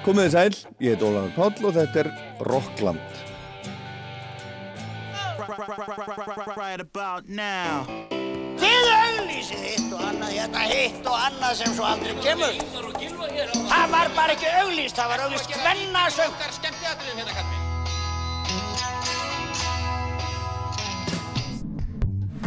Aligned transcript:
Komið 0.00 0.24
þið 0.24 0.32
sæl, 0.32 0.54
ég 0.80 0.94
heit 0.94 1.02
Ólafur 1.04 1.32
Páll 1.36 1.66
og 1.68 1.74
þetta 1.76 1.98
er 2.00 2.08
Rockland. 2.48 3.18
Þið 8.60 8.86
auglýsið 8.94 9.60
hitt 9.66 9.90
og 9.92 10.00
annað, 10.00 10.30
hérna 10.38 10.62
hitt 10.70 11.04
og 11.04 11.16
annað 11.26 11.52
sem 11.58 11.74
svo 11.76 11.84
aldrei 11.84 12.14
kemur. 12.24 12.54
Það 13.68 13.92
var 13.92 14.12
bara 14.16 14.36
ekki 14.36 14.48
auglýst, 14.62 14.96
það 14.96 15.12
var 15.12 15.24
auglýst 15.26 15.52
hvennasöng. 15.58 16.32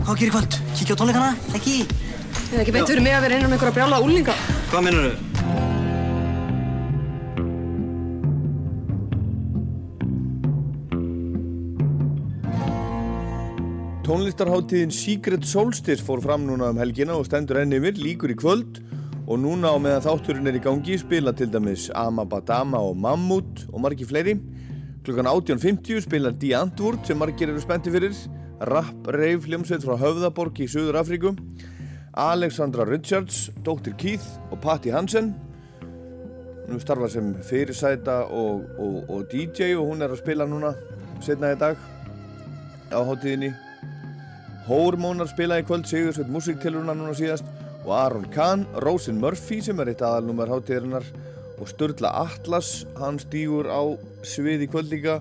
Hvað 0.04 0.18
gerir 0.20 0.34
kvöld? 0.34 0.58
Kíkja 0.74 0.98
á 0.98 1.00
tónleikana? 1.00 1.30
Ekki? 1.54 1.76
Það 2.34 2.58
er 2.58 2.66
ekki 2.66 2.76
beint 2.76 2.90
fyrir 2.90 3.06
mig 3.06 3.14
að 3.14 3.28
vera 3.28 3.38
innan 3.38 3.54
einhverja 3.54 3.78
brjála 3.78 4.02
úlinga. 4.04 4.36
Hvað 4.74 4.90
minnur 4.90 5.14
þau? 5.14 5.33
Tónlistarháttíðin 14.14 14.92
Secret 14.94 15.42
Solstice 15.42 16.04
fór 16.06 16.20
fram 16.22 16.44
núna 16.46 16.68
um 16.70 16.78
helgina 16.78 17.16
og 17.18 17.24
stendur 17.26 17.58
enn 17.58 17.74
yfir, 17.74 17.96
líkur 17.98 18.30
í 18.30 18.36
kvöld 18.38 18.76
og 19.26 19.40
núna 19.42 19.72
á 19.74 19.78
meðan 19.82 20.04
þátturinn 20.06 20.52
er 20.52 20.60
í 20.60 20.62
gangi 20.62 21.00
spila 21.02 21.34
til 21.34 21.48
dæmis 21.50 21.88
Amabadama 21.98 22.78
og 22.78 22.94
Mammut 22.94 23.64
og 23.72 23.82
margi 23.82 24.06
fleiri. 24.06 24.36
Klukkan 25.02 25.32
18.50 25.32 26.06
spilar 26.06 26.38
Die 26.38 26.54
Antwoord 26.54 27.10
sem 27.10 27.18
margir 27.18 27.50
eru 27.50 27.64
spennti 27.66 27.90
fyrir, 27.90 28.14
Rapp 28.70 29.10
Reif 29.18 29.50
hljómsveit 29.50 29.82
frá 29.82 29.98
Höfðaborg 29.98 30.62
í 30.62 30.70
Suður 30.70 31.02
Afríku, 31.02 31.34
Alexandra 32.14 32.86
Richards, 32.86 33.50
Dr. 33.66 33.98
Keith 33.98 34.30
og 34.52 34.62
Patti 34.62 34.94
Hansen. 34.94 35.34
Nú 36.70 36.78
starfa 36.78 37.10
sem 37.10 37.34
fyrirsæta 37.50 38.28
og, 38.30 38.62
og, 38.78 39.04
og 39.10 39.28
DJ 39.34 39.74
og 39.74 39.90
hún 39.90 40.06
er 40.06 40.14
að 40.14 40.22
spila 40.22 40.46
núna 40.46 40.78
setna 41.18 41.56
í 41.58 41.62
dag 41.66 41.82
á 42.94 43.02
háttíðinni. 43.02 43.73
Hórmónar 44.64 45.28
spila 45.28 45.58
í 45.60 45.64
kvöld, 45.68 45.84
Sigursveit 45.90 46.30
Musiktilurna 46.32 46.94
núna 46.96 47.12
síðast 47.18 47.48
og 47.84 47.90
Aron 47.98 48.28
Kahn, 48.32 48.62
Rosin 48.80 49.18
Murphy 49.20 49.58
sem 49.60 49.80
er 49.84 49.92
eitt 49.92 50.04
aðalnúmer 50.08 50.48
háttíðarinnar 50.48 51.04
og 51.60 51.68
Sturla 51.68 52.14
Atlas, 52.22 52.86
hann 52.96 53.20
stýgur 53.20 53.68
á 53.68 53.84
svið 54.24 54.64
í 54.64 54.70
kvöld 54.72 54.94
líka 54.94 55.18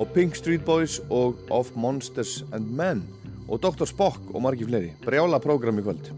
og 0.00 0.08
Pink 0.16 0.40
Street 0.40 0.64
Boys 0.64 0.96
og 1.12 1.36
Of 1.52 1.74
Monsters 1.76 2.38
and 2.56 2.72
Men 2.72 3.04
og 3.52 3.60
Dr. 3.60 3.84
Spock 3.84 4.32
og 4.32 4.40
margi 4.48 4.64
fleiri. 4.64 4.94
Brjála 5.04 5.44
prógram 5.44 5.76
í 5.76 5.84
kvöld. 5.84 6.08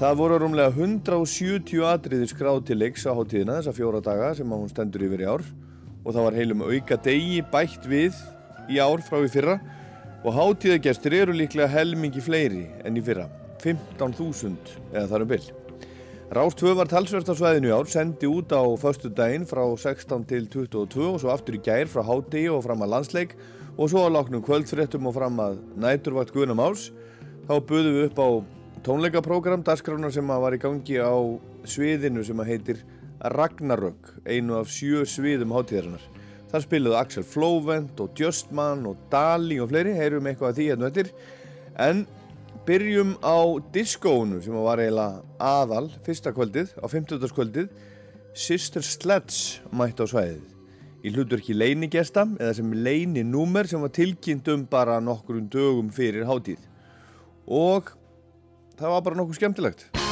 Það 0.00 0.18
voru 0.22 0.40
rúmlega 0.40 0.72
170 0.72 1.84
atriði 1.92 2.32
skráð 2.32 2.64
til 2.70 2.80
leiks 2.80 3.04
á 3.04 3.12
háttíðina 3.12 3.60
þessa 3.60 3.76
fjóra 3.76 4.00
daga 4.04 4.32
sem 4.36 4.48
hún 4.48 4.72
stendur 4.72 5.04
yfir 5.10 5.28
í 5.28 5.28
ár 5.28 5.44
og 6.06 6.12
það 6.12 6.24
var 6.24 6.40
heilum 6.40 6.64
auka 6.72 7.02
degi 7.04 7.44
bætt 7.52 7.84
við 7.84 8.16
í 8.72 8.80
ár 8.80 9.04
frá 9.04 9.20
í 9.20 9.28
fyrra 9.28 9.60
og 10.26 10.34
hátíðagestur 10.34 11.14
eru 11.14 11.34
líklega 11.38 11.70
helmingi 11.70 12.18
fleiri 12.18 12.64
enn 12.82 12.96
í 12.98 13.02
fyrra, 13.06 13.28
15.000 13.62 14.56
eða 14.90 15.06
þar 15.12 15.24
um 15.24 15.28
byll. 15.30 15.44
Rástvö 16.34 16.72
var 16.74 16.90
talsvert 16.90 17.28
á 17.30 17.34
svæðinu 17.38 17.70
í 17.70 17.74
ár, 17.76 17.86
sendi 17.86 18.26
út 18.26 18.50
á 18.50 18.66
förstu 18.82 19.12
daginn 19.14 19.46
frá 19.46 19.62
16 19.62 20.24
til 20.26 20.48
22 20.50 21.04
og 21.12 21.20
svo 21.22 21.30
aftur 21.30 21.54
í 21.54 21.62
gær 21.62 21.86
frá 21.86 22.02
hátegi 22.02 22.50
og 22.50 22.64
fram 22.66 22.82
að 22.82 22.92
landsleik 22.96 23.36
og 23.76 23.92
svo 23.92 24.02
á 24.02 24.10
láknum 24.10 24.42
kvöldfréttum 24.42 25.06
og 25.06 25.14
fram 25.14 25.38
að 25.38 25.60
næturvakt 25.78 26.34
Guðnum 26.34 26.64
Áls. 26.64 26.90
Þá 27.46 27.54
buðum 27.62 27.94
við 27.94 28.08
upp 28.08 28.18
á 28.18 28.28
tónleikaprógram, 28.82 29.62
dagskránar 29.62 30.10
sem 30.10 30.26
var 30.26 30.58
í 30.58 30.58
gangi 30.58 30.98
á 30.98 31.14
sviðinu 31.62 32.26
sem 32.26 32.42
heitir 32.50 32.82
Ragnarök, 33.22 34.16
einu 34.26 34.58
af 34.58 34.74
sjö 34.74 35.06
sviðum 35.06 35.54
hátíðarinnar. 35.54 36.15
Þar 36.50 36.62
spiluðu 36.62 36.96
Axel 36.98 37.24
Flóvent 37.26 37.98
og 38.02 38.20
Justman 38.20 38.86
og 38.86 39.00
Dali 39.10 39.58
og 39.62 39.70
fleiri, 39.72 39.96
heyrum 39.98 40.28
eitthvað 40.30 40.52
af 40.52 40.58
því 40.58 40.68
hérna 40.70 40.90
eftir. 40.90 41.10
En 41.82 42.04
byrjum 42.66 43.16
á 43.22 43.38
diskónu 43.74 44.40
sem 44.44 44.54
var 44.54 44.82
eiginlega 44.82 45.22
aðal 45.42 45.90
fyrsta 46.06 46.32
kvöldið, 46.34 46.72
á 46.78 46.86
50. 46.86 47.34
kvöldið. 47.34 47.68
Sister 48.36 48.84
Sledge 48.84 49.64
mætti 49.72 50.04
á 50.04 50.06
svæðið. 50.06 50.46
Í 51.06 51.12
hlutverki 51.14 51.54
leinigesta 51.54 52.24
eða 52.38 52.54
sem 52.58 52.72
leininúmer 52.72 53.68
sem 53.70 53.82
var 53.82 53.94
tilkynnt 53.94 54.48
um 54.54 54.66
bara 54.70 54.98
nokkur 55.02 55.42
dögum 55.50 55.92
fyrir 55.94 56.26
hátíð. 56.28 56.62
Og 57.46 57.94
það 58.78 58.92
var 58.96 59.06
bara 59.06 59.18
nokkuð 59.22 59.40
skemmtilegt. 59.40 60.05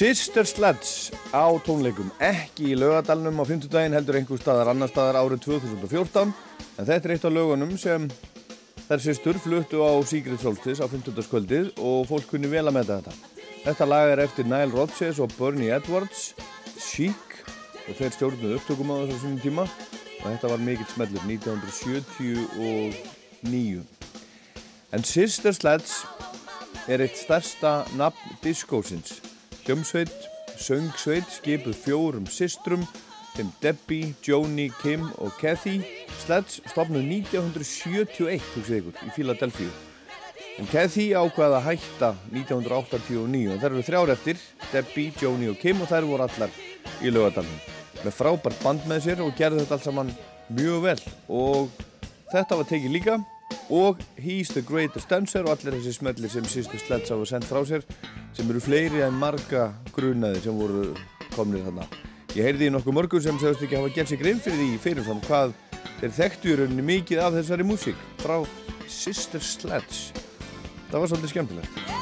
Sister 0.00 0.48
Sledge 0.48 1.12
á 1.28 1.44
tónleikum 1.60 2.08
ekki 2.24 2.72
í 2.72 2.76
laugadalunum 2.78 3.42
á 3.44 3.46
50 3.50 3.68
daginn 3.68 3.92
heldur 3.92 4.16
einhver 4.16 4.40
staðar 4.40 4.72
annar 4.72 4.88
staðar 4.88 5.20
árið 5.20 5.44
2014 5.44 6.32
en 6.32 6.88
þetta 6.88 7.04
er 7.04 7.12
eitt 7.12 7.28
af 7.28 7.36
lögunum 7.36 7.76
sem 7.76 8.08
þær 8.86 9.00
sýstur 9.04 9.36
fluttu 9.44 9.84
á 9.84 10.00
Secret 10.08 10.40
Solstice 10.40 10.80
á 10.80 10.88
50. 10.88 11.20
skvöldið 11.28 11.76
og 11.84 12.08
fólk 12.08 12.24
kunni 12.32 12.48
vel 12.48 12.64
að 12.64 12.72
metta 12.78 12.96
þetta. 12.96 13.12
Þetta 13.66 13.84
lag 13.92 14.06
er 14.14 14.24
eftir 14.24 14.44
Nile 14.48 14.72
Rodgers 14.72 15.20
og 15.20 15.28
Bernie 15.36 15.68
Edwards, 15.76 16.32
Chic 16.80 17.20
og 17.84 17.92
þeir 18.00 18.12
stjórnuðu 18.16 18.56
upptökum 18.56 18.96
á 18.96 19.04
þessu 19.04 19.20
svona 19.26 19.44
tíma 19.44 19.68
og 19.68 20.24
þetta 20.30 20.56
var 20.56 20.64
mikill 20.64 20.88
smellur 20.94 21.20
1979. 21.28 23.84
En 24.96 25.02
Sister 25.04 25.52
Sledge 25.52 25.92
er 26.88 27.04
eitt 27.04 27.20
stærsta 27.20 27.84
nafn 28.00 28.40
diskósins 28.40 29.28
Hljómsveit, 29.70 30.24
söngsveit 30.58 31.28
skipuð 31.30 31.76
fjórum 31.78 32.24
sistrum 32.26 32.82
þeim 33.36 33.52
Debbie, 33.62 34.16
Joni, 34.26 34.64
Kim 34.80 35.04
og 35.22 35.30
Kathy. 35.38 35.76
Sledge 36.24 36.58
stopnuð 36.72 37.06
1971 37.06 38.42
ykkur, 38.66 38.98
í 39.06 39.12
Philadelphia 39.14 39.70
en 40.58 40.66
Kathy 40.72 41.12
ákvaði 41.14 41.60
að 41.60 41.68
hætta 41.68 42.08
1989 42.32 43.54
og 43.54 43.62
þær 43.62 43.70
eru 43.70 43.84
þrjár 43.86 44.12
eftir 44.16 44.42
Debbie, 44.72 45.14
Joni 45.22 45.52
og 45.52 45.62
Kim 45.62 45.78
og 45.84 45.92
þær 45.92 46.08
voru 46.10 46.26
allar 46.26 46.58
í 46.98 47.14
lögadalunum 47.14 48.02
með 48.02 48.16
frábært 48.18 48.64
band 48.64 48.90
með 48.90 49.06
sér 49.06 49.22
og 49.22 49.36
gerði 49.38 49.62
þetta 49.62 49.78
alls 49.78 49.86
saman 49.86 50.14
mjög 50.50 50.82
vel. 50.88 50.98
Og 51.30 51.70
þetta 52.34 52.58
var 52.58 52.66
tekið 52.74 52.98
líka 52.98 53.20
og 53.70 54.02
He's 54.18 54.50
the 54.52 54.62
Greatest 54.62 55.10
Dancer 55.10 55.46
og 55.46 55.54
allir 55.54 55.78
þessi 55.78 55.94
smellir 56.00 56.32
sem 56.32 56.46
sístu 56.50 56.78
Sledge 56.80 57.14
hafa 57.14 57.28
sendt 57.30 57.48
frá 57.48 57.62
sér 57.66 57.86
sem 58.36 58.50
eru 58.50 58.62
fleiri 58.62 59.04
en 59.06 59.16
marga 59.18 59.70
grunaði 59.94 60.42
sem 60.44 60.58
voru 60.58 60.90
komnið 61.36 61.68
þarna. 61.68 61.86
Ég 62.34 62.46
heyrði 62.46 62.68
í 62.68 62.74
nokkuð 62.74 62.98
mörgur 62.98 63.22
sem 63.22 63.38
segast 63.42 63.62
ekki 63.66 63.78
hafa 63.78 63.94
gert 63.94 64.10
sig 64.10 64.20
grein 64.22 64.42
fyrir 64.42 64.60
því 64.60 64.82
fyrirfram 64.84 65.22
hvað 65.26 65.54
þeir 66.02 66.18
þekktu 66.18 66.52
í 66.52 66.58
rauninni 66.60 66.86
mikið 66.90 67.24
af 67.24 67.38
þessari 67.38 67.66
músík 67.66 68.04
frá 68.22 68.38
Sister 68.90 69.42
Sledge. 69.42 70.14
Það 70.90 71.02
var 71.02 71.12
svolítið 71.12 71.34
skemmtilegt. 71.36 71.99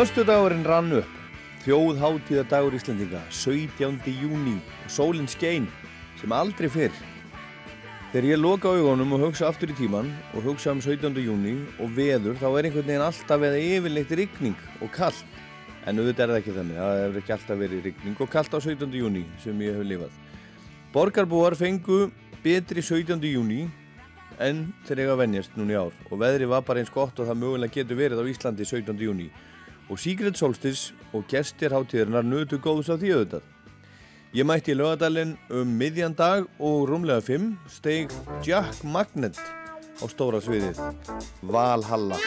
Föstudagurinn 0.00 0.62
rann 0.64 0.94
upp, 0.96 1.08
þjóðháttíðadagur 1.60 2.72
Íslandinga, 2.72 3.18
17. 3.36 3.98
júni 4.08 4.54
og 4.56 4.86
sólinn 4.88 5.26
skein 5.28 5.66
sem 6.16 6.32
aldrei 6.32 6.70
fyrr. 6.72 6.94
Þegar 8.08 8.28
ég 8.30 8.40
loka 8.40 8.72
augunum 8.72 9.12
og 9.18 9.26
hugsa 9.26 9.50
aftur 9.50 9.74
í 9.74 9.76
tíman 9.76 10.08
og 10.32 10.46
hugsa 10.46 10.72
um 10.72 10.80
17. 10.80 11.20
júni 11.20 11.52
og 11.76 11.92
veður 11.98 12.40
þá 12.40 12.46
er 12.48 12.70
einhvern 12.70 12.88
veginn 12.88 13.04
alltaf 13.10 13.44
eða 13.50 13.60
yfirleitt 13.60 14.16
rigning 14.22 14.56
og 14.80 14.88
kallt. 14.94 15.36
En 15.84 16.00
auðvitað 16.00 16.24
er 16.24 16.32
það 16.32 16.40
ekki 16.40 16.56
þannig, 16.56 16.80
það 16.80 17.02
hefur 17.02 17.20
ekki 17.20 17.36
alltaf 17.36 17.62
verið 17.66 17.84
rigning 17.90 18.24
og 18.24 18.32
kallt 18.38 18.56
á 18.56 18.58
17. 18.70 18.98
júni 19.02 19.26
sem 19.44 19.62
ég 19.66 19.76
hef 19.76 19.86
lifað. 19.90 20.16
Borgarbúar 20.96 21.58
fengu 21.60 22.00
betri 22.40 22.80
17. 22.80 23.20
júni 23.34 23.68
en 24.40 24.64
þeir 24.88 25.04
eiga 25.04 25.12
að 25.18 25.22
venjast 25.26 25.60
núna 25.60 25.76
í 25.76 25.80
ár 25.84 26.02
og 26.08 26.24
veðri 26.24 26.48
var 26.48 26.64
bara 26.64 26.80
eins 26.80 26.96
gott 26.96 27.20
og 27.20 27.28
það 27.28 27.40
mögulega 27.44 27.76
getur 27.76 28.00
verið 28.00 28.24
á 28.24 28.30
Íslandi 28.32 28.64
17. 28.64 28.96
júni 28.96 29.28
og 29.90 29.98
Secret 29.98 30.38
Solstice 30.38 30.94
og 31.12 31.26
gestir 31.30 31.74
hátíðarinnar 31.74 32.26
nötu 32.26 32.60
góðs 32.62 32.90
á 32.90 32.94
því 32.94 33.14
auðvitað. 33.16 33.48
Ég 34.30 34.46
mætti 34.46 34.70
í 34.70 34.78
lögadalinn 34.78 35.34
um 35.50 35.72
miðjan 35.74 36.14
dag 36.14 36.46
og 36.62 36.86
rúmlega 36.90 37.24
5 37.26 37.50
steig 37.66 38.14
Jack 38.46 38.84
Magnet 38.86 39.40
á 39.98 40.06
stóra 40.06 40.38
sviðið 40.38 40.78
Valhalla. 41.42 42.20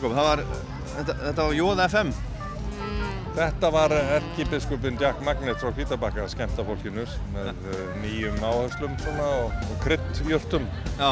Jakob, 0.00 0.14
það 0.16 0.26
var, 0.30 0.40
þetta, 0.94 1.14
þetta 1.20 1.44
var 1.44 1.54
Jóða 1.58 1.86
FM. 1.90 2.10
Þetta 3.36 3.68
var 3.74 3.92
erkibiskupin 3.98 4.96
Jack 4.96 5.18
Magnet 5.26 5.58
frá 5.60 5.74
Hvítabakka 5.76 6.22
að 6.22 6.30
skemmta 6.32 6.64
fólkinu 6.64 7.04
með 7.34 7.50
uh, 7.52 7.82
nýjum 8.00 8.38
áherslum 8.40 8.94
og, 9.26 9.58
og 9.66 9.74
kryddjörtum. 9.84 10.64
Já. 10.96 11.10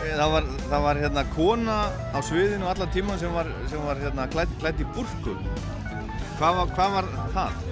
Það 0.00 0.34
var, 0.34 0.48
það 0.64 0.84
var 0.88 1.02
hérna 1.04 1.24
kona 1.36 1.76
á 2.10 2.18
sviðinu 2.26 2.66
allar 2.72 2.90
tíman 2.90 3.22
sem 3.22 3.38
var, 3.38 3.52
sem 3.70 3.86
var 3.86 4.02
hérna 4.02 4.26
klædd, 4.34 4.58
klædd 4.58 4.82
í 4.82 4.88
burku. 4.98 5.36
Hvað 6.40 6.58
var, 6.58 6.74
hvað 6.74 6.98
var 6.98 7.10
það? 7.36 7.62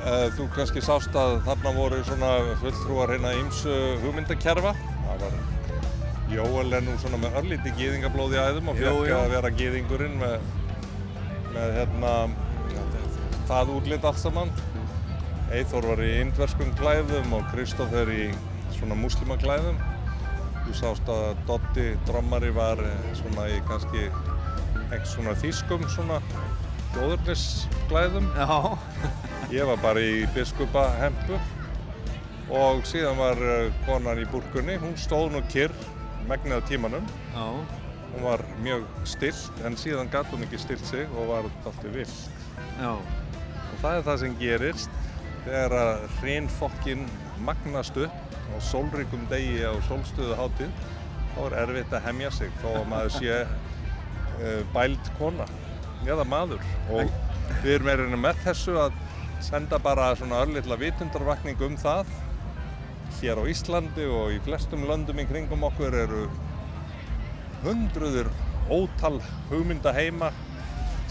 Uh, 0.00 0.26
þú 0.38 0.48
kannski 0.56 0.86
sást 0.88 1.20
að 1.26 1.42
þarna 1.44 1.76
voru 1.76 2.00
svona 2.08 2.32
fulltrúar 2.64 3.12
hérna 3.18 3.36
ýmsu 3.42 3.76
hugmyndakerfa. 4.06 4.72
Jóel 6.32 6.72
er 6.72 6.84
nú 6.86 6.94
svona 6.96 7.18
með 7.20 7.34
örlíti 7.42 7.72
gýðingablóð 7.76 8.34
í 8.36 8.40
æðum 8.40 8.70
og 8.72 8.78
fekk 8.78 9.10
að 9.12 9.32
vera 9.34 9.50
gýðingurinn 9.58 10.14
með, 10.20 10.46
með 11.52 11.74
hérna 11.76 12.12
það 13.50 13.72
útlit 13.74 14.06
allt 14.08 14.20
saman. 14.22 14.52
Eithor 15.52 15.90
var 15.90 16.00
í 16.00 16.10
indverskum 16.22 16.72
klæðum 16.78 17.36
og 17.36 17.44
Kristófer 17.52 18.08
í 18.08 18.30
svona 18.78 18.96
muslimaklæðum. 18.96 19.76
Þú 20.62 20.76
sást 20.78 21.12
að 21.12 21.42
Dotti 21.50 21.86
drommari 22.08 22.52
var 22.56 22.80
svona 23.18 23.50
í 23.52 23.60
kannski 23.68 24.08
ekki 24.92 25.08
svona 25.12 25.36
þýskum 25.42 25.84
svona 25.92 26.20
þjóðurnisklæðum. 26.94 28.32
Já. 28.40 28.78
Ég 29.58 29.68
var 29.68 29.84
bara 29.84 30.00
í 30.00 30.22
biskupa 30.32 30.88
hempu 31.02 31.36
og 32.52 32.86
síðan 32.88 33.20
var 33.20 33.38
eh, 33.44 33.72
konan 33.86 34.20
í 34.20 34.24
búrkunni, 34.28 34.78
hún 34.80 34.96
stóð 35.00 35.34
nú 35.34 35.40
kyrr 35.52 35.72
megnið 36.30 36.58
af 36.58 36.68
tímanum. 36.68 37.08
Já. 37.34 37.46
Hún 38.12 38.26
var 38.26 38.44
mjög 38.60 38.86
stilt 39.08 39.62
en 39.64 39.76
síðan 39.80 40.10
gatt 40.12 40.28
hún 40.32 40.44
ekki 40.44 40.60
stilt 40.60 40.84
sig 40.86 41.06
og 41.16 41.30
var 41.32 41.48
alltaf 41.48 41.78
vill. 41.94 42.16
Já. 42.78 42.92
Og 42.92 43.76
það 43.80 43.96
er 43.96 44.06
það 44.08 44.20
sem 44.22 44.36
gerist 44.40 44.98
þegar 45.46 45.76
að 45.78 46.06
hrinfokkin 46.20 47.06
magnast 47.46 47.96
upp 47.98 48.36
á 48.52 48.56
sólríkum 48.62 49.24
degi 49.32 49.62
á 49.64 49.72
sólstöðu 49.88 50.36
hátíð. 50.38 50.72
Þá 51.32 51.40
er 51.46 51.58
erfitt 51.62 51.94
að 51.96 52.06
hemja 52.06 52.30
sig 52.36 52.52
þó 52.60 52.68
að 52.82 52.88
maður 52.92 53.14
sé 53.16 53.38
uh, 53.42 54.60
bæld 54.76 55.12
kona 55.18 55.48
eða 56.04 56.26
maður. 56.28 56.62
Og 56.92 57.08
við 57.62 57.78
erum 57.78 57.88
meirinu 57.88 58.20
með 58.20 58.44
þessu 58.44 58.76
að 58.82 59.00
senda 59.42 59.78
bara 59.82 60.12
svona 60.18 60.42
örlitla 60.44 60.78
vitundarvakning 60.78 61.64
um 61.64 61.78
það. 61.80 62.10
Hér 63.22 63.38
á 63.38 63.46
Íslandi 63.46 64.02
og 64.10 64.32
í 64.34 64.40
flestum 64.42 64.82
löndum 64.88 65.20
í 65.22 65.24
kringum 65.28 65.62
okkur 65.68 65.94
eru 65.94 66.24
hundruður 67.62 68.26
ótal 68.66 69.20
hugmynda 69.46 69.92
heima 69.94 70.32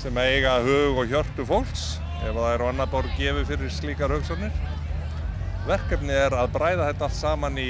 sem 0.02 0.18
eiga 0.20 0.58
hug 0.66 1.00
og 1.00 1.08
hjörtu 1.08 1.46
fólks 1.48 1.86
ef 2.20 2.34
það 2.36 2.50
eru 2.50 2.68
annar 2.68 2.90
borð 2.92 3.14
gefið 3.16 3.48
fyrir 3.54 3.72
slíkar 3.72 4.12
hugsanir. 4.12 4.52
Verkefnið 5.70 6.20
er 6.26 6.36
að 6.36 6.52
bræða 6.58 6.90
þetta 6.90 7.08
allt 7.08 7.16
saman 7.16 7.62
í, 7.64 7.70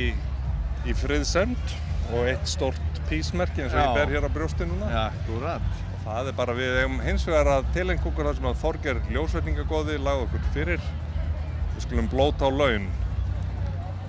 í 0.89 0.97
friðsend 0.97 1.75
og 2.09 2.31
eitt 2.31 2.49
stórt 2.49 3.01
písmerki 3.11 3.61
eins 3.61 3.75
og 3.75 3.77
Já. 3.77 3.85
ég 3.85 3.99
ber 3.99 4.15
hér 4.15 4.25
á 4.25 4.31
brjósti 4.39 4.65
núna. 4.65 4.89
Já, 4.89 5.03
akkurat. 5.11 5.69
Og 5.91 6.03
það 6.07 6.31
er 6.31 6.37
bara 6.41 6.57
við 6.57 6.79
eigum 6.81 6.97
hins 7.05 7.27
vegar 7.29 7.51
að 7.59 7.69
tilenga 7.77 8.09
okkur 8.09 8.31
það 8.31 8.41
sem 8.41 8.49
að 8.49 8.59
Þorger 8.65 9.05
ljósveitningagóði 9.13 10.01
lagði 10.01 10.27
okkur 10.31 10.51
fyrir. 10.57 10.91
Við 11.75 11.85
skulum 11.85 12.09
blóta 12.09 12.49
á 12.49 12.51
laun 12.51 12.89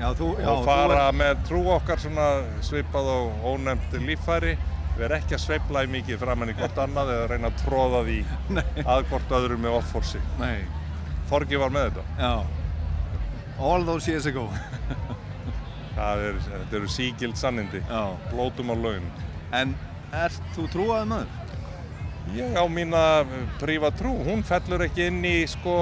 Já, 0.03 0.09
þú, 0.19 0.29
já, 0.43 0.49
og 0.51 0.65
fara 0.67 1.03
með 1.15 1.43
trú 1.47 1.61
okkar 1.77 2.01
svipað 2.03 3.11
og 3.13 3.45
ónefnd 3.53 3.93
líffæri. 4.03 4.57
Við 4.97 5.05
erum 5.07 5.21
ekki 5.21 5.37
að 5.37 5.43
sveifla 5.45 5.85
í 5.87 5.91
mikið 5.93 6.19
framann 6.21 6.51
í 6.51 6.57
hvort 6.59 6.81
annað 6.83 7.13
eða 7.15 7.29
reyna 7.31 7.51
að 7.53 7.61
tróða 7.63 8.01
því 8.09 8.17
að 8.97 9.05
hvort 9.13 9.35
öðru 9.39 9.59
með 9.63 9.77
offorsi. 9.79 10.23
Þorgi 11.31 11.61
var 11.63 11.73
með 11.77 11.87
þetta. 11.87 12.05
Já. 12.19 12.35
All 13.63 13.87
those 13.87 14.11
years 14.11 14.27
ago. 14.27 14.49
Það 15.97 16.25
er, 16.27 16.43
þetta 16.49 16.79
eru 16.81 16.91
sígild 16.91 17.39
sannindi. 17.39 17.85
Já. 17.87 18.03
Blótum 18.33 18.75
á 18.75 18.77
laun. 18.83 19.07
En 19.55 19.77
ert 20.19 20.53
þú 20.57 20.67
trúaði 20.73 21.09
maður? 21.15 21.39
Ég 22.33 22.59
á 22.59 22.65
mína 22.71 23.05
prífa 23.63 23.91
trú, 23.95 24.17
hún 24.27 24.43
fellur 24.47 24.83
ekki 24.87 25.09
inn 25.11 25.23
í 25.27 25.37
sko 25.51 25.77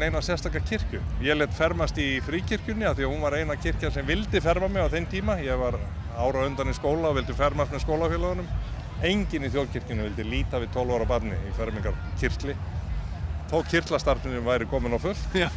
neina 0.00 0.20
sérstakar 0.24 0.62
kirkju. 0.66 1.00
Ég 1.24 1.36
let 1.36 1.52
fermast 1.56 1.98
í 2.00 2.08
fríkirkjunni 2.24 2.86
af 2.88 2.96
því 2.98 3.06
að 3.06 3.12
hún 3.12 3.24
var 3.24 3.36
eina 3.36 3.56
kirkja 3.60 3.90
sem 3.94 4.06
vildi 4.08 4.40
ferma 4.42 4.68
mig 4.72 4.84
á 4.84 4.92
þeim 4.92 5.08
tíma. 5.12 5.36
Ég 5.44 5.60
var 5.60 5.76
ára 6.16 6.44
undan 6.48 6.72
í 6.72 6.76
skóla 6.76 7.10
og 7.10 7.18
vildi 7.18 7.36
fermast 7.36 7.74
með 7.74 7.84
skólafélagunum. 7.84 8.48
Engin 9.06 9.46
í 9.46 9.52
þjóðkirkjunu 9.52 10.08
vildi 10.08 10.26
líta 10.28 10.60
við 10.62 10.72
12 10.76 10.96
ára 10.96 11.08
barni 11.08 11.36
í 11.48 11.52
fermingar 11.56 11.96
kirkli. 12.20 12.56
Þó 13.50 13.56
kirtlastarfinu 13.70 14.42
væri 14.46 14.68
komin 14.70 14.96
á 14.96 15.00
fullt. 15.02 15.38
Já. 15.44 15.50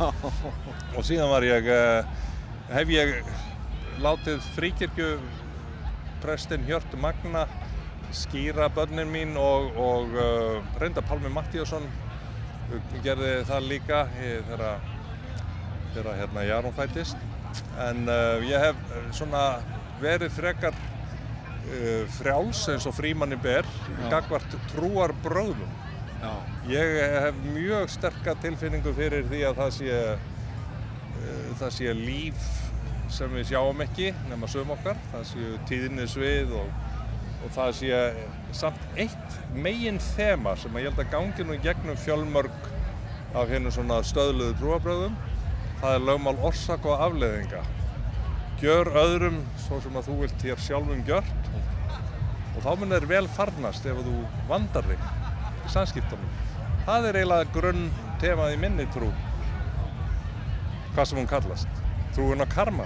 Og 0.97 1.03
síðan 1.05 1.31
var 1.31 1.45
ég, 1.47 1.67
eh, 1.69 2.05
hef 2.73 2.93
ég 2.93 3.15
látið 4.03 4.41
fríkirkju 4.57 5.11
prestinn 6.23 6.65
Hjört 6.67 6.95
Magna 6.99 7.47
skýra 8.13 8.69
börnin 8.69 9.09
mín 9.09 9.37
og, 9.37 9.73
og 9.77 10.13
uh, 10.13 10.59
reynda 10.81 11.01
Pálmi 11.01 11.31
Mattíasson 11.33 11.85
gerði 13.03 13.43
það 13.47 13.69
líka 13.69 13.99
þegar 14.17 16.17
hérna 16.17 16.43
Jarún 16.47 16.75
fættist. 16.75 17.17
En 17.77 18.07
uh, 18.09 18.41
ég 18.45 18.61
hef 18.61 18.75
uh, 18.89 18.95
svona 19.13 19.43
verið 20.01 20.31
frekar 20.33 20.73
uh, 20.73 22.03
frjáls 22.17 22.67
eins 22.73 22.87
og 22.89 22.95
frímanni 22.97 23.37
ber 23.41 23.65
gagvart 24.11 24.57
trúar 24.71 25.11
bröðum 25.23 25.69
Já. 26.23 26.33
ég 26.71 26.87
hef 27.27 27.35
mjög 27.53 27.89
sterka 27.91 28.31
tilfinningu 28.41 28.91
fyrir 28.95 29.23
því 29.29 29.41
að 29.49 29.55
það 29.61 29.71
sé 29.77 29.89
uh, 30.01 30.13
það 31.59 31.71
sé 31.77 31.87
líf 31.97 32.39
sem 33.13 33.29
við 33.37 33.45
sjáum 33.51 33.79
ekki 33.85 34.07
nema 34.31 34.45
sögum 34.49 34.73
okkar, 34.73 34.97
það 35.11 35.23
séu 35.29 35.49
tíðnisvið 35.69 36.49
og, 36.57 36.69
og 37.43 37.49
það 37.53 37.69
sé 37.77 37.89
samt 38.55 38.99
eitt 38.99 39.37
megin 39.55 39.99
þema 40.13 40.55
sem 40.59 40.73
að 40.73 40.85
ég 40.85 40.91
held 40.91 41.03
að 41.03 41.13
gangi 41.13 41.47
nú 41.47 41.59
gegnum 41.63 41.99
fjölmörg 42.05 42.67
af 43.33 43.49
hérna 43.49 43.71
svona 43.73 44.01
stöðluðu 44.05 44.57
trúabröðum 44.59 45.15
það 45.81 45.95
er 45.97 46.05
lögmál 46.07 46.37
orsak 46.49 46.85
og 46.85 47.01
afleðinga 47.07 47.63
gjör 48.63 48.93
öðrum 48.95 49.41
svo 49.65 49.81
sem 49.83 49.97
að 49.99 50.07
þú 50.07 50.19
vilt 50.21 50.45
hér 50.47 50.61
sjálfum 50.63 51.01
gjört 51.07 51.49
og 52.53 52.61
þá 52.63 52.69
mun 52.79 52.93
þeir 52.93 53.07
vel 53.09 53.25
farnast 53.35 53.87
ef 53.89 54.01
þú 54.05 54.15
vandar 54.47 54.85
þig 54.87 55.01
í 55.63 55.71
samskiptunum. 55.73 56.35
Það 56.85 57.07
er 57.09 57.19
eiginlega 57.19 57.53
grunn 57.55 57.87
temað 58.21 58.53
í 58.55 58.59
minni 58.61 58.85
trú 58.93 59.09
hvað 60.93 61.09
sem 61.09 61.19
hún 61.19 61.29
kallast. 61.29 61.81
Trúin 62.13 62.43
á 62.43 62.47
karma. 62.47 62.85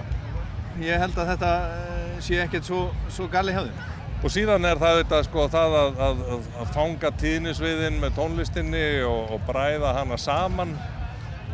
Ég 0.80 0.98
held 1.02 1.18
að 1.18 1.34
þetta 1.34 1.52
eh, 1.76 2.18
sé 2.24 2.38
ekkert 2.40 2.66
svo, 2.66 2.86
svo 3.12 3.28
gali 3.30 3.52
hjá 3.52 3.60
þér. 3.66 3.97
Og 4.18 4.32
síðan 4.34 4.66
er 4.66 4.80
það 4.80 5.00
þetta 5.02 5.18
sko 5.28 5.46
það 5.52 5.74
að, 5.78 6.00
að, 6.02 6.22
að, 6.58 6.70
fanga 6.74 7.10
tíðnisviðin 7.20 7.98
með 8.02 8.16
tónlistinni 8.16 8.84
og, 9.06 9.34
og 9.36 9.44
bræða 9.46 9.94
hana 10.00 10.18
saman 10.18 10.74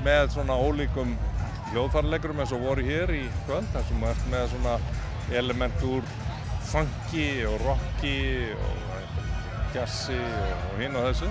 með 0.04 0.30
svona 0.32 0.56
ólíkum 0.56 1.12
hljóðfarleikurum 1.72 2.40
eins 2.40 2.54
og 2.56 2.64
voru 2.64 2.84
hér 2.86 3.12
í 3.12 3.24
kvöld 3.44 3.68
þar 3.74 3.84
sem 3.88 4.06
ert 4.08 4.24
með 4.32 4.46
svona 4.54 4.78
element 5.36 5.84
úr 5.88 6.08
funky 6.70 7.28
og 7.48 7.60
rocki 7.66 8.16
og 8.56 9.76
jazzi 9.76 10.16
og, 10.16 10.56
og 10.70 10.80
hinn 10.80 10.96
og 10.96 11.08
þessu 11.10 11.30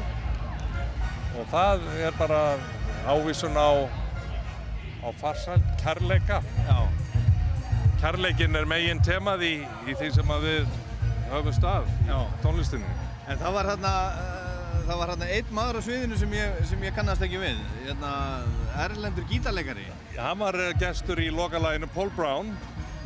og 1.33 1.49
það 1.49 1.89
er 2.05 2.17
bara 2.19 2.41
ávísun 3.09 3.57
á 3.57 3.89
á 5.03 5.09
farsælt 5.17 5.65
kærleika 5.81 6.43
Já. 6.69 6.77
kærleikin 8.01 8.55
er 8.55 8.69
megin 8.69 9.01
temað 9.03 9.47
í, 9.49 9.53
í 9.89 9.97
því 9.97 10.13
sem 10.13 10.33
að 10.37 10.49
við 10.51 10.82
höfum 11.37 11.55
stað 11.57 11.89
Já. 12.07 12.19
tónlistinni 12.43 12.89
En 13.27 13.37
það 13.39 13.53
var 13.55 13.69
hérna, 13.71 13.91
það 14.83 14.97
var 14.99 15.11
hérna 15.13 15.27
einn 15.37 15.51
maður 15.55 15.77
á 15.79 15.81
sviðinu 15.85 16.17
sem 16.19 16.33
ég, 16.35 16.57
sem 16.67 16.81
ég 16.83 16.91
kannast 16.97 17.21
ekki 17.23 17.37
við. 17.39 17.61
Hérna, 17.85 18.09
Erlendur 18.83 19.23
gítarleikari. 19.29 19.85
hann 20.17 20.39
var 20.43 20.57
eh, 20.59 20.73
gestur 20.81 21.21
í 21.23 21.29
lokalæginu 21.31 21.87
Paul 21.95 22.11
Brown 22.17 22.51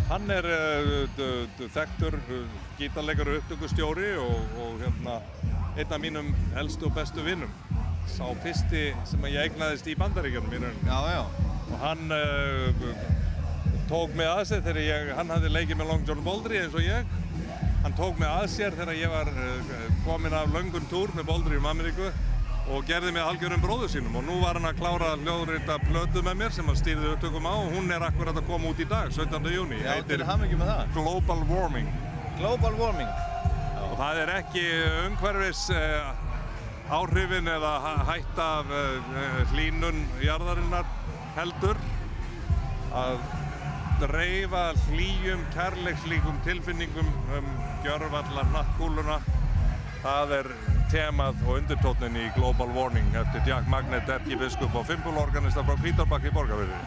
hann 0.10 0.26
er 0.32 0.46
uh, 0.48 0.90
d- 1.18 1.46
d- 1.60 1.68
þekktur 1.76 2.16
uh, 2.16 2.42
gítarleikar 2.80 3.28
og 3.28 3.42
upptökustjóri 3.42 4.14
og, 4.24 4.58
og 4.64 4.78
hérna 4.82 5.18
einn 5.78 5.92
af 5.94 6.00
mínum 6.02 6.30
elstu 6.58 6.88
og 6.90 6.96
bestu 6.96 7.22
vinnum 7.26 7.52
sá 8.08 8.24
fyrsti 8.42 8.86
sem 9.06 9.26
ég 9.28 9.42
eignaðist 9.50 9.88
í 9.92 9.98
bandaríkjunum 10.00 10.54
í 10.56 10.62
rauninni 10.64 10.88
Já, 10.88 11.00
já. 11.12 11.24
og 11.68 11.78
hann 11.84 12.16
uh, 12.16 12.88
tók 13.92 14.16
mig 14.16 14.28
að 14.32 14.46
sér 14.50 14.64
þegar 14.66 14.82
ég, 14.86 15.12
hann 15.20 15.30
hafði 15.36 15.52
leikið 15.54 15.80
með 15.82 15.92
Long 15.92 16.08
John 16.08 16.24
Baldry 16.26 16.62
eins 16.64 16.76
og 16.76 16.84
ég 16.88 17.16
hann 17.88 17.96
tók 17.98 18.18
mig 18.20 18.28
að 18.28 18.48
sér 18.52 18.76
þegar 18.76 18.98
ég 19.00 19.12
var 19.14 19.30
uh, 19.32 19.76
komin 20.06 20.34
af 20.36 20.50
löngun 20.52 20.88
túr 20.92 21.12
með 21.16 21.28
Baldry 21.30 21.60
um 21.62 21.68
Ameríku 21.72 22.10
og 22.68 22.84
gerði 22.90 23.14
mig 23.16 23.24
algjörum 23.24 23.62
bróður 23.64 23.88
sínum 23.94 24.18
og 24.20 24.26
nú 24.28 24.42
var 24.42 24.58
hann 24.60 24.68
að 24.68 24.80
klára 24.82 25.14
hljóðrita 25.22 25.78
plötu 25.86 26.20
með 26.26 26.36
mér 26.42 26.52
sem 26.58 26.68
hann 26.68 26.76
stýrði 26.80 27.14
upptökum 27.14 27.48
á 27.48 27.54
og 27.56 27.70
hún 27.78 27.94
er 27.96 28.04
akkurat 28.10 28.36
að 28.36 28.50
koma 28.50 28.74
út 28.74 28.82
í 28.84 28.88
dag, 28.92 29.08
17. 29.16 29.48
júni 29.56 29.80
Já, 29.80 29.94
til 30.10 30.20
hamingjum 30.28 30.60
með 30.66 30.74
það. 30.74 30.92
Global 30.98 31.46
Warming 31.48 31.88
Global 32.42 32.76
warming. 32.78 33.08
og 33.88 33.94
það 34.02 34.20
er 34.26 34.34
ekki 34.36 34.66
umhverfis 35.08 35.64
uh, 35.74 36.12
áhrifin 37.00 37.48
eða 37.56 37.72
hæ- 37.86 38.04
hætta 38.12 38.50
af 38.60 38.76
uh, 38.76 39.40
hlínun 39.54 40.04
jarðarinnar 40.22 40.92
heldur 41.40 41.80
að 43.00 43.24
dreifa 44.04 44.68
hlýjum, 44.92 45.42
kærleikslíkum 45.56 46.36
tilfinningum 46.46 47.08
um 47.40 47.48
gjörvalla 47.88 48.44
nattkúluna 48.52 49.18
það 50.04 50.34
er 50.42 50.48
temað 50.92 51.36
og 51.46 51.54
undirtótnin 51.62 52.20
í 52.20 52.26
Global 52.36 52.70
Warning 52.76 53.16
eftir 53.22 53.42
Jack 53.48 53.66
Magnet, 53.72 54.10
erkibiskup 54.12 54.76
og 54.76 54.88
fimpulorganista 54.92 55.64
frá 55.68 55.76
Kvítárbakki 55.84 56.28
í 56.32 56.36
Borgarfirði 56.36 56.78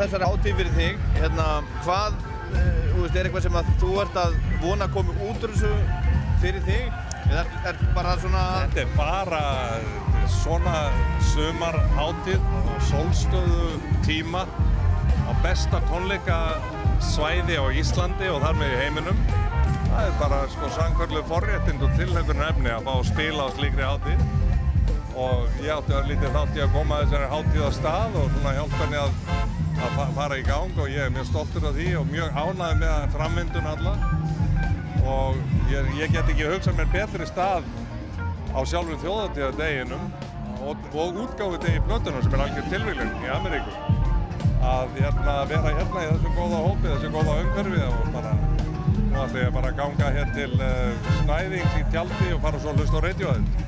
þessari 0.00 0.30
hátíð 0.30 0.60
fyrir 0.60 0.74
þig, 0.76 1.04
hérna, 1.16 1.46
hvað, 1.84 2.20
þú 2.52 3.02
veist, 3.02 3.16
er 3.16 3.28
eitthvað 3.28 3.46
sem 3.46 3.58
þú 3.80 3.92
ert 4.04 4.20
að 4.22 4.36
vona 4.62 4.88
að 4.88 4.96
koma 4.96 5.16
út 5.26 5.46
úr 5.46 5.54
þessu 5.54 5.72
fyrir 6.42 6.64
þig? 6.66 6.90
Eða 7.26 7.42
er, 7.42 7.54
er 7.72 7.80
bara 7.96 8.14
svona... 8.22 8.44
Þetta 8.66 8.84
er 8.84 8.92
bara 8.98 9.42
svona 10.30 10.76
sumarhátíð 11.32 12.46
og 12.60 12.78
sólstöðu 12.90 13.68
tíma 14.06 14.44
á 15.26 15.32
besta 15.42 15.80
tónleikasvæði 15.90 17.58
á 17.58 17.64
Íslandi 17.74 18.30
og 18.30 18.42
þar 18.44 18.58
með 18.60 18.74
í 18.74 18.80
heiminum. 18.84 19.20
Það 19.86 20.00
er 20.04 20.16
bara 20.20 20.40
sko 20.52 20.70
samkvörlu 20.76 21.22
forréttind 21.30 21.84
og 21.86 21.94
tilhengur 21.98 22.42
efni 22.46 22.72
að 22.74 22.86
fá 22.86 22.92
að 22.94 23.06
spila 23.10 23.46
á 23.46 23.54
slíkri 23.56 23.86
hátíð 23.86 24.26
og 25.16 25.60
ég 25.64 25.72
átti 25.72 25.94
að 25.96 26.10
lítið 26.10 26.34
þátt 26.34 26.58
í 26.58 26.62
að 26.66 26.74
koma 26.74 26.98
að 26.98 27.06
þessari 27.06 27.28
hátíð 27.32 27.64
á 27.64 27.70
stað 27.72 28.18
og 28.20 28.26
svona 28.34 28.56
hjálpa 28.58 28.80
henni 28.82 28.98
að, 29.00 29.14
að 29.76 29.96
fa- 29.96 30.08
fara 30.16 30.38
í 30.40 30.44
gang 30.46 30.78
og 30.80 30.88
ég 30.88 31.02
er 31.06 31.12
mjög 31.14 31.26
stoltur 31.30 31.66
af 31.68 31.74
því 31.76 31.88
og 32.00 32.06
mjög 32.12 32.38
ánægð 32.42 32.78
með 32.82 33.10
framvindun 33.16 33.68
alla 33.72 33.94
og 35.06 35.36
ég, 35.70 35.90
ég 36.00 36.14
get 36.14 36.30
ekki 36.32 36.48
hugsað 36.48 36.78
mér 36.80 36.88
betri 36.94 37.28
stað 37.28 37.66
á 38.56 38.60
sjálfum 38.64 38.98
þjóðatíðadeginum 39.04 40.06
og, 40.66 40.88
og 40.96 41.20
útgáfu 41.26 41.60
degi 41.62 41.82
blötunar 41.86 42.24
sem 42.24 42.34
er 42.38 42.44
algjör 42.46 42.70
tilvílun 42.72 43.12
í 43.20 43.30
Ameríku 43.36 43.76
að 44.66 44.96
hérna, 44.98 45.34
vera 45.50 45.74
hérna 45.76 46.02
í 46.02 46.08
þessu 46.10 46.32
góða 46.34 46.62
hópi, 46.64 46.88
þessu 46.88 47.10
góða 47.14 47.36
umhverfi 47.44 47.82
og 47.86 48.08
bara 48.16 48.32
nú 49.12 49.20
ætla 49.22 49.44
ég 49.44 49.52
bara 49.54 49.70
að 49.70 49.78
ganga 49.82 50.08
hér 50.16 50.32
til 50.34 50.52
uh, 50.56 51.10
Snæðings 51.20 51.76
í 51.78 51.84
tjaldi 51.92 52.32
og 52.34 52.42
fara 52.42 52.60
svo 52.62 52.72
að 52.72 52.80
hlusta 52.82 52.98
á 52.98 53.06
radioðið. 53.06 53.65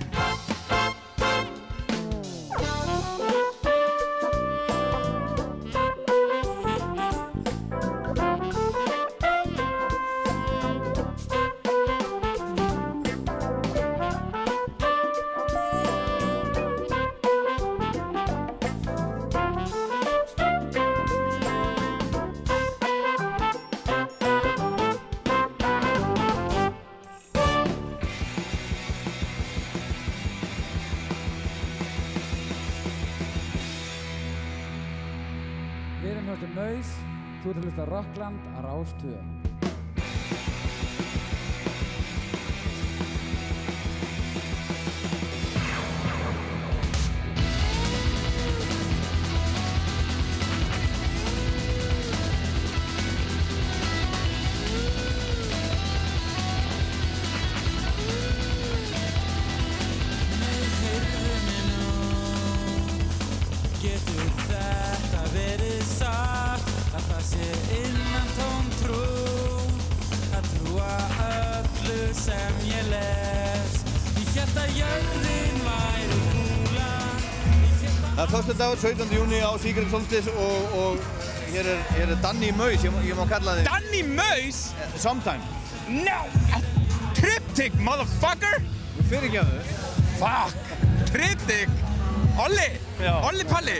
Ég 78.28 78.34
held 78.34 78.50
að 78.50 78.58
Það 78.58 78.74
er 78.74 78.76
förstu 78.76 78.98
dagur, 78.98 79.08
17. 79.08 79.12
júni 79.16 79.38
á 79.40 79.52
Secret 79.56 79.90
Solstice 79.90 80.32
og, 80.36 80.72
og 80.76 80.98
hér 81.48 81.64
er, 81.64 81.78
hér 81.96 82.10
er 82.12 82.18
Danny 82.20 82.50
Maus, 82.52 82.82
ég, 82.84 82.92
ég 83.08 83.16
má 83.16 83.24
kalla 83.24 83.54
þig 83.56 83.64
Danny 83.64 84.02
Maus? 84.04 84.58
Sometime. 85.00 85.40
No! 85.88 86.18
Triptych, 87.16 87.78
motherfucker! 87.80 88.60
Þú 88.98 89.06
fyrir 89.08 89.30
ekki 89.30 89.40
að 89.40 89.54
þau. 89.54 89.72
Fuck! 90.20 90.76
Triptych! 91.08 91.72
Olli! 92.44 92.68
Já. 93.00 93.14
Olli 93.30 93.48
Palli! 93.48 93.78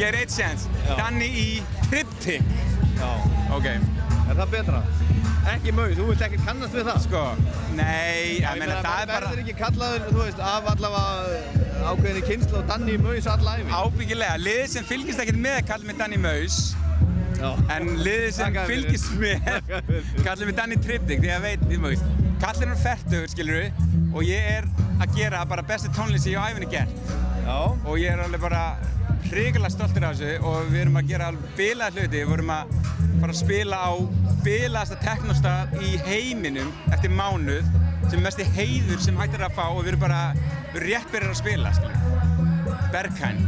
Get 0.00 0.16
eitt 0.16 0.32
séns. 0.32 0.64
Já. 0.86 0.94
Danny 1.02 1.28
í 1.28 1.46
Triptych. 1.90 2.48
Já. 2.96 3.12
Ok. 3.52 3.68
Er 3.68 4.32
það 4.32 4.52
betra? 4.56 4.84
Ekki 5.52 5.76
Maus, 5.76 5.92
þú 6.00 6.08
vilt 6.14 6.24
ekki 6.24 6.40
kannast 6.48 6.72
við 6.72 6.88
það? 6.88 7.04
Sko, 7.04 7.26
nei, 7.76 8.40
ég 8.40 8.48
meina 8.64 8.80
það 8.80 9.04
er 9.04 9.12
bara... 9.12 9.28
Verður 9.28 9.44
ekki 9.44 9.60
kallaður, 9.60 10.08
þú 10.08 10.22
veist, 10.24 10.46
af 10.56 10.72
allavega 10.72 11.67
ákveðinni 11.88 12.22
kynslu 12.26 12.58
og 12.60 12.66
Danny 12.68 12.96
Maus 13.00 13.26
allæfi? 13.30 13.70
Ábyggilega, 13.72 14.36
liðið 14.42 14.68
sem 14.74 14.86
fylgist 14.88 15.22
ekkert 15.22 15.40
með 15.40 15.58
kallar 15.70 15.88
mig 15.88 15.98
Danny 16.00 16.18
Maus 16.20 16.58
Já. 17.38 17.50
en 17.76 17.88
liðið 18.02 18.30
sem 18.36 18.58
fyrir. 18.58 18.68
fylgist 18.72 19.14
með 19.22 19.48
kallar 20.26 20.44
mig 20.50 20.56
Danny 20.58 20.78
Triptych 20.84 21.22
því 21.22 21.32
að 21.36 21.46
veit, 21.46 21.64
þið 21.70 21.82
maður 21.84 22.04
kallar 22.42 22.70
hann 22.72 22.82
færtugur, 22.82 23.32
skilur 23.32 23.60
við 23.62 24.14
og 24.18 24.22
ég 24.26 24.50
er 24.58 24.68
að 24.98 25.16
gera 25.16 25.42
bara 25.48 25.64
bestu 25.66 25.90
tónlist 25.96 26.26
sem 26.26 26.34
ég 26.34 26.42
á 26.42 26.50
æfinni 26.50 26.70
gert 26.72 27.12
Já. 27.46 27.56
og 27.56 27.94
ég 27.96 28.12
er 28.12 28.24
alveg 28.26 28.42
bara 28.42 28.62
hrigalega 29.28 29.72
stoltur 29.72 30.04
af 30.08 30.16
þessu 30.18 30.44
og 30.48 30.68
við 30.72 30.82
erum 30.84 31.00
að 31.00 31.10
gera 31.12 31.30
alveg 31.32 31.56
bilaða 31.58 31.94
hluti 31.96 32.20
við 32.20 32.30
vorum 32.32 32.52
að 32.54 32.76
fara 33.18 33.32
að 33.32 33.40
spila 33.40 33.80
á 33.80 33.90
bilaðasta 34.44 34.98
teknostað 35.02 35.78
í 35.82 35.96
heiminum 36.06 36.70
eftir 36.92 37.12
mánuð 37.12 37.66
sem 38.08 38.18
er 38.20 38.24
mesti 38.24 38.46
heiður 38.56 39.00
sem 39.04 39.18
hægt 39.20 39.36
er 39.36 39.46
að 39.48 39.56
fá 39.58 39.64
og 39.68 39.82
við 39.82 39.92
erum 39.92 40.04
bara 40.06 40.20
við 40.74 40.80
erum 40.82 40.88
rétt 40.88 41.10
byrjar 41.14 41.34
að 41.34 41.40
spila, 41.42 41.74
skilur 41.78 42.88
Berghain 42.92 43.42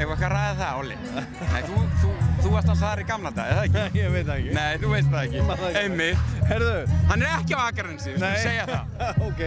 Eitthvað 0.00 0.16
hvað 0.16 0.30
ræða 0.32 0.52
það, 0.56 0.78
Óli? 0.80 0.94
Nei, 1.52 1.58
þú, 1.66 1.80
þú, 2.00 2.10
þú 2.40 2.52
varst 2.54 2.70
alltaf 2.72 2.78
þar 2.80 3.00
í 3.02 3.04
gamla 3.10 3.32
dag, 3.36 3.50
eða 3.52 3.64
ekki? 3.66 3.98
Ég 4.00 4.14
veit 4.14 4.22
það 4.24 4.38
ekki. 4.38 4.54
Nei, 4.56 4.78
þú 4.80 4.92
veist 4.94 5.10
það 5.12 5.26
ekki. 5.26 5.42
Það. 5.50 5.64
Einmitt. 5.80 6.30
Herðu. 6.48 6.70
Hann 7.10 7.24
er 7.26 7.34
ekki 7.34 7.52
á 7.52 7.60
Akaransi, 7.66 8.14
við 8.14 8.16
skulum 8.16 8.38
segja 8.46 8.64
það. 8.70 8.94
ok. 9.28 9.42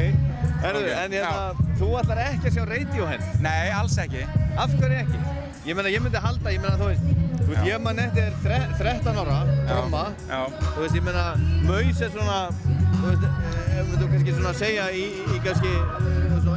Herðu, 0.63 0.83
Ok, 0.83 0.91
en 0.99 1.15
hérna, 1.17 1.65
þú 1.79 1.89
ætlar 2.03 2.21
ekki 2.27 2.51
að 2.51 2.59
sjá 2.59 2.67
Radiohead? 2.69 3.25
Nei, 3.47 3.63
alls 3.79 3.97
ekki. 4.05 4.27
Af 4.53 4.77
hverju 4.77 4.99
ekki? 4.99 5.23
Ég 5.63 5.79
meina, 5.79 5.89
ég 5.95 6.05
myndi 6.05 6.21
halda, 6.27 6.53
ég 6.53 6.61
meina, 6.61 6.77
þú 6.77 6.91
veist, 6.91 7.09
þú 7.33 7.49
veist, 7.49 7.65
ég 7.71 7.81
man 7.81 8.03
eftir 8.03 8.33
þre, 8.43 8.61
13 8.77 9.19
ára, 9.23 9.39
tromma, 9.71 10.05
Já. 10.27 10.39
þú 10.67 10.83
veist, 10.83 10.97
ég 10.99 11.05
meina, 11.07 11.25
Maus 11.65 12.01
er 12.03 12.11
svona, 12.13 12.39
þú 12.99 13.03
veist, 13.07 13.27
eh, 13.71 13.93
þú 13.95 14.09
kannski 14.11 14.35
svona 14.37 14.53
segja 14.59 14.89
í, 14.91 15.05
í 15.33 15.39
kannski 15.45 15.71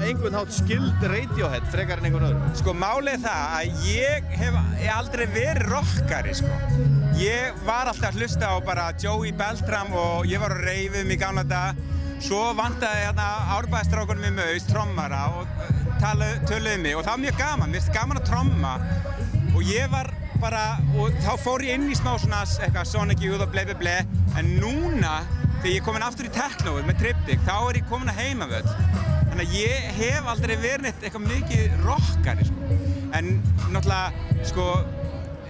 einhvern 0.07 0.37
hátt 0.39 0.53
skild 0.55 1.03
Radiohead 1.03 1.67
frekar 1.73 2.01
en 2.01 2.09
einhvern 2.09 2.29
öðru. 2.29 2.53
Sko, 2.61 2.75
málið 2.77 3.25
það 3.27 3.57
að 3.59 3.89
ég 3.91 4.31
hef 4.41 4.59
ég 4.83 4.93
aldrei 4.95 5.27
verið 5.35 5.69
rockari, 5.73 6.35
sko. 6.39 6.61
Ég 7.21 7.59
var 7.67 7.91
alltaf 7.91 8.13
að 8.13 8.21
hlusta 8.21 8.51
á 8.53 8.57
bara 8.65 8.87
Joey 9.03 9.33
Beltram 9.37 9.93
og 9.97 10.27
ég 10.31 10.43
var 10.43 10.55
á 10.55 10.59
reyfum 10.63 11.11
í 11.11 11.19
gamla 11.21 11.45
dag. 11.49 11.81
Svo 12.23 12.43
vantaði 12.57 13.03
hérna 13.05 13.27
árbæðistrákunum 13.59 14.29
í 14.31 14.35
maus, 14.39 14.65
trommara 14.71 15.25
og 15.37 15.51
uh, 15.67 15.81
tala- 16.01 16.31
töluðu 16.49 16.79
mig 16.81 16.97
og 16.97 17.05
það 17.05 17.13
var 17.13 17.25
mjög 17.27 17.41
gaman, 17.43 17.73
mér 17.75 17.83
finnst 17.83 17.93
gaman 17.97 18.21
að 18.23 18.31
tromma 18.31 18.71
og 19.53 19.67
ég 19.69 19.91
var 19.93 20.09
bara, 20.41 20.63
og 20.97 21.13
þá 21.25 21.35
fór 21.45 21.65
ég 21.67 21.77
inn 21.77 21.91
í 21.93 21.97
smá 21.97 22.15
svona 22.21 22.41
eitthvað 22.47 22.89
Sonic 22.89 23.21
Youth 23.25 23.45
og 23.45 23.53
ble 23.53 23.67
ble 23.69 23.77
ble 23.83 23.99
en 24.41 24.49
núna, 24.63 25.19
þegar 25.61 25.71
ég 25.75 25.79
er 25.83 25.85
komin 25.91 26.05
aftur 26.09 26.29
í 26.29 26.33
technóið 26.33 26.89
með 26.89 26.99
Triptych, 27.05 27.45
þá 27.45 27.55
er 27.59 27.81
ég 27.83 27.89
komin 27.93 28.13
að 28.13 28.21
heimavöll 28.25 29.16
þannig 29.37 29.51
að 29.51 29.57
ég 29.61 29.89
hef 29.99 30.29
aldrei 30.33 30.55
verið 30.57 30.87
eitthvað 31.05 31.25
mikið 31.27 31.75
rockari 31.83 32.47
sko. 32.49 32.77
en 33.17 33.27
náttúrulega, 33.75 34.39
sko 34.49 34.65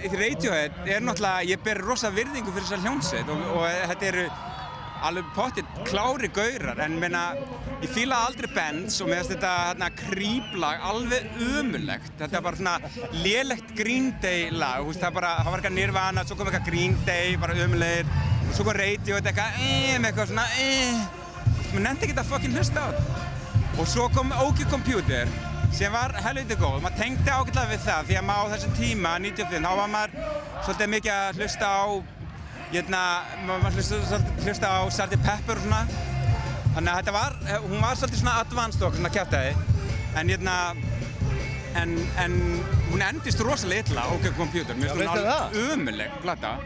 Radiohead 0.06 0.80
er 0.90 1.04
náttúrulega, 1.06 1.44
ég 1.46 1.62
ber 1.62 1.78
rosa 1.86 2.10
virðingu 2.10 2.50
fyrir 2.50 2.66
þessar 2.66 2.82
hljómsveit 2.82 3.30
og, 3.30 3.44
og 3.54 3.66
þetta 3.92 4.08
eru 4.10 4.24
alveg 5.06 5.28
pottitt 5.36 5.78
klári 5.86 6.28
gaurar. 6.34 6.80
En 6.82 6.96
meina, 6.98 7.22
ég 7.82 7.92
fílaði 7.92 8.30
aldrei 8.30 8.50
bands 8.56 8.98
og 9.04 9.10
meðan 9.12 9.30
þetta 9.30 9.52
hérna, 9.68 9.90
kríplag 10.00 10.82
alveg 10.90 11.38
umulegt 11.46 12.18
þetta 12.18 12.40
er 12.40 12.44
bara 12.48 12.60
svona 12.60 12.76
lélegt 13.20 13.70
Green 13.78 14.10
Day 14.24 14.50
lag 14.50 14.82
veist, 14.88 15.02
það, 15.04 15.14
bara, 15.20 15.36
það 15.44 15.52
var 15.52 15.62
eitthvað 15.62 15.78
Nirvana, 15.78 16.26
svo 16.26 16.40
kom 16.40 16.50
eitthvað 16.50 16.70
Green 16.72 16.98
Day 17.06 17.38
bara 17.38 17.58
umulegir 17.62 18.10
og 18.48 18.52
svo 18.56 18.66
kom 18.66 18.80
Radio 18.80 19.20
þetta 19.20 19.32
eitthvað 19.34 19.62
eh, 19.62 19.94
með 20.00 20.10
eitthvað 20.10 20.32
svona 20.32 20.50
eh, 20.64 21.06
maður 21.70 21.88
nefndi 21.90 22.08
ekki 22.08 22.18
að 22.24 22.30
fucking 22.32 22.56
hlusta 22.56 22.82
á 22.82 22.88
þetta 22.90 23.35
og 23.76 23.88
svo 23.88 24.08
kom 24.14 24.32
OK 24.40 24.64
Computer 24.70 25.28
sem 25.76 25.92
var 25.92 26.14
helviti 26.24 26.56
góð, 26.56 26.78
maður 26.80 27.00
tengdi 27.00 27.32
ágætlega 27.32 27.70
við 27.72 27.82
það 27.84 28.06
því 28.08 28.18
að 28.18 28.26
maður 28.28 28.46
á 28.48 28.52
þessum 28.54 28.76
tíma, 28.78 29.14
95, 29.20 29.66
þá 29.66 29.80
var 29.80 29.90
maður 29.92 30.14
svolítið 30.64 30.92
mikið 30.94 31.12
að 31.16 31.40
hlusta 31.40 31.68
á 31.68 31.84
hérna, 32.70 33.02
maður 33.48 33.76
hlusta, 33.76 34.20
hlusta 34.46 34.70
á 34.72 34.80
Sgt. 34.88 35.18
Pepper 35.26 35.60
og 35.60 35.66
svona. 35.66 35.82
Þannig 36.76 36.92
að 36.92 37.00
þetta 37.00 37.16
var, 37.16 37.36
eh, 37.46 37.66
hún 37.66 37.84
var 37.84 38.00
svolítið 38.00 38.22
svona 38.22 38.38
advanced 38.44 38.86
okkur 38.86 39.00
svona 39.02 39.12
kjátaði 39.12 39.52
en 40.16 40.32
hérna 40.32 40.56
en, 41.76 41.94
en 42.24 42.34
hún 42.90 43.04
endist 43.04 43.40
rosalega 43.44 43.90
illa 43.90 44.08
OK 44.16 44.30
Computer, 44.38 44.76
mér 44.76 44.96
finnst 44.96 45.12
hún 45.12 45.28
alveg 45.28 45.74
umuleg 45.74 46.20
plata 46.24 46.56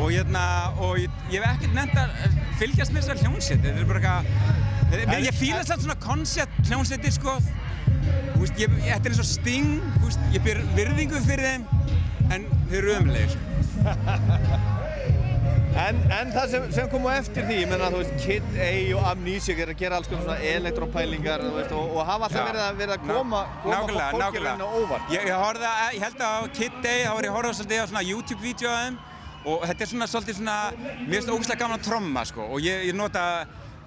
og 0.00 0.10
hérna, 0.10 0.44
og 0.82 0.98
ég, 1.00 1.20
ég 1.32 1.42
hef 1.42 1.56
ekkert 1.56 1.76
nefnt 1.76 1.98
að 2.00 2.36
fylgjast 2.60 2.94
með 2.94 3.06
þessar 3.06 3.22
hljómsveit. 3.24 3.64
Þetta 3.64 3.82
er 3.82 3.90
bara 3.90 4.02
eitthvað 4.02 5.26
ég, 5.26 5.38
fíla 5.38 5.62
þess 5.62 5.86
svona 5.86 5.98
koncept 6.02 6.68
hljómsveitir 6.68 7.16
sko. 7.16 7.38
Veist, 8.36 8.58
ég, 8.58 8.76
þetta 8.82 9.00
er 9.00 9.14
eins 9.14 9.22
og 9.22 9.28
Sting, 9.28 9.72
veist, 10.02 10.28
ég 10.34 10.44
ber 10.44 10.60
virðingu 10.76 11.22
fyrir 11.26 11.48
þeim, 11.52 11.66
en 12.34 12.46
þeir 12.68 12.78
eru 12.82 12.94
ömulegir. 13.00 13.40
En, 15.72 15.96
en 16.12 16.28
það 16.34 16.50
sem, 16.52 16.64
sem 16.76 16.88
kom 16.92 17.06
á 17.08 17.16
eftir 17.16 17.46
því, 17.48 17.54
ég 17.62 17.68
menna, 17.70 17.86
þú 17.92 18.02
veist, 18.02 18.12
Kid 18.20 18.58
A 18.60 18.66
og 18.92 19.06
Amnesiac 19.08 19.62
er 19.64 19.70
að 19.72 19.78
gera 19.80 19.98
alls 19.98 20.10
konar 20.10 20.26
svona 20.26 20.36
veist, 21.56 21.72
og, 21.72 21.94
og 21.96 22.04
hafa 22.10 22.28
alltaf 22.28 22.50
verið 22.50 22.64
að, 22.66 22.76
verið 22.82 22.94
að 22.98 23.06
koma, 23.08 23.40
koma 23.64 24.10
á 24.60 24.68
óvart. 24.68 25.14
Ég, 25.14 25.24
ég, 25.30 25.32
horfði 25.32 25.70
að, 25.70 25.80
ég 25.96 26.04
held 26.04 26.26
að 26.26 26.36
á 26.36 26.40
Kid 26.58 26.76
Day, 26.84 27.06
þá 27.06 27.14
var 27.16 27.28
ég 27.28 27.32
að 27.32 27.38
horfa 27.38 27.54
svolítið 27.56 27.80
á 27.80 27.86
svona 27.88 28.04
YouTube-vídeó 28.10 28.74
af 28.74 28.84
þeim 28.84 29.00
og 29.44 29.66
þetta 29.66 29.84
er 29.84 29.90
svona 29.90 30.08
svolítið 30.10 30.38
svona, 30.38 30.56
mér 31.02 31.16
finnst 31.16 31.28
það 31.28 31.36
ógæslega 31.36 31.60
gaman 31.62 31.78
að 31.80 31.86
tromma 31.88 32.24
sko. 32.28 32.48
Og 32.54 32.64
ég, 32.64 32.84
ég 32.88 32.96
nota, 32.96 33.22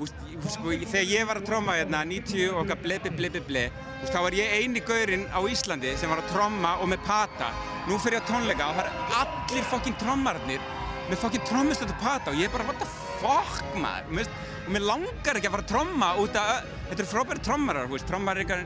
úst, 0.03 0.15
sko, 0.55 0.73
þegar 0.83 1.11
ég 1.11 1.27
var 1.29 1.39
að 1.41 1.47
tromma 1.49 1.77
hérna 1.79 2.03
90 2.07 2.49
og 2.51 2.63
okkar 2.63 2.81
ble, 2.83 2.99
ble, 3.05 3.29
ble, 3.49 3.65
úst, 4.01 4.11
þá 4.13 4.19
var 4.25 4.39
ég 4.39 4.55
eini 4.59 4.83
gaurinn 4.85 5.27
á 5.31 5.39
Íslandi 5.47 5.93
sem 5.99 6.11
var 6.11 6.23
að 6.23 6.33
tromma 6.33 6.75
og 6.81 6.91
með 6.91 7.05
pata. 7.07 7.51
Nú 7.89 7.99
fer 8.01 8.17
ég 8.17 8.25
á 8.25 8.29
tónleika 8.31 8.71
og 8.71 8.79
það 8.79 8.89
er 8.89 9.21
allir 9.21 9.69
fokkin 9.71 9.99
trommararnir 10.01 10.73
með 11.05 11.21
fokkin 11.21 11.45
trommustötu 11.45 11.95
pata 12.01 12.31
og 12.33 12.39
ég 12.39 12.49
er 12.49 12.53
bara, 12.55 12.65
what 12.65 12.79
the 12.81 12.89
fuck 13.21 13.77
maður, 13.77 14.09
Mér 14.09 14.25
finnst- 14.25 14.43
og 14.65 14.73
mér 14.73 14.81
langar 14.81 15.37
ekki 15.37 15.45
að 15.45 15.53
fara 15.53 15.63
að 15.63 15.69
tromma 15.69 16.07
út 16.17 16.37
af, 16.41 16.63
þetta 16.89 17.03
eru 17.03 17.11
frábæri 17.11 17.43
trommarar, 17.45 17.85
þú 17.85 17.93
veist, 17.93 18.07
trommarar 18.09 18.41
ykkar, 18.41 18.63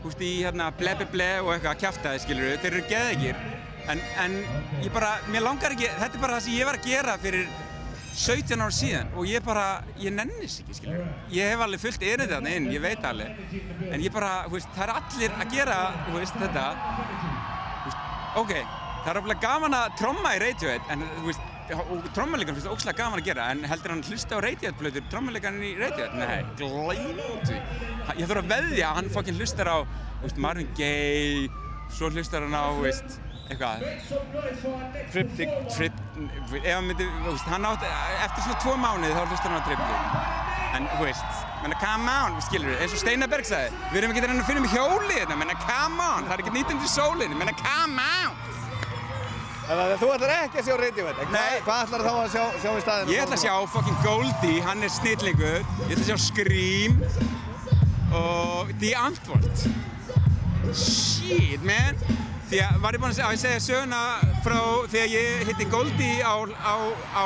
þú 0.00 0.08
veist, 0.08 0.22
í 0.24 0.32
hérna 0.40 0.70
ble 0.78 0.94
ble 1.12 1.28
og 1.42 1.50
eitthvað 1.52 1.74
að 1.74 1.82
kjafta 1.82 2.14
þið, 2.14 2.22
skilur 2.24 2.62
þeir 2.62 2.70
eru 2.72 2.84
geðegir, 2.88 3.42
en, 3.92 4.00
en 4.24 4.34
ég 4.82 4.90
bara, 4.94 5.16
mér 5.32 5.44
langar 5.44 5.74
ekki, 5.74 5.88
þetta 6.00 6.18
er 6.18 6.22
bara 6.22 6.38
það 6.38 6.46
sem 6.46 6.58
ég 6.58 6.68
var 6.68 6.78
að 6.78 6.88
gera 6.88 7.16
fyrir 7.22 7.46
17 8.14 8.62
ára 8.62 8.74
síðan 8.74 9.08
og 9.18 9.26
ég 9.26 9.42
bara, 9.44 9.64
ég 9.98 10.14
nennis 10.14 10.60
ekki, 10.62 10.76
skilur 10.78 11.08
ég 11.34 11.50
hef 11.50 11.64
alveg 11.64 11.82
fullt 11.82 12.04
erindi 12.06 12.30
þarna 12.30 12.52
inn, 12.58 12.68
ég 12.70 12.84
veit 12.84 13.08
alveg. 13.08 13.56
En 13.90 14.04
ég 14.04 14.14
bara, 14.14 14.44
veist, 14.52 14.70
það 14.76 14.84
er 14.86 14.94
allir 15.00 15.40
að 15.42 15.56
gera, 15.56 15.78
veist, 16.14 16.38
þetta. 16.38 16.68
Veist, 17.88 18.06
ok, 18.42 18.54
það 19.00 19.10
er 19.14 19.20
alveg 19.22 19.42
gaman 19.42 19.76
að 19.80 19.98
tromma 19.98 20.36
í 20.36 20.40
Radiohead 20.44 20.94
en 20.94 21.04
þú 21.16 21.26
veist, 21.32 21.50
og 21.74 22.08
trommuleikarn 22.12 22.58
finnst 22.58 22.68
það 22.68 22.76
ógslag 22.76 22.98
gaman 22.98 23.22
að 23.22 23.28
gera 23.30 23.48
en 23.54 23.62
heldur 23.64 23.94
hann 23.94 24.02
hlusta 24.04 24.36
á 24.36 24.44
Radiohead-blöður 24.44 25.06
trommuleikarn 25.12 25.62
í 25.64 25.74
Radiohead? 25.80 26.16
Nei, 26.20 26.42
glæmdu 26.60 27.60
Ég 28.20 28.28
þarf 28.28 28.42
að 28.42 28.50
veðja 28.52 28.90
að 28.90 28.98
hann 28.98 29.12
fokkin 29.14 29.38
hlustar 29.40 29.70
á 29.72 29.76
veist, 30.20 30.40
Marvin 30.44 30.68
Gaye 30.76 31.48
svo 31.94 32.10
hlustar 32.12 32.44
hann 32.44 32.52
á, 32.52 32.68
veist, 32.84 33.16
eitthvað 33.48 33.84
Triptych 35.12 35.52
Trip, 35.74 35.98
ef 36.60 36.70
hann 36.70 36.88
myndi, 36.88 37.08
þú 37.24 37.32
veist, 37.32 37.50
hann 37.50 37.68
átt 37.68 37.84
eftir 37.88 38.46
svona 38.46 38.60
tvo 38.62 38.76
mánuði 38.80 39.12
þá 39.16 39.24
hlustar 39.28 39.52
hann 39.52 39.60
á 39.60 39.66
Triptych 39.68 40.00
en, 40.74 40.88
þú 40.96 41.04
veist, 41.06 41.42
menna, 41.62 41.76
come 41.82 42.16
on, 42.24 42.40
skilur 42.48 42.80
eins 42.80 42.96
og 42.96 43.02
Steinar 43.02 43.30
Berg 43.30 43.46
sagði, 43.48 43.84
við 43.92 44.00
erum 44.00 44.14
ekki 44.14 44.24
að 44.24 44.32
reyna 44.32 44.42
að 44.42 44.48
finna 44.48 44.64
um 44.64 44.72
hjóli 44.72 45.20
hérna, 45.20 45.38
menna, 45.42 45.58
come 45.66 46.08
on, 46.08 46.26
það 46.26 46.34
er 46.38 46.44
ekki 46.44 46.56
nýtandi 46.56 46.90
sólinu, 46.90 47.38
menna, 47.38 47.54
come 47.60 48.08
on 48.24 48.42
Þannig 49.64 49.94
að 49.94 50.00
þú 50.02 50.08
ætlar 50.12 50.30
ekki 50.34 50.58
að 50.60 50.66
sjá 50.66 50.74
Radiohead, 50.76 51.20
hvað, 51.30 51.54
hvað 51.64 51.78
ætlar 51.86 52.02
þá 52.04 52.10
að 52.12 52.26
sjá, 52.34 52.42
sjá 52.60 52.68
í 52.68 52.80
staðinn? 52.82 53.12
Ég 53.14 53.22
ætla 53.22 53.36
að 53.38 53.44
sjá 53.46 53.54
fucking 53.72 54.02
Goldie, 54.04 54.58
hann 54.66 54.84
er 54.84 54.92
snillingur. 54.92 55.62
Ég 55.86 55.94
ætla 55.94 56.02
að 56.02 56.10
sjá 56.10 56.18
Scream 56.20 56.98
og 58.20 58.74
The 58.82 58.90
Antwoord. 59.00 59.64
Shit, 60.76 61.64
man. 61.64 61.96
Því 62.44 62.58
að 62.60 62.80
var 62.82 62.96
ég 62.96 63.00
búinn 63.00 63.14
að 63.14 63.18
segja, 63.40 63.54
að 63.56 63.62
söguna 63.64 64.00
frá 64.44 64.58
þegar 64.92 65.12
ég 65.14 65.44
hitti 65.48 65.66
Goldie 65.72 66.20
á, 66.20 66.34
á, 66.44 66.74
á, 67.16 67.24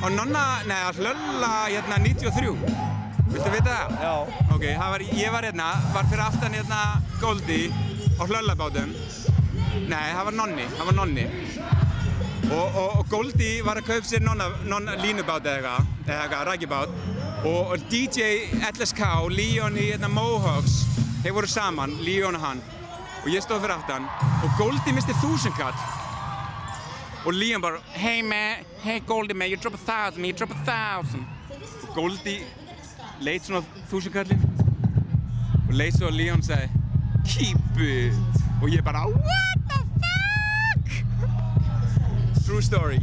á 0.00 0.06
Nonna, 0.08 0.44
nei, 0.64 0.78
að 0.88 1.02
hlölla 1.02 1.50
hérna 1.68 1.98
93. 2.00 2.54
Viltu 3.28 3.50
vita 3.52 3.74
það? 3.74 3.92
Já. 4.00 4.14
Ok, 4.54 4.64
það 4.64 4.94
var, 4.94 5.04
ég 5.20 5.34
var 5.34 5.46
hérna, 5.50 5.66
var 5.92 6.08
fyrir 6.08 6.24
aftan 6.24 6.56
hérna 6.56 6.80
Goldie 7.20 7.68
á 8.16 8.22
hlöllabátum. 8.24 8.94
Nei, 9.84 10.06
það 10.16 10.24
var 10.30 10.38
Nonni, 10.40 10.64
það 10.78 10.90
var 10.90 10.96
Nonni. 10.96 11.26
Og, 12.48 12.64
og, 12.64 12.88
og 13.02 13.12
Goldie 13.12 13.60
var 13.66 13.82
að 13.82 13.90
kaupa 13.90 14.08
sér 14.08 14.24
nonna, 14.24 14.48
nonna 14.64 14.96
línubát 15.02 15.44
eða 15.44 15.58
eitthvað, 15.58 15.92
eða 16.08 16.22
eitthvað, 16.22 16.48
rækjubát. 16.48 16.96
Og, 17.44 17.74
og 17.74 17.86
DJ 17.92 18.48
LSK, 18.72 19.04
Leon 19.28 19.76
í 19.76 19.90
hérna, 19.90 20.08
Mohawks, 20.08 20.80
þeir 21.20 21.36
voru 21.36 21.52
saman, 21.52 21.98
Leon 22.00 22.40
og 22.40 22.46
hann. 22.48 22.64
Og 23.24 23.30
ég 23.32 23.42
stóð 23.42 23.64
fyrir 23.64 23.74
aftan 23.74 24.06
og 24.44 24.52
Goldie 24.58 24.94
misti 24.94 25.14
þúsundkall. 25.22 25.74
Og 27.26 27.34
Leon 27.34 27.60
bara, 27.60 27.80
hey 27.92 28.22
man, 28.22 28.64
hey 28.84 29.02
Goldie 29.06 29.36
man, 29.36 29.50
you 29.50 29.56
drop 29.56 29.74
a 29.74 29.82
thousand, 29.82 30.24
you 30.24 30.32
drop 30.32 30.50
a 30.54 30.60
thousand. 30.64 31.26
Og 31.82 31.94
Goldie 31.94 32.46
leit 33.20 33.44
svona 33.44 33.60
á 33.60 33.66
þúsundkallinn 33.90 34.44
og 35.68 35.74
leit 35.76 35.98
svo 35.98 36.08
að 36.08 36.16
Leon 36.20 36.42
segi, 36.46 36.68
keep 37.26 37.82
it. 37.82 38.14
Og 38.62 38.70
ég 38.72 38.82
bara, 38.86 39.04
what 39.06 39.58
the 39.68 39.80
fuck? 40.00 40.86
True 42.46 42.62
story. 42.62 43.02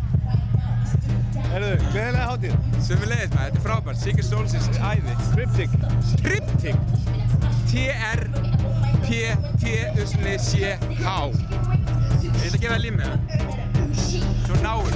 Herðu, 1.52 1.72
gleðilega 1.92 2.26
hátíð. 2.30 2.56
Sömulegis 2.86 3.32
maður, 3.32 3.50
þetta 3.52 3.60
er 3.60 3.64
frábært. 3.66 4.00
Sigur 4.02 4.26
Solsins 4.28 4.68
er 4.72 4.78
æði. 4.92 5.14
Triptych. 5.34 5.74
Triptych. 6.22 6.80
T-R-P-T-U-C-H. 7.72 8.46
Ég 12.26 12.44
ætla 12.46 12.58
að 12.58 12.62
gefa 12.62 12.74
það 12.76 12.84
límið. 12.86 13.12
Svo 14.46 14.56
náur. 14.64 14.92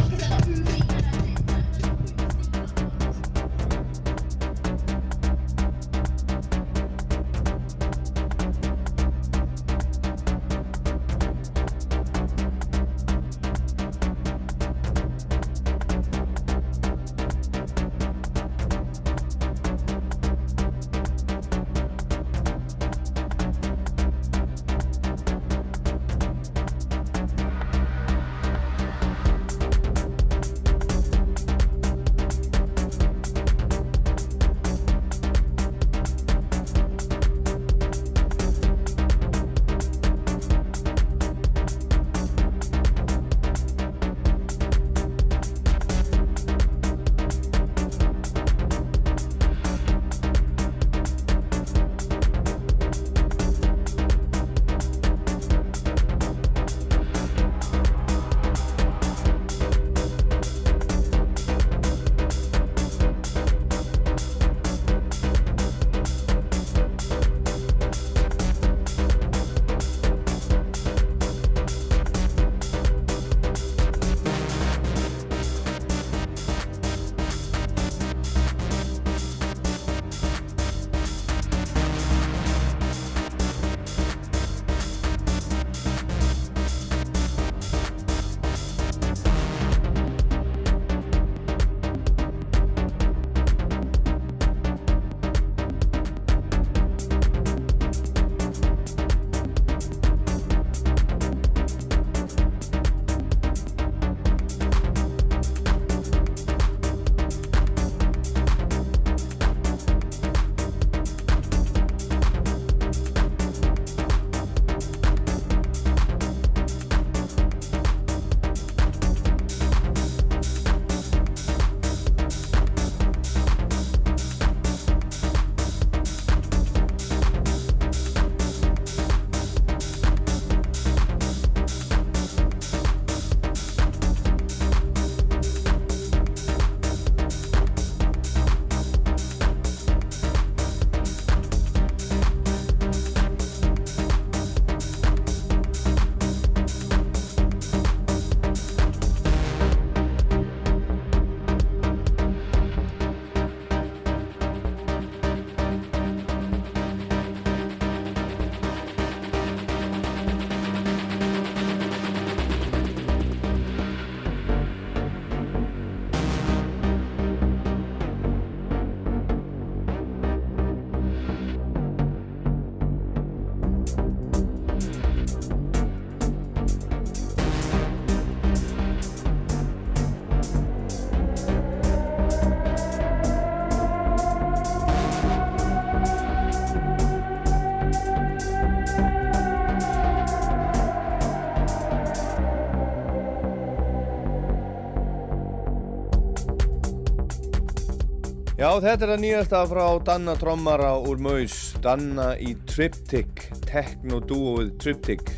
Já, 198.59 198.73
þetta 198.83 199.05
er 199.05 199.11
það 199.13 199.21
nýjasta 199.23 199.59
frá 199.71 199.83
Danna 200.03 200.33
Trommara 200.35 200.89
úr 201.07 201.21
Maus. 201.23 201.53
Danna 201.79 202.33
í 202.43 202.57
Triptych, 202.67 203.45
techno-dúoið 203.63 204.73
Triptych. 204.83 205.29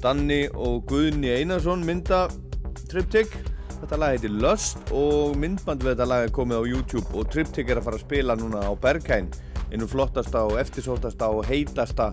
Danni 0.00 0.46
og 0.56 0.86
Guðni 0.88 1.28
Einarsson 1.34 1.84
mynda 1.84 2.22
Triptych. 2.88 3.34
Þetta 3.82 3.98
lag 4.00 4.14
heitir 4.14 4.32
Lust 4.32 4.94
og 4.96 5.36
myndband 5.36 5.84
við 5.84 5.92
þetta 5.92 6.06
lag 6.08 6.24
er 6.24 6.32
komið 6.38 6.64
á 6.64 6.70
YouTube 6.70 7.20
og 7.20 7.28
Triptych 7.28 7.68
er 7.68 7.82
að 7.82 7.90
fara 7.90 8.00
að 8.00 8.06
spila 8.06 8.38
núna 8.40 8.64
á 8.64 8.72
Berghain, 8.80 9.28
einu 9.68 9.90
flottasta 9.92 10.46
og 10.48 10.56
eftirsótasta 10.64 11.28
og 11.36 11.44
heitasta, 11.52 12.08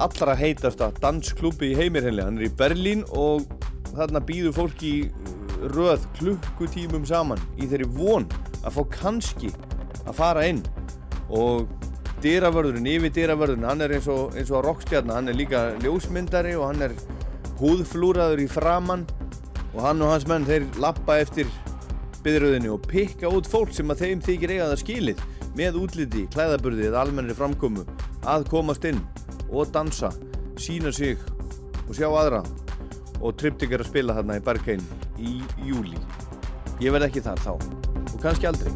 allra 0.00 0.38
heitasta 0.40 0.88
dansklúbi 1.04 1.74
í 1.74 1.76
heimir 1.76 2.08
henni. 2.08 2.24
Hann 2.24 2.40
er 2.40 2.48
í 2.48 2.54
Berlín 2.56 3.04
og 3.12 3.44
þarna 3.92 4.24
býður 4.32 4.56
fólki 4.62 4.96
röð 5.76 6.08
klukkutímum 6.16 7.04
saman 7.04 7.50
í 7.60 7.68
þeirri 7.68 7.92
von 8.00 8.24
að 8.66 8.78
fá 8.78 8.82
kannski 8.98 9.50
að 10.06 10.16
fara 10.18 10.46
inn. 10.50 10.62
Og 11.30 11.68
dyravörðurinn, 12.24 12.88
yfir 12.90 13.14
dyravörðurinn, 13.14 13.68
hann 13.68 13.84
er 13.84 13.96
eins 13.96 14.08
og, 14.10 14.34
eins 14.36 14.50
og 14.50 14.60
að 14.60 14.66
rockstjarnar, 14.70 15.18
hann 15.18 15.30
er 15.30 15.38
líka 15.38 15.62
ljósmyndari 15.84 16.56
og 16.58 16.68
hann 16.70 16.88
er 16.88 16.96
húðflúraður 17.60 18.42
í 18.44 18.48
framann 18.50 19.06
og 19.74 19.80
hann 19.84 20.02
og 20.04 20.12
hans 20.12 20.26
menn 20.28 20.46
þeir 20.48 20.66
lappa 20.82 21.18
eftir 21.22 21.50
byðröðinni 22.24 22.72
og 22.72 22.84
pikka 22.90 23.30
út 23.30 23.48
fólk 23.48 23.74
sem 23.76 23.90
að 23.92 24.02
þeim 24.04 24.24
þykir 24.24 24.54
eiga 24.56 24.68
það 24.72 24.82
skilið 24.82 25.24
með 25.56 25.80
útliti, 25.80 26.26
klæðaburði 26.34 26.90
eða 26.90 27.04
almennri 27.04 27.36
framkomu 27.36 27.86
að 28.28 28.48
komast 28.50 28.84
inn 28.88 29.00
og 29.48 29.70
dansa, 29.72 30.10
sína 30.60 30.92
sig 30.92 31.20
og 31.86 31.94
sjá 31.96 32.08
aðra. 32.10 32.42
Og 33.22 33.36
Triptych 33.40 33.72
er 33.72 33.80
að 33.80 33.92
spila 33.92 34.16
þarna 34.18 34.36
í 34.36 34.44
Berghain 34.44 34.86
í 35.16 35.38
júli 35.64 35.96
ég 36.82 36.92
verð 36.92 37.08
ekki 37.08 37.24
þar 37.24 37.40
þá 37.40 37.85
og 38.14 38.20
kannski 38.20 38.46
aldrei 38.46 38.72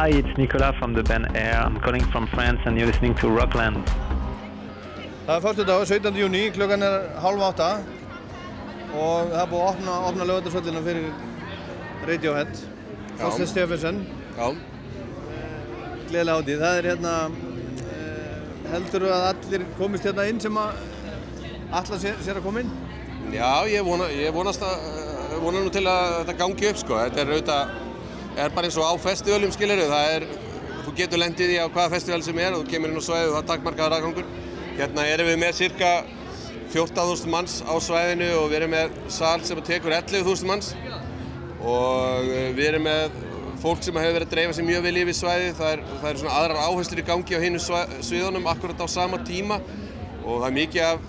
Hi, 0.00 0.08
it's 0.08 0.38
Nicolas 0.38 0.74
from 0.76 0.94
the 0.94 1.02
band 1.02 1.36
Air. 1.36 1.56
I'm 1.56 1.78
calling 1.80 2.02
from 2.10 2.26
France 2.28 2.60
and 2.64 2.78
you're 2.78 2.86
listening 2.86 3.14
to 3.16 3.28
Rockland. 3.28 4.09
Það 5.30 5.36
er 5.38 5.42
fyrstu 5.44 5.64
dag, 5.68 5.82
17. 5.86 6.16
júni, 6.18 6.38
klukkan 6.50 6.82
er 6.82 7.04
halv 7.22 7.42
átta 7.46 7.66
og 8.98 9.28
það 9.30 9.36
er 9.38 9.52
búið 9.52 9.60
að 9.60 9.68
opna, 9.68 9.92
opna 10.08 10.26
lögatarsvöllina 10.26 10.82
fyrir 10.82 11.04
Radiohead, 12.08 12.50
Þorstein 13.20 13.50
Stefensen. 13.52 14.00
Já. 14.34 14.48
Gleðilega 16.08 16.34
hátíð. 16.40 16.64
Það 16.64 16.80
er 16.80 16.88
hérna, 16.90 17.14
eh, 17.92 18.42
heldur 18.72 19.06
að 19.06 19.28
allir 19.28 19.68
komist 19.78 20.10
hérna 20.10 20.26
inn 20.32 20.42
sem 20.42 20.60
að 20.64 20.82
alla 21.70 22.02
sér, 22.08 22.18
sér 22.26 22.42
að 22.42 22.48
koma 22.48 22.66
inn? 22.66 22.74
Já, 23.30 23.54
ég, 23.70 23.86
vona, 23.86 24.10
ég 24.10 24.34
vonast 24.34 24.66
að, 24.66 24.76
eh, 24.82 25.38
vona 25.46 25.62
nú 25.62 25.70
til 25.70 25.86
að 25.86 26.24
þetta 26.24 26.38
gangi 26.42 26.70
upp 26.74 26.82
sko. 26.82 26.98
Þetta 27.06 27.22
er 27.22 27.34
auðvitað, 27.36 27.68
er 28.36 28.50
bara 28.50 28.66
eins 28.66 28.82
og 28.82 28.82
á 28.82 28.94
festivalum 28.98 29.54
skilur 29.54 29.78
það 29.78 30.12
er, 30.16 30.28
þú 30.82 30.96
getur 30.96 31.22
lendið 31.22 31.54
í 31.54 31.62
á 31.62 31.70
hvaða 31.70 31.90
festival 31.90 32.20
sem 32.20 32.38
er 32.38 32.52
og 32.52 32.64
þú 32.64 32.70
kemur 32.74 32.90
inn 32.90 32.98
á 32.98 33.06
svæðið 33.06 33.30
og 33.30 33.36
það 33.38 33.50
takmarkaður 33.54 34.00
aðgangur. 34.00 34.49
Hérna 34.78 35.06
erum 35.10 35.28
við 35.30 35.40
með 35.42 35.56
cirka 35.58 35.90
14.000 36.70 37.30
manns 37.32 37.58
á 37.66 37.74
svæðinu 37.82 38.28
og 38.38 38.46
við 38.52 38.60
erum 38.60 38.74
með 38.76 38.98
sal 39.10 39.40
sem 39.42 39.58
tekur 39.66 39.94
11.000 39.96 40.46
manns 40.46 40.70
og 41.60 42.30
eh, 42.30 42.52
við 42.54 42.68
erum 42.68 42.86
með 42.86 43.16
fólk 43.60 43.82
sem 43.84 43.96
hefur 43.98 44.16
verið 44.16 44.28
að 44.28 44.34
dreifa 44.34 44.56
sér 44.56 44.66
mjög 44.68 44.84
vel 44.86 44.94
yfir 45.02 45.16
svæðið. 45.18 45.50
Það 45.58 45.72
er, 45.74 45.82
það 45.90 46.10
er 46.10 46.20
svona 46.22 46.36
aðrar 46.38 46.60
áherslur 46.64 47.02
í 47.02 47.06
gangi 47.10 47.36
á 47.36 47.44
hinu 47.44 47.62
sviðunum 47.62 48.48
akkurat 48.52 48.80
á 48.80 48.86
sama 48.88 49.20
tíma 49.26 49.60
og 50.24 50.40
það 50.40 50.46
er 50.48 50.56
mikið 50.56 50.86
af 50.86 51.08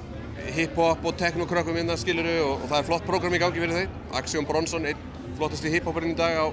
hip-hop 0.57 1.05
og 1.05 1.17
techno-krökkum 1.21 1.77
innan 1.79 1.99
skiluru 1.99 2.35
og, 2.41 2.53
og 2.57 2.67
það 2.67 2.77
er 2.79 2.87
flott 2.89 3.07
prógram 3.07 3.37
í 3.37 3.41
gangi 3.41 3.61
fyrir 3.61 3.77
þeim. 3.77 3.95
Axiom 4.19 4.47
Bronson, 4.49 4.89
einn 4.89 5.07
flottasti 5.37 5.71
hip-hopurinn 5.71 6.15
í 6.15 6.19
dag 6.19 6.41
á, 6.41 6.47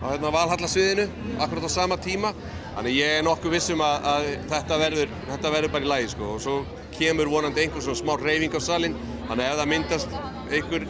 á 0.00 0.04
hérna, 0.14 0.32
valhallasviðinu 0.34 1.06
akkurat 1.44 1.68
á 1.68 1.76
sama 1.76 2.00
tíma. 2.00 2.32
Þannig 2.74 2.96
ég 2.98 3.18
er 3.18 3.24
nokkuð 3.26 3.54
vissum 3.54 3.82
að, 3.86 4.06
að 4.10 4.28
þetta, 4.50 4.78
verður, 4.80 5.12
þetta 5.28 5.50
verður 5.54 5.72
bara 5.76 5.86
í 5.86 5.90
lagi 5.90 6.08
sko. 6.10 6.30
Og 6.34 6.40
svo 6.42 6.54
kemur 6.94 7.30
vonandi 7.30 7.62
einhver 7.64 7.84
svona 7.84 8.00
smá 8.00 8.14
reyfing 8.18 8.54
á 8.54 8.60
salin 8.62 8.96
þannig 9.28 9.44
ef 9.46 9.60
það 9.60 9.70
myndast 9.72 10.16
einhver 10.50 10.86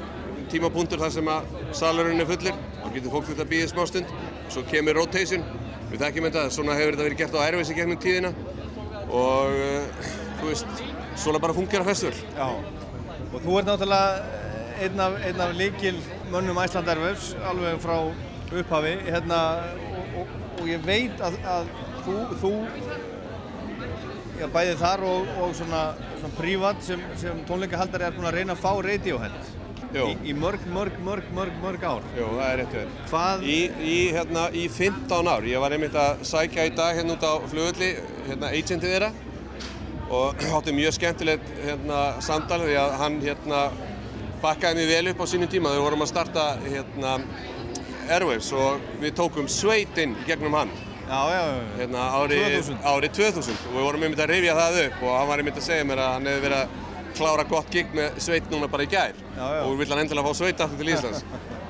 tímapunktur 0.52 1.02
þar 1.02 1.12
sem 1.12 1.28
að 1.32 1.52
salurinn 1.76 2.22
er 2.22 2.28
fullir 2.28 2.56
þá 2.78 2.88
getur 2.94 3.14
fólk 3.14 3.28
þetta 3.30 3.48
býða 3.52 3.70
smá 3.72 3.84
stund. 3.90 4.16
Svo 4.52 4.64
kemur 4.70 4.96
rotation, 5.00 5.44
við 5.90 6.04
þekkjum 6.04 6.28
þetta 6.28 6.44
svona 6.56 6.76
hefur 6.78 6.96
þetta 6.96 7.08
verið 7.08 7.20
gert 7.22 7.36
á 7.36 7.44
Airways 7.44 7.72
í 7.72 7.78
gegnum 7.78 8.00
tíðina. 8.00 8.32
Og 9.14 9.58
uh, 9.60 10.08
þú 10.40 10.50
veist 10.50 10.84
svona 11.20 11.40
bara 11.42 11.56
fungera 11.56 11.86
festival. 11.86 12.16
Já, 12.36 12.48
og 13.30 13.40
þú 13.44 13.58
ert 13.60 13.70
náttúrulega 13.70 14.42
einn 14.84 15.00
af, 15.00 15.18
af 15.46 15.56
líkil 15.58 15.96
mönnum 16.32 16.58
Æsland 16.64 16.88
Airwaves 16.90 17.32
alveg 17.44 17.80
frá 17.82 17.98
upphafi. 18.54 18.94
Hérna, 19.08 19.40
og, 20.64 20.70
ég 20.72 20.84
veit 20.86 21.20
að, 21.24 21.36
að 21.44 21.68
þú, 22.04 22.14
þú 22.40 22.52
já, 24.40 24.46
bæði 24.54 24.78
þar 24.80 25.04
og, 25.08 25.34
og 25.44 25.52
svona, 25.58 25.82
svona 26.20 26.38
prívat 26.38 26.80
sem, 26.84 27.04
sem 27.20 27.44
tónleikahaldari 27.48 28.08
er 28.08 28.16
búin 28.16 28.30
að 28.30 28.40
reyna 28.40 28.56
að 28.56 28.64
fá 28.64 28.72
Radiohead 28.86 29.52
í, 29.94 30.16
í 30.30 30.34
mörg, 30.36 30.64
mörg, 30.74 30.96
mörg, 31.06 31.28
mörg, 31.36 31.58
mörg 31.62 31.84
ár. 31.86 32.06
Jú, 32.16 32.30
það 32.34 32.48
er 32.48 32.58
rétt 32.62 32.74
við 32.74 32.96
Hvað? 33.12 33.44
Í, 33.46 33.58
í, 33.78 33.98
hérna, 34.16 34.48
í 34.50 34.64
15 34.72 35.30
ár, 35.30 35.46
ég 35.46 35.62
var 35.62 35.76
einmitt 35.76 35.98
að 36.00 36.24
sækja 36.26 36.66
í 36.66 36.74
dag 36.74 36.98
hérna 36.98 37.14
út 37.14 37.26
á 37.28 37.34
flugulli, 37.52 37.92
hérna 38.26 38.50
agentið 38.50 38.94
þeirra. 38.96 39.12
Og 40.14 40.42
átti 40.56 40.74
mjög 40.74 40.96
skemmtilegt 40.98 41.52
hérna 41.62 42.04
samtal 42.24 42.64
því 42.64 42.78
að 42.80 42.96
hann 43.04 43.20
hérna 43.22 43.64
bakkaði 44.42 44.80
mig 44.80 44.90
vel 44.90 45.12
upp 45.12 45.22
á 45.22 45.26
sínum 45.30 45.52
tíma. 45.52 45.70
Þegar 45.70 45.78
við 45.78 45.86
vorum 45.88 46.06
að 46.06 46.10
starta 46.10 46.48
hérna 46.64 47.18
Airwaves 48.08 48.50
og 48.56 48.82
við 49.02 49.14
tókum 49.18 49.48
sveit 49.50 49.98
inn 50.02 50.16
í 50.18 50.26
gegnum 50.28 50.56
hann. 50.58 50.72
Já, 51.04 51.20
já. 51.34 51.42
Hérna 51.78 52.06
árið 52.16 52.42
2000. 52.48 52.78
árið 52.88 53.16
2000 53.18 53.58
og 53.68 53.74
við 53.76 53.86
vorum 53.86 54.06
einmitt 54.06 54.22
að 54.24 54.30
rifja 54.32 54.54
það 54.58 54.78
upp 54.84 55.02
og 55.04 55.16
hann 55.18 55.28
var 55.30 55.42
einmitt 55.42 55.60
að 55.60 55.66
segja 55.66 55.88
mér 55.88 56.00
að 56.04 56.14
hann 56.14 56.28
hefði 56.30 56.44
verið 56.46 56.62
að 56.62 56.68
klára 57.14 57.44
gott 57.50 57.68
gig 57.70 57.92
með 57.94 58.16
sveit 58.24 58.48
núna 58.50 58.68
bara 58.70 58.86
í 58.86 58.90
gær. 58.90 59.18
Og 59.38 59.74
við 59.74 59.82
vill 59.82 59.90
hann 59.92 60.02
endilega 60.04 60.30
fá 60.32 60.38
sveit 60.40 60.62
aftur 60.64 60.80
til 60.80 60.94
Íslands. 60.94 61.24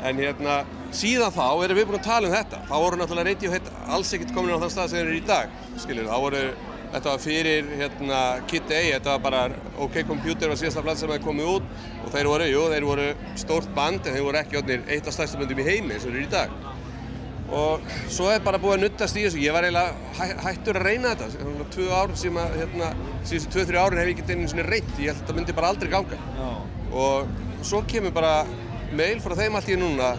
En 0.04 0.20
hérna 0.20 0.60
síðan 0.94 1.34
þá 1.34 1.48
erum 1.64 1.80
við 1.80 1.88
búin 1.90 1.98
að 1.98 2.06
tala 2.06 2.30
um 2.30 2.36
þetta. 2.36 2.62
Þá 2.70 2.74
voru 2.84 3.00
náttúrulega 3.00 3.32
Radiohead 3.32 3.72
alls 3.96 4.14
ekkert 4.16 4.34
komin 4.36 4.54
á 4.54 4.62
þann 4.62 4.72
stað 4.72 4.92
sem 4.92 5.00
þeir 5.00 5.10
eru 5.10 5.18
í 5.18 5.26
dag 5.28 5.58
skiljur, 5.82 6.08
þá 6.08 6.16
voru 6.24 6.42
þetta 6.94 7.10
var 7.10 7.22
fyrir 7.22 7.70
hérna 7.74 8.20
Kid 8.50 8.70
A, 8.70 8.82
þetta 8.94 9.16
var 9.16 9.24
bara 9.24 9.42
OK 9.82 10.00
Computer 10.08 10.52
var 10.52 10.60
síðasta 10.60 10.84
platt 10.84 11.00
sem 11.00 11.10
hefði 11.10 11.26
komið 11.26 11.50
út. 11.56 11.72
Og 12.04 12.12
þeir 12.14 12.30
voru, 12.30 12.46
jú, 12.50 12.62
þeir 12.72 12.86
voru 12.88 13.08
stórt 13.40 13.74
band 13.76 14.06
en 14.06 14.16
þeir 14.16 14.26
voru 14.28 14.40
ekki 14.40 14.60
odnir 14.60 14.86
eitt 14.88 15.10
af 15.10 15.16
stærstu 15.16 15.40
bandum 15.40 15.62
í 15.62 15.66
heimi 15.68 15.96
eins 15.96 16.06
og 16.06 16.12
þeir 16.12 16.20
eru 16.20 16.26
í 16.28 16.32
dag. 16.34 16.58
Og 17.54 17.88
svo 18.10 18.30
er 18.32 18.44
bara 18.44 18.58
búið 18.58 18.78
að 18.78 18.84
nuttast 18.86 19.18
í 19.18 19.24
þessu. 19.26 19.42
Ég 19.42 19.54
var 19.54 19.66
eiginlega 19.66 20.14
hæ, 20.18 20.24
hættur 20.46 20.78
að 20.80 20.86
reyna 20.88 21.12
þetta. 21.12 21.30
Svona 21.34 21.66
tvö 21.74 21.88
ár 21.92 22.14
sem 22.18 22.38
að 22.40 22.56
hérna, 22.62 22.92
síðustu 23.22 23.52
tvö, 23.52 23.66
þrjú 23.68 23.82
árin 23.82 24.00
hef 24.00 24.10
ég 24.10 24.14
ekki 24.22 24.38
einu 24.38 24.52
svona 24.54 24.68
reynt. 24.70 24.94
Ég 24.96 25.10
held 25.10 25.18
að 25.18 25.20
þetta 25.20 25.36
myndi 25.38 25.56
bara 25.58 25.72
aldrei 25.74 25.92
ganga. 25.92 26.20
Já. 26.38 26.48
og 26.94 27.26
svo 27.66 27.80
kemur 27.90 28.12
bara 28.14 28.44
mail 28.94 29.20
frá 29.22 29.34
þeim 29.38 29.56
allt 29.58 29.70
í 29.72 29.76
núna 29.78 30.12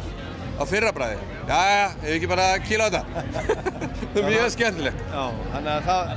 á 0.56 0.64
fyrrabræði 0.70 1.18
já, 1.20 1.60
já, 1.70 1.86
hefur 2.01 2.16
ekki 2.16 2.30
bara 2.32 2.49
að 2.53 2.68
kýla 2.70 2.88
á 2.88 2.89
þetta? 2.95 3.24
Það 4.16 4.22
er 4.22 4.30
mjög 4.32 4.51
skemmtilegt. 4.53 4.99
Já, 5.12 5.24
þannig 5.51 5.72
að 5.72 5.88
það, 5.89 6.12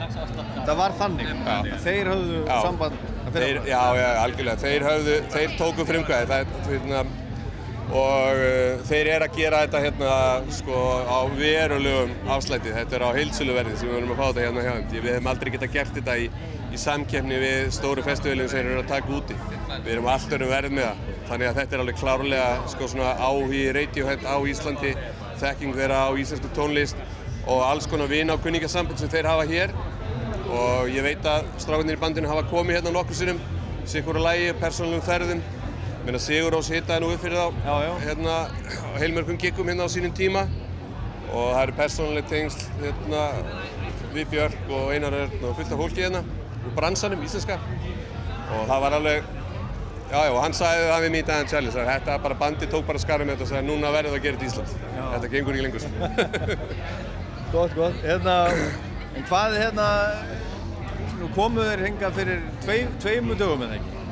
það 0.69 0.77
var 0.79 0.93
þannig. 1.01 1.31
Já. 1.35 1.79
Þeir 1.83 2.11
höfðu 2.13 2.37
Já. 2.47 2.59
samband 2.63 3.01
að 3.25 3.39
þeir, 3.39 3.57
já, 3.67 3.81
já, 3.99 4.05
algjörlega, 4.23 4.61
þeir 4.63 4.85
höfðu, 4.87 5.17
þeir 5.35 5.57
tóku 5.59 5.87
frumkvæði. 5.89 6.29
Það, 6.31 6.45
er, 6.45 6.69
hérna, 6.69 7.01
og 7.89 8.43
uh, 8.45 8.85
þeir 8.87 9.11
eru 9.17 9.27
að 9.27 9.37
gera 9.41 9.65
þetta 9.65 9.83
hérna 9.87 10.13
sko 10.61 10.85
á 11.09 11.19
verulegum 11.35 12.15
afslætti, 12.37 12.75
þetta 12.77 12.99
er 12.99 13.07
á 13.09 13.11
heilsöluverði 13.17 13.77
sem 13.81 13.91
við 13.91 13.97
verðum 13.99 14.15
að 14.15 14.21
fá 14.21 14.27
þetta 14.29 14.47
hérna 14.47 14.67
hjá 14.67 14.73
þeim, 14.77 14.89
við 14.95 15.11
hefum 15.17 15.31
aldrei 15.33 15.53
getað 15.57 15.75
gert 15.79 15.99
þetta 15.99 16.19
í, 16.21 16.29
í 16.79 16.81
samkeppni 16.81 17.39
við 17.43 17.71
stóru 17.75 18.03
festivalin 18.07 18.49
sem 18.51 18.63
eru 18.63 18.83
að 18.83 18.91
taka 18.93 19.15
úti, 19.17 19.35
við 19.83 19.93
erum 19.97 20.09
alltaf 20.13 20.31
verið 20.31 20.51
verð 20.53 20.75
með 20.77 20.85
það, 20.87 21.15
þannig 21.31 21.49
að 21.49 21.57
þetta 21.59 21.75
er 21.75 21.83
alveg 21.83 21.97
klárlega 21.99 22.51
sko 22.71 22.89
áhugi 23.27 23.63
Radiohead 23.75 24.23
á 24.23 24.37
Íslandi, 24.53 24.93
þekking 25.41 25.75
þeirra 25.75 26.05
á 26.07 26.11
íslensku 26.23 26.51
tónlist 26.55 27.01
og 27.49 27.65
alls 27.67 27.89
konar 27.91 28.11
vina 28.11 28.37
og 28.37 28.45
kunningasamband 28.45 29.01
sem 29.01 29.11
þeir 29.11 29.31
hafa 29.31 29.47
hér. 29.51 29.75
Og 30.49 30.89
ég 30.93 31.05
veit 31.05 31.27
að 31.29 31.49
strákarnir 31.61 31.99
í 31.99 32.01
bandinu 32.01 32.31
hafa 32.31 32.47
komið 32.49 32.79
hérna 32.79 32.95
nokkur 32.95 33.19
sinnum 33.19 33.41
sikkur 33.89 34.21
að 34.21 34.29
lægi, 34.29 34.57
persónulegum 34.63 35.07
ferðum. 35.07 35.43
Meina 36.07 36.21
Sigur 36.23 36.55
Rós 36.55 36.71
hittaði 36.73 37.05
nú 37.05 37.13
upp 37.13 37.25
fyrir 37.25 37.37
þá 37.37 37.49
Já, 37.67 37.75
já. 37.85 37.93
hérna 38.07 38.37
á 38.41 38.97
heilmörgum 39.03 39.41
giggum 39.41 39.69
hérna 39.69 39.89
á 39.89 39.93
sínum 39.93 40.15
tíma. 40.17 40.47
Og 41.29 41.53
það 41.53 41.63
eru 41.67 41.79
persónuleg 41.83 42.29
tengsl 42.31 42.69
hérna 42.81 43.25
við 44.15 44.31
Björk 44.33 44.71
og 44.73 44.93
Einar 44.95 45.17
Örn 45.25 45.41
og 45.43 45.57
fullt 45.59 45.73
af 45.75 45.83
fólki 45.83 46.07
hérna 46.07 46.25
úr 46.69 46.77
bransanum, 46.77 47.25
íslenska 47.27 47.59
og 47.59 48.63
það 48.69 48.87
var 48.87 48.97
alveg 49.01 49.35
Já, 50.09 50.23
já, 50.25 50.31
og 50.33 50.39
hann 50.41 50.55
sagði 50.57 50.85
það 50.89 51.03
við 51.05 51.11
mýta 51.13 51.35
hann 51.37 51.49
challenge, 51.51 51.81
að 51.83 51.89
þetta 51.91 52.15
bara 52.25 52.37
bandi 52.41 52.67
tók 52.73 52.87
bara 52.89 53.01
skarðum 53.03 53.33
og 53.35 53.43
sagði 53.43 53.67
núna 53.67 53.91
verður 53.93 54.15
það 54.15 54.17
að 54.17 54.23
gera 54.25 54.39
þetta 54.39 54.47
í 54.47 54.49
Ísland. 54.49 54.71
Þetta 55.13 55.29
gengur 55.35 55.59
ekki 55.59 55.65
lengur. 55.67 55.83
Gott, 57.53 57.75
gott. 57.77 57.99
Hérna, 58.05 58.37
en 59.17 59.27
hvað 59.29 59.59
hérna, 59.61 59.89
nú 61.19 61.29
komu 61.37 61.65
þeir 61.65 61.85
hinga 61.87 62.11
fyrir 62.17 62.41
tvei, 62.65 62.79
tveimu 63.05 63.37
dögum 63.37 63.67
eða 63.67 63.77
ekki? 63.77 64.03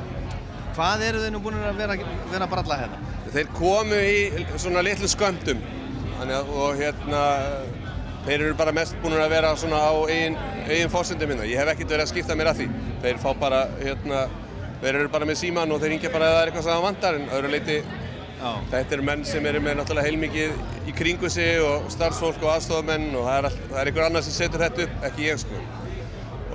Hvað 0.77 1.03
eru 1.07 1.23
þeir 1.23 1.33
nú 1.33 1.41
búin 1.47 1.57
að 1.61 1.81
vera, 1.81 1.97
vera 2.29 2.49
bralla 2.51 2.79
hérna? 2.83 3.01
Þeir 3.33 3.51
komu 3.57 3.97
í 3.97 4.45
svona 4.53 4.85
litlu 4.85 5.09
sköndum 5.09 5.65
og 6.21 6.77
hérna, 6.77 7.23
þeir 8.27 8.43
eru 8.43 8.55
bara 8.59 8.73
mest 8.75 8.97
búin 9.03 9.15
að 9.15 9.31
vera 9.31 9.53
svona 9.59 9.79
á 9.79 9.91
eigin, 10.11 10.35
eigin 10.67 10.91
fórsendum 10.91 11.31
minna. 11.31 11.47
Ég 11.47 11.61
hef 11.61 11.71
ekkert 11.71 11.93
verið 11.93 12.03
að 12.03 12.11
skipta 12.11 12.35
mér 12.35 12.51
að 12.51 12.61
því. 12.61 12.67
Þeir 13.05 13.21
fá 13.23 13.29
bara, 13.39 13.61
hérna, 13.79 14.25
þeir 14.81 14.99
eru 14.99 15.11
bara 15.13 15.29
með 15.29 15.39
síman 15.41 15.71
og 15.71 15.79
þeir 15.81 15.93
ringja 15.95 16.11
bara 16.13 16.27
að 16.27 16.35
það 16.35 16.41
er 16.41 16.51
eitthvað 16.51 16.67
sem 16.67 16.73
það 16.75 16.85
vantar 16.87 17.19
en 17.19 17.31
öðru 17.37 17.53
leiti, 17.53 17.77
þetta 18.71 18.97
eru 18.97 19.07
menn 19.07 19.23
sem 19.25 19.47
eru 19.49 19.61
með 19.63 19.79
náttúrulega 19.79 20.11
heilmikið 20.11 20.87
í 20.87 20.95
kringu 20.97 21.31
sig 21.33 21.61
og 21.63 21.87
starfsfólk 21.93 22.43
og 22.43 22.51
aðstofamenn 22.53 23.07
og 23.15 23.25
það 23.25 23.39
er, 23.39 23.49
all, 23.49 23.59
það 23.71 23.81
er 23.81 23.91
einhver 23.91 24.07
annar 24.09 24.25
sem 24.27 24.35
setur 24.35 24.65
þetta 24.67 24.85
upp, 24.85 24.99
ekki 25.09 25.25
ég 25.29 25.41
sko. 25.41 25.63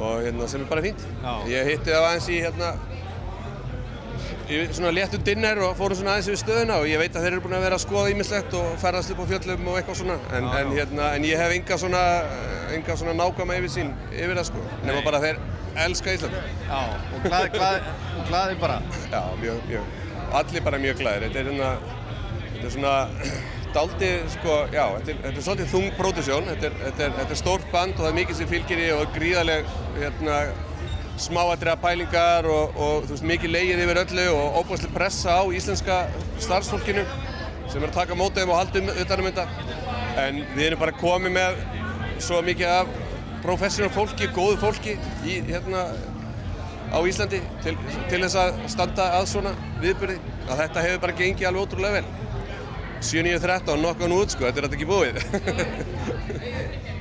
Og 0.03 0.23
hérna, 0.27 0.47
sem 0.51 0.62
er 0.62 0.70
bara 0.70 0.85
fínt. 0.85 1.03
Já. 1.25 1.33
Ég 1.51 1.73
hitti 1.73 1.91
það 1.91 2.07
aðeins 2.11 2.29
í, 2.29 2.39
hérna, 2.45 2.70
í 4.51 4.59
svona 4.74 4.90
léttu 4.95 5.18
dinner 5.24 5.59
og 5.66 5.76
fórum 5.78 5.99
svona 5.99 6.16
aðeins 6.16 6.28
yfir 6.32 6.40
stöðuna 6.43 6.78
og 6.82 6.88
ég 6.90 6.99
veit 7.03 7.14
að 7.14 7.26
þeir 7.26 7.32
eru 7.36 7.45
búin 7.45 7.57
að 7.59 7.64
vera 7.66 7.78
að 7.78 7.84
skoða 7.84 8.11
ímislegt 8.14 8.57
og 8.59 8.72
ferðast 8.82 9.12
upp 9.14 9.22
á 9.22 9.26
fjöllum 9.32 9.68
og 9.70 9.78
eitthvað 9.78 9.99
svona. 10.03 10.16
En, 10.34 10.49
Já, 10.49 10.59
en, 10.61 10.72
já. 10.72 10.78
hérna, 10.80 11.09
en 11.18 11.26
ég 11.28 11.43
hef 11.43 11.55
enga 11.57 11.78
svona, 11.84 12.03
enga 12.76 12.97
svona 13.01 13.14
nákvæma 13.20 13.59
yfir 13.61 13.72
sín 13.76 13.95
yfir 14.11 14.34
það 14.40 14.49
sko. 14.51 14.64
Nema 14.88 15.05
bara 15.07 15.20
þeir 15.22 15.40
elska 15.86 16.16
Ísland. 16.18 16.36
Já, 16.66 16.80
og 17.16 17.24
glaði, 17.28 17.53
glaði, 17.57 17.97
glaði 18.28 18.61
bara. 18.61 18.80
Já, 19.12 19.22
mjög, 19.40 19.62
mjög. 19.70 19.97
Allir 20.43 20.64
bara 20.68 20.78
mjög 20.82 21.01
glæðir 21.03 21.26
þetta 21.28 21.43
er 21.43 21.51
hérna 21.53 21.72
þetta 22.53 22.66
er 22.68 22.74
svona 22.76 22.95
daldi 23.76 24.11
sko, 24.34 24.55
já, 24.72 24.84
þetta 24.99 25.12
er, 25.14 25.18
þetta 25.26 25.38
er 25.40 25.45
svolítið 25.47 25.70
þung 25.72 25.86
pródusjón 25.97 26.49
þetta 26.51 26.66
er, 26.68 26.74
þetta, 26.82 27.05
er, 27.07 27.14
þetta 27.20 27.34
er 27.36 27.40
stórt 27.40 27.70
band 27.72 27.95
og 27.97 28.03
það 28.05 28.11
er 28.11 28.16
mikið 28.18 28.38
sem 28.40 28.51
fylgir 28.51 28.82
í 28.84 28.88
og 28.97 29.14
gríðaleg 29.16 29.70
hérna 29.97 30.38
smáatriða 31.23 31.77
pælingar 31.83 32.47
og, 32.51 32.77
og 32.77 33.07
veist, 33.11 33.25
mikið 33.27 33.55
leigið 33.55 33.83
yfir 33.85 34.01
öllu 34.03 34.27
og 34.35 34.59
óbúslega 34.61 34.95
pressa 34.95 35.39
á 35.39 35.43
íslenska 35.55 35.99
starfsfólkinu 36.43 37.05
sem 37.70 37.81
er 37.81 37.89
að 37.89 37.97
taka 37.97 38.18
mótið 38.18 38.43
þeim 38.43 38.53
og 38.53 38.59
halda 38.59 38.83
um 38.83 38.91
utanum 39.05 39.29
þetta. 39.31 39.47
En 40.23 40.41
við 40.57 40.66
erum 40.66 40.83
bara 40.83 40.97
komið 41.01 41.37
með 41.39 41.61
svo 42.23 42.41
mikið 42.45 42.73
af 42.73 42.97
professional 43.43 43.91
fólki, 43.95 44.29
góðu 44.35 44.59
fólki 44.61 44.97
í, 45.27 45.39
hérna, 45.49 45.87
á 46.93 46.99
Íslandi 47.09 47.41
til, 47.64 47.75
til 48.11 48.20
þess 48.20 48.37
að 48.39 48.61
standa 48.70 49.09
að 49.16 49.31
svona 49.33 49.55
viðbyrði 49.83 50.18
að 50.49 50.61
þetta 50.64 50.85
hefur 50.87 51.03
bara 51.07 51.18
gengið 51.23 51.49
alveg 51.49 51.66
ótrúlega 51.66 52.03
vel. 52.03 52.07
7-9-13, 53.03 53.81
nokkan 53.83 54.14
út 54.14 54.31
sko, 54.31 54.47
þetta 54.47 54.61
er 54.61 54.68
þetta 54.68 54.79
ekki 54.79 54.91
búið. 54.91 55.16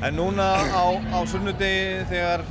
En 0.02 0.16
núna 0.18 0.46
á, 0.74 0.98
á 1.14 1.20
sunnudegi 1.30 2.08
þegar 2.10 2.42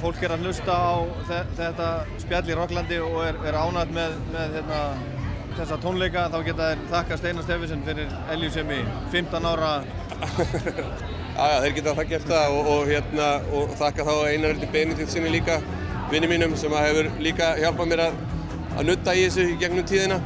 fólk 0.00 0.22
er 0.24 0.34
að 0.34 0.46
hlusta 0.46 0.74
á 0.76 0.94
þe 1.28 1.38
þetta 1.58 1.88
spjall 2.22 2.46
í 2.50 2.56
Rocklandi 2.56 2.98
og 3.04 3.18
er, 3.24 3.38
er 3.48 3.58
ánægt 3.58 3.92
með, 3.96 4.16
með 4.34 4.56
hérna, 4.58 4.80
þessa 5.56 5.78
tónleika 5.82 6.26
þá 6.32 6.36
geta 6.46 6.70
þeir 6.70 6.82
þakka 6.92 7.18
Steinar 7.20 7.46
Steffensen 7.46 7.84
fyrir 7.86 8.14
Eljursemi 8.34 8.78
15 9.14 9.48
ára. 9.52 9.72
Já, 11.36 11.58
þeir 11.64 11.74
geta 11.78 11.94
það 11.98 12.10
gert 12.12 12.30
það 12.30 12.56
og, 12.56 12.70
og, 12.72 12.82
hérna, 12.90 13.28
og 13.56 13.76
þakka 13.80 14.08
þá 14.08 14.14
Einaröldi 14.30 14.70
Benedikt 14.72 15.12
sinni 15.12 15.32
líka 15.34 15.60
vinni 16.12 16.30
mínum 16.30 16.56
sem 16.56 16.72
að 16.72 16.88
hefur 16.90 17.10
líka 17.24 17.52
hjálpað 17.60 17.92
mér 17.92 18.04
að, 18.06 18.18
að 18.76 18.90
nutta 18.90 19.16
í 19.16 19.26
þessu 19.26 19.48
í 19.52 19.60
gegnum 19.60 19.88
tíðina. 19.88 20.20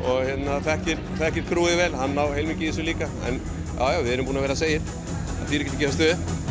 Og 0.00 0.22
hérna 0.24 0.60
þekkir, 0.64 1.02
þekkir 1.20 1.48
krúið 1.50 1.76
vel, 1.82 1.90
hann 2.00 2.16
á 2.16 2.24
heilmikið 2.32 2.66
í 2.66 2.70
þessu 2.70 2.86
líka 2.86 3.10
en 3.28 3.42
já, 3.42 3.84
já, 3.94 4.00
við 4.06 4.14
erum 4.14 4.30
búin 4.30 4.40
að 4.40 4.46
vera 4.48 4.56
að 4.56 4.62
segja 4.64 4.84
það 4.86 5.50
þýr 5.50 5.66
ekki 5.66 5.76
að 5.76 5.82
gefa 5.84 5.98
stöðu 5.98 6.49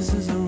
This 0.00 0.14
is 0.14 0.28
a 0.30 0.39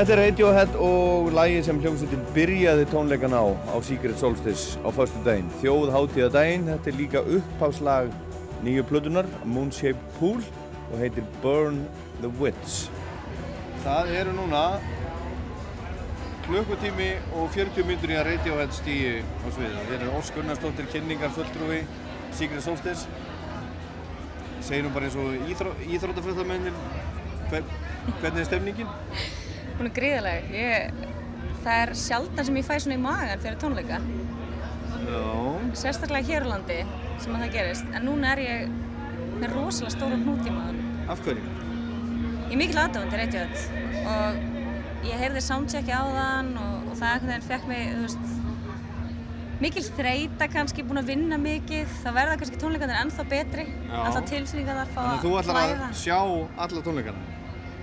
Þetta 0.00 0.14
er 0.14 0.20
Radiohead 0.24 0.76
og 0.80 1.26
lagið 1.36 1.66
sem 1.66 1.80
hljómsveitin 1.82 2.22
byrjaði 2.32 2.86
tónleikan 2.88 3.34
á 3.36 3.52
á 3.52 3.76
Secret 3.84 4.16
Solstice 4.16 4.80
á 4.80 4.88
förstu 4.96 5.20
daginn. 5.26 5.50
Þjóð 5.60 5.90
hátíðadaginn, 5.92 6.64
þetta 6.70 6.88
er 6.88 6.96
líka 6.96 7.20
uppháslag 7.20 8.08
nýju 8.64 8.86
plötunar, 8.88 9.28
Moonshaped 9.44 10.00
Pool 10.16 10.40
og 10.86 10.94
heitir 11.02 11.28
Burn 11.42 11.82
the 12.22 12.32
Wits. 12.40 12.88
Það 13.84 14.14
eru 14.22 14.32
núna 14.38 14.64
klukkutími 16.48 17.10
og 17.36 17.52
40 17.52 17.90
myndur 17.92 18.16
í 18.16 18.18
að 18.22 18.30
Radiohead 18.30 18.72
stíi 18.80 19.18
á 19.20 19.48
sviða. 19.52 19.84
Þeir 19.90 19.98
eru 19.98 20.16
Ósk 20.16 20.40
Gunnarsdóttir, 20.40 20.88
kynningar 20.96 21.36
fulltrúi, 21.36 21.82
Secret 22.32 22.64
Solstice. 22.64 23.04
Segjum 24.64 24.96
bara 24.96 25.12
eins 25.12 25.20
og 25.20 25.36
íþró, 25.44 25.76
íþrótafröðamennin, 25.92 26.84
hver, 27.52 27.68
hvernig 28.16 28.46
er 28.46 28.48
stemningin? 28.48 28.96
Hún 29.80 29.88
er 29.88 29.94
gríðaleg. 29.96 30.48
Ég, 30.52 31.04
það 31.64 31.78
er 31.82 31.90
sjaldan 31.96 32.44
sem 32.44 32.56
ég 32.60 32.66
fæ 32.66 32.74
svona 32.84 32.96
í 32.98 33.00
magan 33.00 33.40
fyrir 33.40 33.54
tónleika. 33.62 34.00
Já. 35.06 35.22
Sérstaklega 35.80 36.28
hér 36.28 36.44
á 36.44 36.48
landi 36.50 36.76
sem 37.22 37.32
að 37.32 37.46
það 37.46 37.54
gerist. 37.54 37.86
En 37.96 38.04
núna 38.04 38.34
er 38.34 38.42
ég 38.44 38.74
með 39.40 39.54
rosalega 39.54 39.94
stóra 39.94 40.18
hnút 40.20 40.44
í 40.44 40.52
magan. 40.52 40.82
Af 41.08 41.24
hverju? 41.24 41.46
Ég 42.50 42.52
er 42.52 42.60
mikil 42.60 42.82
aðdáðan 42.82 43.08
til 43.14 43.22
Radiohead 43.22 44.04
og 44.12 45.08
ég 45.08 45.24
heyrði 45.24 45.46
soundchecki 45.48 45.96
á 45.96 46.04
þann 46.12 46.52
og, 46.60 46.76
og 46.84 47.00
það 47.00 47.08
einhvern 47.14 47.32
veginn 47.32 47.48
fekk 47.48 47.66
mig, 47.72 47.88
þú 47.96 48.04
veist, 48.04 48.38
mikil 49.64 49.88
þreita 49.96 50.52
kannski, 50.60 50.84
búin 50.84 51.00
að 51.00 51.12
vinna 51.14 51.40
mikið. 51.40 51.98
Það 52.04 52.20
verða 52.20 52.38
kannski 52.44 52.60
tónleikarnir 52.60 53.00
ennþá 53.00 53.30
betri. 53.32 53.70
Alltaf 53.88 54.28
tilfinningar 54.28 54.84
þar 54.84 54.92
fá 54.92 55.02
Þannig 55.02 55.20
að 55.20 55.28
þú 55.30 55.36
ætlar 55.40 55.76
að 55.88 56.00
sjá 56.04 56.18
alla 56.20 56.88
tónleikana? 56.90 57.28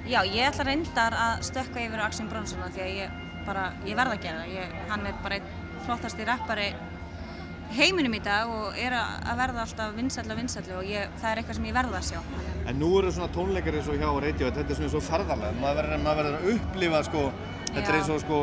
Já, 0.08 0.22
ég 0.24 0.46
ætla 0.48 0.64
reyndar 0.68 1.16
að 1.20 1.42
stökka 1.50 1.82
yfir 1.84 2.00
Axel 2.06 2.28
Bronsona 2.32 2.70
því 2.72 2.84
að 2.84 2.92
ég 3.02 3.16
bara, 3.48 3.64
ég 3.88 3.98
verð 3.98 4.14
að 4.16 4.22
gera 4.24 4.44
það. 4.44 4.54
Ég, 4.56 4.78
hann 4.92 5.08
er 5.10 5.18
bara 5.24 5.40
einn 5.40 5.50
flottasti 5.88 6.28
rappari 6.28 6.68
heiminum 7.76 8.14
í 8.16 8.22
dag 8.24 8.48
og 8.48 8.78
er 8.80 8.96
að 8.96 9.34
verða 9.42 9.66
alltaf 9.66 9.92
vinsætli 9.98 10.32
og 10.32 10.40
vinsætli 10.40 10.76
og 10.78 10.88
ég, 10.88 11.12
það 11.20 11.32
er 11.34 11.42
eitthvað 11.42 11.58
sem 11.60 11.68
ég 11.68 11.76
verð 11.76 11.98
að 12.00 12.06
sjá. 12.08 12.22
En 12.72 12.80
nú 12.80 12.92
eru 13.02 13.12
svona 13.12 13.28
tónleikar 13.36 13.76
eins 13.80 13.90
og 13.92 14.00
hjá 14.00 14.08
Radiohead, 14.08 14.56
þetta 14.56 14.74
er 14.74 14.80
svona 14.80 14.94
svo 14.96 15.02
ferðarlega. 15.04 15.60
Maður 15.60 15.82
verður, 15.82 16.06
verður 16.08 16.38
að 16.38 16.50
upplifa 16.54 17.02
sko, 17.08 17.24
þetta 17.68 17.84
er 17.92 17.98
eins 18.00 18.12
og 18.16 18.22
sko, 18.24 18.40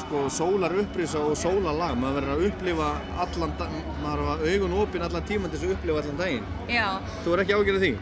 sko 0.00 0.22
sólar 0.32 0.76
upprýsa 0.82 1.20
og 1.24 1.36
sólarlag. 1.40 1.96
Maður 2.00 2.20
verður 2.22 2.34
að 2.38 2.46
upplifa 2.48 2.88
allan, 3.26 3.52
maður 4.00 4.24
verður 4.24 4.32
að 4.32 4.46
augun 4.54 4.78
opinn 4.82 5.04
allan 5.08 5.28
tíman 5.28 5.52
til 5.52 5.60
þess 5.60 5.68
að 5.68 5.76
upplifa 5.76 6.04
allan 6.04 6.22
daginn. 6.24 6.48
Já, 6.72 6.86
Þú 7.24 7.36
er 7.36 7.44
ekki 7.44 7.58
ágjörð 7.60 7.84
því? 7.84 7.92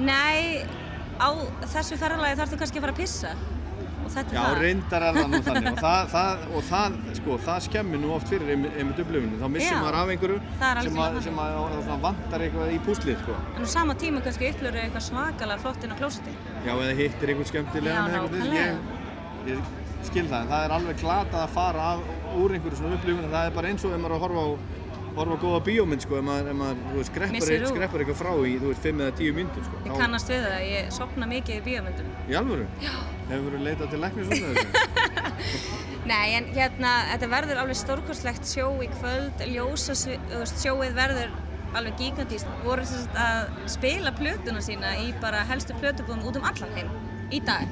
nei, 0.00 0.64
á 1.20 1.28
þessu 1.74 1.98
ferðalagi 2.00 2.38
þarf 2.40 2.52
þú 2.54 2.60
kannski 2.62 2.80
að 2.80 2.86
fara 2.86 2.94
að 2.96 3.00
pissa 3.00 3.32
og 4.00 4.12
þetta 4.14 4.34
Já, 4.34 4.40
er 4.40 4.46
það. 4.46 4.60
reyndar 4.64 5.04
er 5.06 5.16
það 5.18 5.26
nú 5.30 5.40
þannig 5.46 5.68
og 5.74 5.80
það, 5.84 6.06
það, 6.14 6.44
og 6.56 6.64
það, 6.70 6.94
sko, 7.18 7.36
það 7.46 7.58
skemmir 7.66 8.00
nú 8.02 8.12
oft 8.16 8.30
fyrir 8.32 8.52
einmitt 8.54 9.02
upplifinu. 9.04 9.40
Þá 9.42 9.46
missir 9.54 9.74
Já. 9.74 9.80
maður 9.84 9.98
af 10.00 10.12
einhverju 10.14 10.38
er 10.40 10.80
sem, 10.86 11.00
að, 11.04 11.18
sem 11.26 11.42
að, 11.44 11.58
að, 11.80 11.90
vantar 12.06 12.44
eitthvað 12.46 12.72
í 12.74 12.78
púslið, 12.88 13.20
sko. 13.22 13.36
En 13.54 13.68
á 13.68 13.74
sama 13.76 13.96
tíma 14.00 14.24
kannski 14.24 14.48
upplifur 14.50 14.80
eitthvað 14.82 15.06
svakalega 15.10 15.62
flott 15.62 15.86
inn 15.86 15.94
á 15.94 15.96
klósiti. 16.00 16.34
Já, 16.64 16.72
eða 16.72 16.96
hittir 17.02 17.34
einhvern 17.34 17.50
skemmtilega 17.52 17.94
Já, 17.94 18.02
með 18.08 18.18
nákvæmlega. 18.18 18.64
ég, 18.64 19.54
ég 19.54 19.62
skil 20.08 20.26
það, 20.26 20.40
en 20.40 20.50
það 20.54 20.66
er 20.66 20.76
alveg 20.78 21.00
glatað 21.04 21.42
að 21.44 21.54
fara 21.54 21.88
af, 21.94 22.04
úr 22.40 22.56
einhverju 22.56 22.80
svona 22.80 22.96
upplifun 22.98 23.30
það 23.30 23.46
er 23.50 23.56
bara 23.60 23.70
eins 23.70 23.84
og 23.84 23.92
ef 23.94 24.00
maður 24.00 24.14
er 24.14 24.18
að 24.18 24.24
horfa 24.26 24.44
á 24.48 24.79
horfa 25.16 25.36
á 25.36 25.42
góða 25.42 25.60
bíómynd, 25.66 26.04
sko, 26.04 26.18
ef 26.20 26.26
maður, 26.26 26.56
maður 26.60 26.80
þú 26.86 26.96
veist, 27.00 27.10
skreppar, 27.12 27.34
Missir 27.36 27.64
úr. 27.64 27.72
skreppar 27.74 28.04
eitthvað 28.04 28.20
frá 28.20 28.32
í, 28.46 28.54
þú 28.60 28.70
veist, 28.70 28.82
5 28.86 29.04
eða 29.04 29.16
10 29.20 29.36
myndir, 29.38 29.66
sko. 29.68 29.82
Ég 29.86 30.00
kannast 30.00 30.32
við 30.32 30.46
það, 30.46 30.64
ég 30.70 30.94
sopna 30.96 31.30
mikið 31.30 31.58
í 31.58 31.64
bíómyndum. 31.68 32.14
Í 32.30 32.38
alvöru? 32.40 32.66
Já. 32.84 32.94
Hefur 33.30 33.46
verið 33.50 33.66
leitað 33.68 33.90
til 33.90 34.00
út 34.00 34.08
af 34.08 34.14
þessu? 34.20 35.78
Nei, 36.10 36.34
en 36.34 36.48
hérna, 36.56 36.94
þetta 37.12 37.28
verður 37.30 37.60
alveg 37.62 37.78
stórkostlegt 37.78 38.48
sjó 38.48 38.70
í 38.82 38.88
kvöld, 38.96 39.44
ljósa, 39.52 39.94
þú 39.94 40.40
veist, 40.40 40.62
sjóið 40.62 40.96
verður 40.96 41.34
alveg 41.78 42.00
gigantíst. 42.00 42.48
Voru 42.64 42.86
þess 42.86 43.20
að 43.20 43.50
spila 43.70 44.12
plötuna 44.16 44.62
sína 44.64 44.94
í 45.04 45.10
bara 45.22 45.44
helstu 45.50 45.76
plötubúðum 45.78 46.24
út 46.30 46.40
um 46.40 46.48
allan 46.50 46.74
heim 46.76 46.90
í 47.30 47.42
dag. 47.46 47.68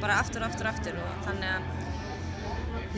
Bara 0.00 0.20
aftur, 0.22 0.44
aftur, 0.46 0.68
aftur 0.70 0.96
og 1.00 1.26
þannig 1.26 1.50
að, 1.56 1.68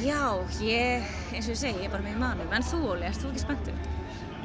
já, 0.02 0.22
ég, 0.62 1.06
eins 1.34 1.46
og 1.48 1.54
ég 1.54 1.60
segi, 1.60 1.78
ég 1.82 1.88
er 1.88 1.92
bara 1.94 2.04
með 2.04 2.16
í 2.16 2.20
manum. 2.22 2.50
En 2.54 2.62
þú, 2.66 2.80
Óli, 2.92 3.06
erst 3.08 3.22
þú 3.24 3.30
ekki 3.32 3.42
spenntur? 3.44 3.78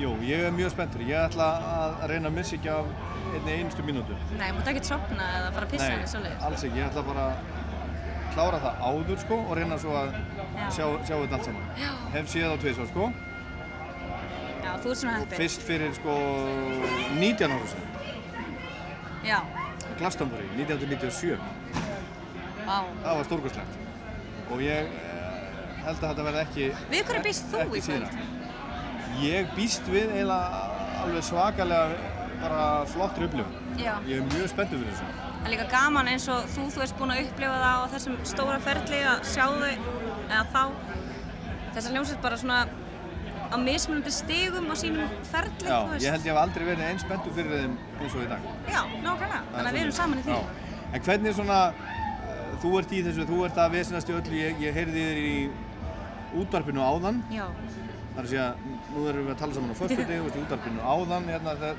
Jú, 0.01 0.13
ég 0.25 0.45
er 0.47 0.53
mjög 0.55 0.71
spenntur. 0.73 1.03
Ég 1.05 1.19
ætla 1.27 1.47
að 1.73 2.05
reyna 2.09 2.31
að 2.31 2.37
missa 2.39 2.55
ekki 2.57 2.71
af 2.73 2.87
einni 3.33 3.57
einustu 3.59 3.85
mínútu. 3.85 4.15
Nei, 4.39 4.47
mútt 4.55 4.69
ekki 4.71 4.81
sopna 4.87 5.27
eða 5.39 5.51
fara 5.53 5.67
að 5.67 5.75
pissa 5.75 5.89
henni 5.91 6.07
svoleiðis. 6.09 6.41
alls 6.47 6.63
ekki. 6.65 6.79
Ég 6.81 6.87
ætla 6.89 7.03
bara 7.09 7.27
að 7.29 7.35
klára 8.33 8.59
það 8.63 8.81
áður, 8.89 9.19
sko, 9.21 9.37
og 9.43 9.55
reyna 9.59 9.77
svo 9.77 9.93
að 9.99 10.15
Já. 10.57 10.65
sjá, 10.77 10.85
sjá 11.05 11.15
þetta 11.21 11.37
allt 11.37 11.45
saman. 11.45 11.67
Já. 11.77 11.91
Hef 12.15 12.31
séð 12.33 12.49
á 12.49 12.55
tvisvar, 12.63 12.87
sko. 12.89 13.11
Já, 14.63 14.71
þú 14.81 14.89
ert 14.89 14.97
svona 15.03 15.15
heppið. 15.19 15.37
Fyrst 15.43 15.61
fyrir, 15.67 15.93
sko, 15.99 16.17
19 17.19 17.51
ára 17.53 17.67
sinni. 17.67 17.87
Já, 19.23 19.39
Glastonbury, 19.99 20.47
1997. 20.57 21.37
á. 22.65 22.77
Það 23.03 23.15
var 23.19 23.25
stórkostlegt. 23.29 23.77
Og 24.51 24.59
ég 24.63 24.87
held 25.87 25.99
að 25.99 26.09
þetta 26.09 26.25
verði 26.29 26.41
ekki... 26.43 26.69
Við 26.91 27.05
hverju 27.09 27.23
býst 27.27 27.51
þú 27.51 27.63
í 27.63 27.83
kvöld? 27.87 28.17
Ég 29.23 29.53
býst 29.57 29.89
við 29.93 30.13
eiginlega 30.15 30.63
alveg 31.03 31.27
svakalega 31.27 32.11
bara 32.43 32.63
flottri 32.91 33.27
upplifun. 33.27 33.59
Ég 33.79 34.17
er 34.17 34.25
mjög 34.31 34.49
spenntur 34.51 34.81
fyrir 34.81 34.93
þessu. 34.93 35.11
Það 35.43 35.49
er 35.49 35.53
líka 35.53 35.65
gaman 35.71 36.09
eins 36.11 36.25
og 36.31 36.45
þú, 36.53 36.69
þú 36.71 36.83
ert 36.85 36.95
búin 36.99 37.13
að 37.13 37.21
upplifa 37.25 37.55
það 37.63 37.83
á 37.83 37.85
þessum 37.93 38.17
stóra 38.27 38.59
ferli 38.63 38.99
að 39.11 39.25
sjá 39.27 39.43
þau, 39.51 39.73
eða 40.23 40.43
þá, 40.53 40.61
þessar 41.75 41.95
hljómsveit 41.95 42.21
bara 42.23 42.39
svona 42.39 42.59
á 43.53 43.55
mismunandi 43.59 44.13
stigum 44.13 44.69
á 44.71 44.75
sínum 44.79 45.17
ferli, 45.29 45.67
Já, 45.67 45.77
ég 45.99 46.15
held 46.15 46.27
ég 46.27 46.31
hef 46.31 46.39
aldrei 46.41 46.63
verið 46.71 46.85
eins 46.87 47.03
spenntur 47.03 47.35
fyrir 47.35 47.59
þeim 47.59 47.75
eins 47.99 48.15
og 48.15 48.23
í 48.23 48.29
dag. 48.31 48.47
Já, 48.71 48.79
nákvæmlega, 49.03 49.41
þannig 49.51 49.67
að 49.67 49.75
við 49.75 49.83
erum 49.83 49.97
saman 49.99 50.21
í 50.21 50.25
því. 50.27 50.37
Já. 50.39 50.79
En 50.93 51.05
hvernig 51.07 51.35
svona, 51.37 51.59
uh, 51.73 52.55
þú 52.63 52.73
ert 52.79 52.95
í 52.95 53.03
þessu, 53.07 53.27
þú 53.29 53.43
ert 53.49 53.61
að 53.65 53.77
vesinast 53.77 54.09
í 54.09 54.17
öllu, 54.17 54.39
ég, 54.39 54.63
ég 54.63 54.79
heyrði 54.79 55.05
þér 55.09 55.21
í 55.23 55.35
útvarpinu 56.41 56.81
áðan. 56.81 57.21
Já. 57.33 57.45
Það 58.15 58.33
er 58.33 58.41
að 58.43 58.67
nú 58.93 59.05
erum 59.09 59.25
við 59.27 59.33
að 59.33 59.39
tala 59.41 59.53
saman 59.57 59.73
á 59.73 59.77
förstu 59.79 60.03
í 60.05 60.19
útvarpinu 60.43 60.83
áðan, 60.85 61.29
hérna, 61.33 61.55
þegar, 61.61 61.75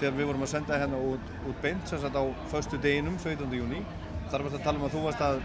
þegar 0.00 0.18
við 0.18 0.28
vorum 0.30 0.44
að 0.44 0.52
senda 0.52 0.78
hérna 0.82 0.98
út, 1.12 1.32
út 1.48 1.62
beint, 1.64 1.88
sem 1.88 2.00
sagt 2.02 2.16
á 2.20 2.24
förstu 2.52 2.80
deginum, 2.84 3.16
17. 3.22 3.48
júni. 3.56 3.80
Þar 4.28 4.44
varst 4.44 4.58
að 4.58 4.64
tala 4.66 4.78
um 4.78 4.84
að 4.84 4.92
þú 4.92 5.02
varst 5.06 5.22
að, 5.24 5.38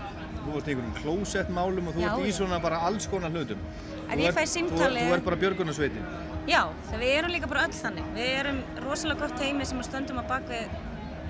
þú 0.44 0.54
varst 0.58 0.68
í 0.68 0.74
einhverjum 0.74 0.98
klósettmálum 1.00 1.88
og 1.88 1.94
þú 1.96 2.02
Já, 2.04 2.10
ert 2.12 2.20
í 2.28 2.32
já. 2.34 2.36
svona 2.42 2.60
bara 2.60 2.82
alls 2.84 3.08
konar 3.08 3.32
hlutum. 3.32 3.62
En 4.10 4.20
Þú 4.20 4.26
ég 4.28 4.36
fæ 4.36 4.44
símtalið- 4.44 5.08
Þú 5.08 5.14
ert 5.16 5.24
bara 5.30 5.38
björgunarsveitin. 5.40 6.06
Já, 6.52 6.62
þegar 6.90 7.00
við 7.00 7.14
erum 7.18 7.32
líka 7.32 7.48
bara 7.48 7.64
öll 7.64 7.72
þannig. 7.80 8.10
Við 8.18 8.32
erum 8.42 8.60
rosalega 8.84 9.20
gott 9.22 9.38
teimi 9.40 9.66
sem 9.66 9.80
stöndum 9.88 10.20
að 10.20 10.28
baka 10.28 10.60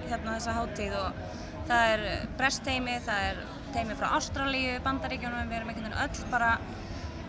hérna 0.09 0.33
þessa 0.39 0.55
hátíð 0.57 0.95
og 0.97 1.13
það 1.69 1.93
er 1.93 2.27
brest 2.37 2.63
teimi, 2.65 2.97
það 3.05 3.19
er 3.29 3.37
teimi 3.73 3.93
frá 3.99 4.09
Ástralíu, 4.17 4.79
Bandaríkjónum, 4.81 5.45
við 5.49 5.59
erum 5.59 5.69
einhvern 5.69 5.93
veginn 5.93 6.01
öll 6.09 6.31
bara 6.31 6.57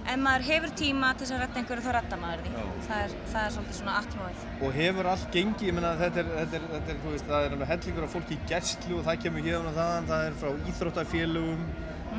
ef 0.04 0.20
maður 0.20 0.44
hefur 0.48 0.72
tíma 0.78 1.10
til 1.14 1.24
þess 1.24 1.34
að 1.34 1.42
redda 1.42 1.60
einhverju 1.60 1.84
þá 1.84 1.92
redda 1.96 2.18
maður 2.20 2.42
því. 2.44 2.64
Það 2.86 3.02
er, 3.04 3.14
það 3.32 3.46
er 3.46 3.54
svolítið 3.54 3.78
svona 3.78 3.94
atmóið. 4.00 4.42
Og 4.60 4.78
hefur 4.78 5.08
allt 5.12 5.28
gengið, 5.34 5.66
ég 5.68 5.76
meina 5.78 5.92
þetta 6.00 6.22
er, 6.22 6.32
þetta 6.38 6.58
er, 6.58 6.66
þetta 6.74 6.92
er, 6.94 6.98
þú 7.04 7.14
veist, 7.14 7.28
það 7.30 7.46
er 7.46 7.56
alveg 7.56 7.72
hellingur 7.72 8.06
af 8.06 8.16
fólki 8.16 8.36
í 8.36 8.40
gæstlu 8.50 8.98
og 8.98 9.06
það 9.08 9.22
kemur 9.24 9.48
hérna 9.48 9.70
og 9.70 9.78
þaðan, 9.78 10.10
það 10.10 10.26
er 10.28 10.36
frá 10.42 10.68
íþróttafélögum, 10.72 11.64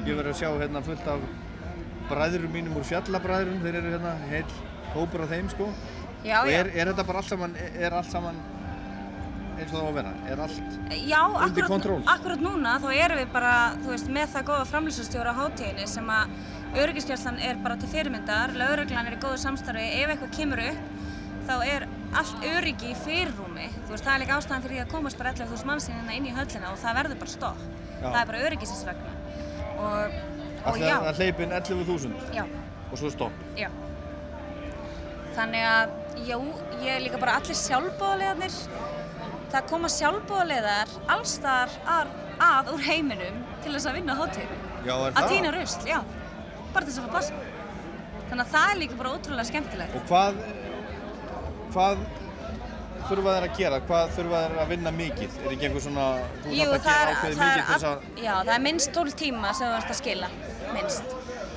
ég 0.05 0.09
verður 0.09 0.31
að 0.33 0.41
sjá 0.41 0.49
hérna 0.63 0.83
fullt 0.89 1.11
af 1.13 1.29
bræðurum 2.09 2.57
mínum 2.57 2.79
úr 2.79 2.89
fjallabræðurum, 2.89 3.61
þeir 3.65 3.79
eru 3.81 3.93
hérna 3.95 4.17
heil 4.31 4.57
hópur 4.95 5.25
af 5.25 5.31
þeim 5.33 5.53
sko. 5.53 5.69
Já, 6.25 6.41
og 6.41 6.49
já. 6.49 6.59
er, 6.59 6.73
er 6.73 6.91
þetta 6.91 7.05
bara 7.05 7.21
allt 7.21 7.29
saman, 7.31 7.57
er 7.77 7.93
allt 7.93 8.09
saman 8.09 8.43
eins 9.55 9.71
og 9.71 9.77
það 9.77 9.85
á 9.85 9.87
að 9.87 9.97
vera, 9.97 10.11
er 10.31 10.41
allt 10.43 10.77
Já, 11.05 11.19
undir 11.45 11.67
kontról? 11.69 12.01
akkurat 12.11 12.41
núna 12.43 12.75
þá 12.83 12.87
erum 12.91 13.21
við 13.21 13.29
bara, 13.33 13.53
þú 13.83 13.93
veist, 13.93 14.09
með 14.17 14.33
það 14.33 14.47
góða 14.49 14.65
framlýsastjóra 14.71 15.35
á 15.35 15.39
hátíðinni 15.39 15.87
sem 15.89 16.09
að 16.11 16.33
öryggiskjærslan 16.81 17.39
er 17.43 17.59
bara 17.63 17.77
til 17.79 17.89
fyrirmyndar, 17.91 18.53
lauruglan 18.59 19.07
er 19.09 19.15
í 19.15 19.21
góðu 19.23 19.39
samstarfi, 19.41 19.85
ef 20.01 20.11
eitthvað 20.13 20.33
kemur 20.35 20.61
upp 20.65 20.91
þá 21.45 21.55
er 21.69 21.85
allt 22.17 22.45
öryggi 22.49 22.91
í 22.91 22.97
fyrirrúmi, 23.03 23.67
þú 23.85 23.93
veist, 23.93 24.05
það 24.05 24.13
er 24.15 24.21
líka 24.23 24.37
ástæðan 24.39 24.63
fyrir 24.65 24.77
því 24.77 24.83
að 24.85 24.93
komast 24.95 25.19
bara 25.19 25.33
11.000 25.35 25.69
mannsinn 25.69 26.13
inn 26.15 26.29
í 26.29 26.33
höllina 26.35 26.71
og 26.71 26.79
það 26.81 26.97
verður 26.99 27.19
bara 27.23 27.33
stopp, 27.35 27.65
það 28.01 28.19
er 28.21 28.29
bara 28.31 28.43
öryggisins 28.49 28.85
vegna 28.87 29.13
og, 29.75 30.15
og 30.71 30.79
já, 30.81 30.95
að 31.11 31.21
hleypin 31.21 31.55
11.000 31.59 32.35
já, 32.35 32.45
og 32.91 32.97
svo 33.01 33.11
stopp. 33.13 33.43
já. 33.59 33.69
Þannig 35.35 35.65
að, 35.67 35.95
já, 36.23 36.37
ég 36.79 36.91
er 36.95 37.01
líka 37.03 37.19
bara 37.19 37.35
allir 37.41 37.57
sjálfbóðalegarnir 37.59 38.59
það 39.51 39.65
koma 39.69 39.89
sjálfbóðalegar 39.91 40.93
allstar 41.11 41.73
að, 41.91 42.13
að 42.43 42.71
úr 42.73 42.85
heiminum 42.87 43.41
til 43.63 43.73
þess 43.75 43.89
að 43.91 43.99
vinna 43.99 44.15
hátíð 44.17 44.53
Já, 44.85 44.93
er 44.95 45.09
að 45.11 45.19
það? 45.19 45.33
týna 45.33 45.51
rusl, 45.55 45.89
já 45.89 45.99
bara 46.75 46.85
til 46.85 46.93
þess 46.93 47.01
að 47.01 47.07
fá 47.07 47.15
passa 47.17 47.33
þannig 48.29 48.43
að 48.45 48.53
það 48.55 48.69
er 48.73 48.79
líka 48.83 48.99
bara 49.01 49.15
ótrúlega 49.15 49.47
skemmtilegt 49.51 49.97
Og 49.99 50.07
hvað, 50.09 50.39
hvað 51.75 52.05
þurfa 53.05 53.33
þeir 53.35 53.45
að 53.45 53.57
gera? 53.59 53.79
Hvað 53.85 54.13
þurfa 54.15 54.39
þeir 54.45 54.55
að 54.63 54.71
vinna 54.73 54.91
mikið? 54.95 55.35
Er 55.45 55.51
ekki 55.53 55.67
einhver 55.67 55.83
svona, 55.85 56.05
þú 56.41 56.55
þarf 56.55 56.73
að 56.73 56.87
það 56.87 56.89
gera 56.89 57.05
er, 57.05 57.15
ákveðið 57.15 57.37
það, 57.37 57.45
mikið 57.45 57.61
er, 57.61 57.65
til 57.65 57.75
þess 57.75 57.87
að, 57.91 58.09
já, 58.25 58.33
það 58.47 58.53
er 58.55 58.63
minnst 58.65 58.91
12 58.97 59.15
tíma 59.21 59.51
sem 59.59 59.69
þú 59.69 59.77
ert 59.79 59.93
að 59.93 59.99
skila, 60.01 60.29
minnst. 60.73 61.15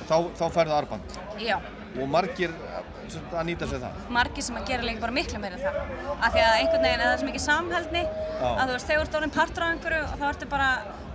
þá, 0.09 0.15
þá 0.39 0.43
færðu 0.59 0.75
arband. 0.77 1.19
Já, 1.41 1.57
Og 1.99 2.05
margir 2.13 2.51
sem 3.09 3.31
að 3.33 3.47
nýta 3.47 3.65
sér 3.65 3.79
það. 3.81 4.01
margir 4.13 4.45
sem 4.45 4.57
að 4.59 4.67
gera 4.69 4.85
líka 4.85 5.01
bara 5.01 5.15
miklu 5.15 5.39
meira 5.41 5.57
það. 5.57 5.79
Af 6.21 6.35
því 6.35 6.43
að 6.45 6.57
einhvern 6.59 6.83
veginn 6.85 7.01
er 7.01 7.07
það 7.09 7.15
svo 7.23 7.29
mikið 7.31 7.43
samhældni 7.47 8.03
Já. 8.05 8.49
að 8.51 8.61
þú 8.69 8.75
veist, 8.75 8.87
þegar 8.91 8.99
þú 8.99 9.07
ert 9.07 9.17
orðin 9.19 9.33
partur 9.39 9.65
af 9.65 9.71
einhverju 9.73 10.01
og 10.05 10.13
þá 10.21 10.25
ertu 10.29 10.49
bara, 10.53 10.67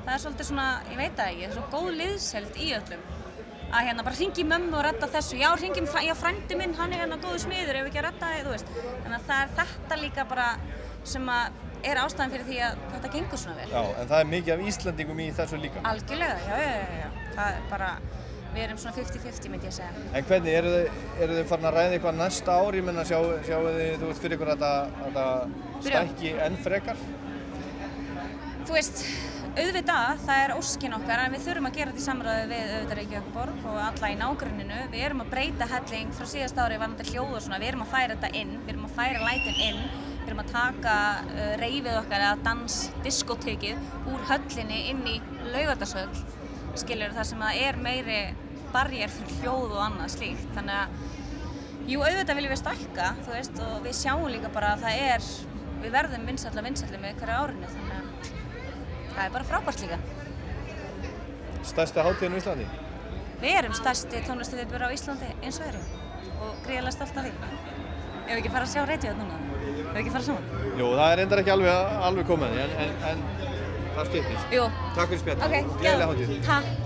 það 0.03 0.15
er 0.17 0.23
svolítið 0.25 0.49
svona, 0.51 0.67
ég 0.91 0.99
veit 0.99 1.15
það 1.21 1.31
ekki, 1.31 1.45
það 1.45 1.53
er 1.53 1.55
svo 1.61 1.67
góð 1.77 1.93
liðsheld 2.01 2.59
í 2.59 2.67
öllum. 2.81 3.05
Að 3.75 3.89
hérna 3.89 4.05
bara 4.07 4.15
hringi 4.15 4.45
í 4.45 4.47
mömmu 4.47 4.79
og 4.79 4.85
redda 4.87 5.09
þessu, 5.11 5.39
já 5.41 5.49
já, 6.07 6.15
frændi 6.15 6.59
minn, 6.59 6.75
hann 6.79 6.93
er 6.95 7.03
hérna 7.03 7.19
góðu 7.19 7.41
smiður, 7.43 7.81
ef 7.81 7.89
ekki 7.91 8.01
að 8.01 8.07
redda 8.09 8.33
þig, 8.33 8.45
þú 8.47 8.53
veist. 8.53 8.69
Þannig 9.03 9.17
að 9.19 9.25
það 9.29 9.41
er 9.41 9.55
þetta 9.59 9.99
líka 9.99 10.27
bara 10.31 10.49
sem 11.05 11.31
að 11.35 11.63
er 11.85 12.01
ástæðan 12.01 12.33
fyrir 12.33 12.47
því 12.49 12.61
að 12.65 12.85
þetta 12.95 13.11
gengur 13.15 13.41
svona 13.41 13.57
vel. 13.59 13.73
Já, 13.73 13.81
en 14.01 14.11
það 14.13 14.21
er 14.21 14.31
mikið 14.31 14.55
af 14.55 14.63
Íslandingum 14.71 15.21
í 15.21 15.27
þessu 15.39 15.59
líka. 15.61 15.83
Algjörlega, 15.91 16.39
já, 16.47 16.61
já, 16.63 16.71
já, 16.79 17.03
já. 17.03 17.27
Það 17.35 17.59
er 17.59 17.67
bara, 17.73 17.91
við 18.55 18.65
erum 18.65 18.81
svona 18.81 18.97
50-50 19.01 19.53
myndi 19.53 19.69
ég 19.69 19.77
segja. 19.77 20.07
En 20.15 20.29
hvernig, 20.31 20.57
eru 20.61 20.73
þið, 20.75 21.03
eru 21.27 21.39
þið 21.39 21.51
farin 21.53 21.69
að 21.71 21.77
ræða 21.79 21.99
eitthvað 21.99 22.19
næsta 22.23 22.57
ár? 22.57 22.79
Ég 22.79 22.89
menna, 22.89 23.07
sjáu, 23.11 23.31
sjáu 23.49 23.61
þið, 23.67 23.93
þú 24.01 24.11
veist, 24.11 24.25
fyrir 24.25 24.39
ykkur 24.39 24.53
að 24.55 24.67
að 24.71 25.23
Byrja. 25.85 26.05
stækki 26.05 26.35
enn 26.47 26.59
frekar? 26.65 27.05
Þú 28.65 28.79
veist, 28.79 29.05
auðvitað, 29.55 30.23
það 30.25 30.41
er 30.43 30.53
óskin 30.57 30.95
okkar 30.97 31.21
en 31.23 31.35
við 31.35 31.45
þurfum 31.45 31.69
að 31.69 31.77
gera 31.77 31.93
þetta 31.93 32.03
í 32.03 32.05
samræði 32.05 32.47
við 32.51 32.71
auðvitað 32.73 32.99
Reykjavíkborg 32.99 33.67
og 33.71 33.77
alla 33.85 34.11
í 34.11 34.17
nágruninu. 34.19 34.79
Við 34.91 35.05
erum 35.07 35.23
að 35.23 35.29
breyta 35.31 35.69
helling 35.71 36.15
frá 36.17 36.27
síðast 36.31 36.59
ári 36.59 36.79
varandi 36.81 37.07
hljóð 37.11 37.37
og 37.37 37.45
svona, 37.45 37.61
við 37.63 37.71
erum 37.71 37.85
að 37.85 37.93
færa 37.93 38.17
þetta 38.17 38.41
inn, 38.41 38.55
við 38.65 38.73
erum 38.73 38.89
að 38.89 38.97
færa 38.97 39.21
lætin 39.23 39.61
inn, 39.69 39.79
við 40.17 40.33
erum 40.33 40.43
að 40.43 40.51
taka 40.51 40.95
uh, 41.21 41.53
reyfið 41.61 41.99
okkar 42.01 42.25
eða 42.27 42.41
dans, 42.49 42.79
diskotekið 43.07 43.85
úr 44.11 44.25
höllinni 44.33 44.81
inn 44.91 45.05
í 45.07 45.17
laugardagsöll, 45.55 46.25
skiljur 46.83 47.15
það 47.15 47.31
sem 47.31 47.45
að 47.47 47.61
er 47.69 47.79
meiri 47.85 48.21
barjér 48.75 49.13
fyrir 49.15 49.45
hljóð 49.45 49.77
og 49.77 49.85
annað 49.85 50.17
slíkt. 50.17 50.49
Þannig 50.57 50.81
að, 50.81 50.99
jú, 51.93 52.03
auðvitað 52.03 52.41
viljum 52.41 52.57
við 52.57 52.63
stækka, 52.65 53.13
þú 53.23 53.37
veist, 53.37 53.63
og 53.69 53.79
við 53.87 54.01
sjáum 54.01 54.27
líka 54.35 54.51
bara 54.57 54.75
að 54.75 54.89
það 54.89 55.05
er, 55.13 55.31
við 55.85 55.95
verðum 55.95 56.27
vinsalla 56.33 56.67
vinsalla 56.67 57.03
með 57.05 57.23
hverju 57.23 57.39
árinu, 57.45 57.71
þannig 57.71 57.95
að 58.01 58.04
það 59.15 59.25
er 59.27 59.35
bara 59.37 59.49
frábært 59.49 59.85
líka. 59.85 59.99
Stærsta 61.65 62.05
hátíðin 62.05 62.37
á 62.37 62.41
Íslandi? 62.41 62.67
Við 63.43 63.59
erum 63.59 63.77
stærsti 63.77 64.23
tónlistu 64.27 64.59
viðbjörn 64.61 64.89
á 64.89 64.95
Íslandi 64.95 65.31
eins 65.43 65.61
og 65.61 65.69
erum 65.71 65.87
og 66.45 66.55
gríðarlega 66.67 66.97
stolt 66.97 67.19
af 67.21 67.27
því. 67.27 67.33
Ef 68.25 68.31
við 68.31 68.39
ekki 68.39 68.55
fara 68.55 68.69
að 68.69 68.73
sjá 68.73 68.85
reytjóð 68.89 69.19
núna, 69.21 69.41
ef 69.65 69.91
við 69.91 70.01
ekki 70.03 70.15
fara 70.15 70.27
saman. 70.29 70.47
Jú, 70.79 70.87
það 70.95 71.07
er 71.11 71.21
reyndar 71.21 71.43
ekki 71.43 71.55
alveg, 71.55 71.93
alveg 72.09 72.31
komið, 72.31 72.57
en, 72.65 72.75
en, 72.85 72.97
en 73.11 73.25
það 73.99 74.11
stýttist. 74.11 74.57
Jú. 74.57 74.65
Takk 74.97 75.13
fyrir 75.13 75.23
spjall. 75.25 75.45
Ok, 75.45 75.79
Gleðilega 75.83 76.11
hátíð. 76.13 76.35
Takk. 76.49 76.84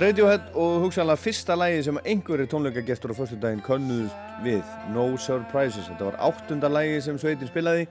Radiohead 0.00 0.54
og 0.56 0.78
hugsanlega 0.80 1.20
fyrsta 1.20 1.52
lægi 1.60 1.82
sem 1.84 1.98
einhverjir 2.08 2.48
tónleikagestur 2.48 3.12
á 3.12 3.18
föstudaginn 3.18 3.60
könnuðust 3.60 4.38
við, 4.40 4.62
No 4.94 5.02
Surprises. 5.20 5.90
Þetta 5.90 6.06
var 6.06 6.16
áttunda 6.24 6.70
lægi 6.72 7.02
sem 7.04 7.18
sveitin 7.20 7.50
spilaði, 7.50 7.84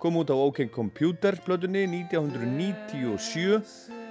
kom 0.00 0.16
út 0.16 0.32
á 0.32 0.36
OK 0.40 0.70
Computer 0.72 1.36
plötunni 1.44 1.82
1997. 1.84 3.60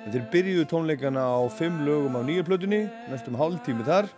En 0.06 0.14
þeir 0.14 0.30
byrjuðu 0.36 0.68
tónleikana 0.70 1.26
á 1.26 1.42
fimm 1.50 1.82
lögum 1.90 2.20
á 2.20 2.22
nýju 2.22 2.46
plötunni, 2.52 2.84
næstum 3.10 3.42
hálf 3.42 3.66
tími 3.66 3.82
þar. 3.90 4.14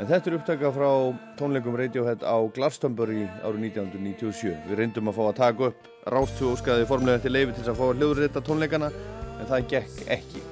En 0.00 0.08
þetta 0.08 0.32
er 0.32 0.40
upptaka 0.40 0.72
frá 0.72 0.90
tónleikum 1.36 1.76
Radiohead 1.76 2.24
á 2.24 2.40
Glastonbury 2.56 3.28
árið 3.44 3.68
1997. 3.68 4.56
Við 4.70 4.80
reyndum 4.80 5.12
að 5.12 5.20
fá 5.20 5.24
að 5.28 5.38
taka 5.44 5.72
upp 5.74 5.94
Rástu 6.08 6.54
óskaði 6.56 6.88
formlega 6.88 7.20
til 7.20 7.36
leifi 7.36 7.60
til 7.60 7.68
að 7.68 7.80
fá 7.82 7.88
að 7.90 7.96
hljóðrita 8.00 8.48
tónleikana, 8.48 8.94
en 9.36 9.44
það 9.44 9.72
gekk 9.76 10.06
ekki. 10.08 10.45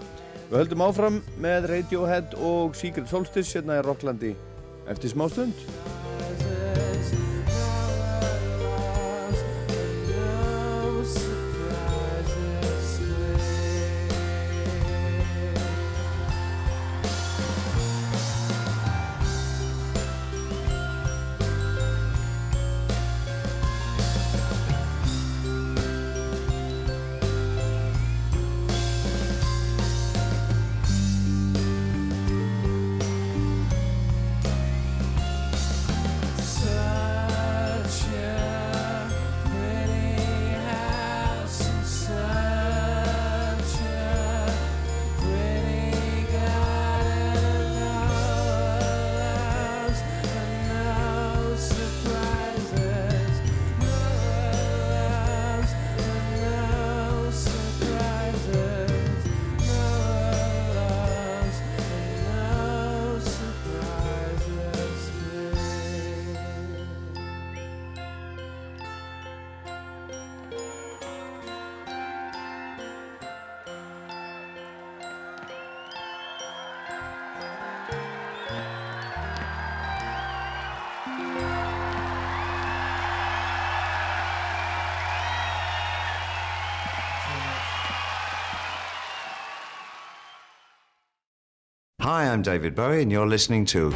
Við 0.55 0.61
höldum 0.61 0.83
áfram 0.85 1.17
með 1.43 1.65
Radiohead 1.67 2.37
og 2.39 2.77
Secret 2.79 3.09
Solstice 3.11 3.57
hérna 3.57 3.81
í 3.81 3.83
Rocklandi 3.83 4.29
eftir 4.87 5.11
smá 5.11 5.25
stund. 5.27 5.65
David 92.45 92.75
Bowie, 92.75 93.01
and 93.01 93.11
you're 93.11 93.27
listening 93.27 93.65
to 93.65 93.91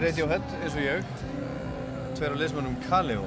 þér 0.00 0.06
Radiohead 0.08 0.52
eins 0.62 0.76
og 0.76 0.84
ég 0.84 1.08
Tveir 2.16 2.32
af 2.32 2.38
liðsmönnum 2.40 2.76
Kaleo 2.86 3.26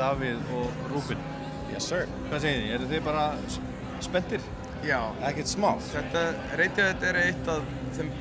Davíð 0.00 0.50
og 0.56 0.82
Rúbin 0.90 1.22
Yes 1.70 1.86
sir 1.92 2.08
Hvað 2.30 2.42
segir 2.42 2.64
þið? 2.64 2.74
Eru 2.76 2.90
þið 2.90 3.06
bara 3.06 3.28
spenntir? 4.02 4.50
Já 4.86 4.98
Ekkert 5.28 5.52
smá 5.52 5.70
Þetta 5.92 6.26
Radiohead 6.58 7.08
er 7.10 7.20
eitt 7.22 7.50
af 7.52 7.70
þeim 7.94 8.12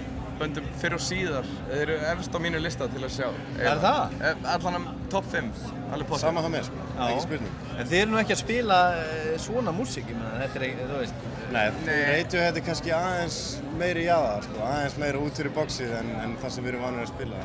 böndum 0.42 0.70
fyrir 0.82 0.98
og 1.00 1.06
síðar 1.06 1.50
Þeir 1.72 1.82
eru 1.84 2.00
efst 2.12 2.38
á 2.38 2.40
mínu 2.44 2.62
lista 2.62 2.90
til 2.92 3.02
að 3.02 3.16
sjá 3.18 3.28
Er 3.58 3.82
það? 3.82 4.18
Eh, 4.20 4.50
Allan 4.54 4.82
um 4.82 4.90
top 5.12 5.26
5 5.34 5.50
alveg 5.92 6.08
potið 6.08 6.24
Sama 6.24 6.44
hjá 6.46 6.52
mér, 6.54 6.68
sko. 6.68 6.86
Ekki 7.04 7.24
spurning. 7.26 7.56
En 7.76 7.90
þið 7.90 7.98
eru 8.02 8.14
nú 8.14 8.20
ekki 8.22 8.36
að 8.36 8.40
spila 8.40 8.78
eh, 9.02 9.34
svona 9.44 9.74
músík, 9.76 10.08
ég 10.08 10.16
meina, 10.16 10.38
þetta 10.40 10.60
er 10.60 10.66
ekki, 10.70 10.86
þú 10.88 11.00
veist 11.02 11.26
Nei, 11.52 11.66
Radiohead 12.08 12.60
er 12.62 12.64
kannski 12.64 12.94
aðeins 12.96 13.40
meiri 13.80 14.06
jaðar, 14.06 14.46
sko, 14.48 14.62
aðeins 14.70 14.96
meira 15.02 15.24
út 15.26 15.42
fyrir 15.42 15.56
bóksið 15.58 15.92
en, 15.98 16.14
en 16.24 16.38
það 16.40 16.56
sem 16.56 16.64
við 16.64 16.74
erum 16.74 16.86
vanir 16.88 17.04
að 17.04 17.12
spila. 17.12 17.42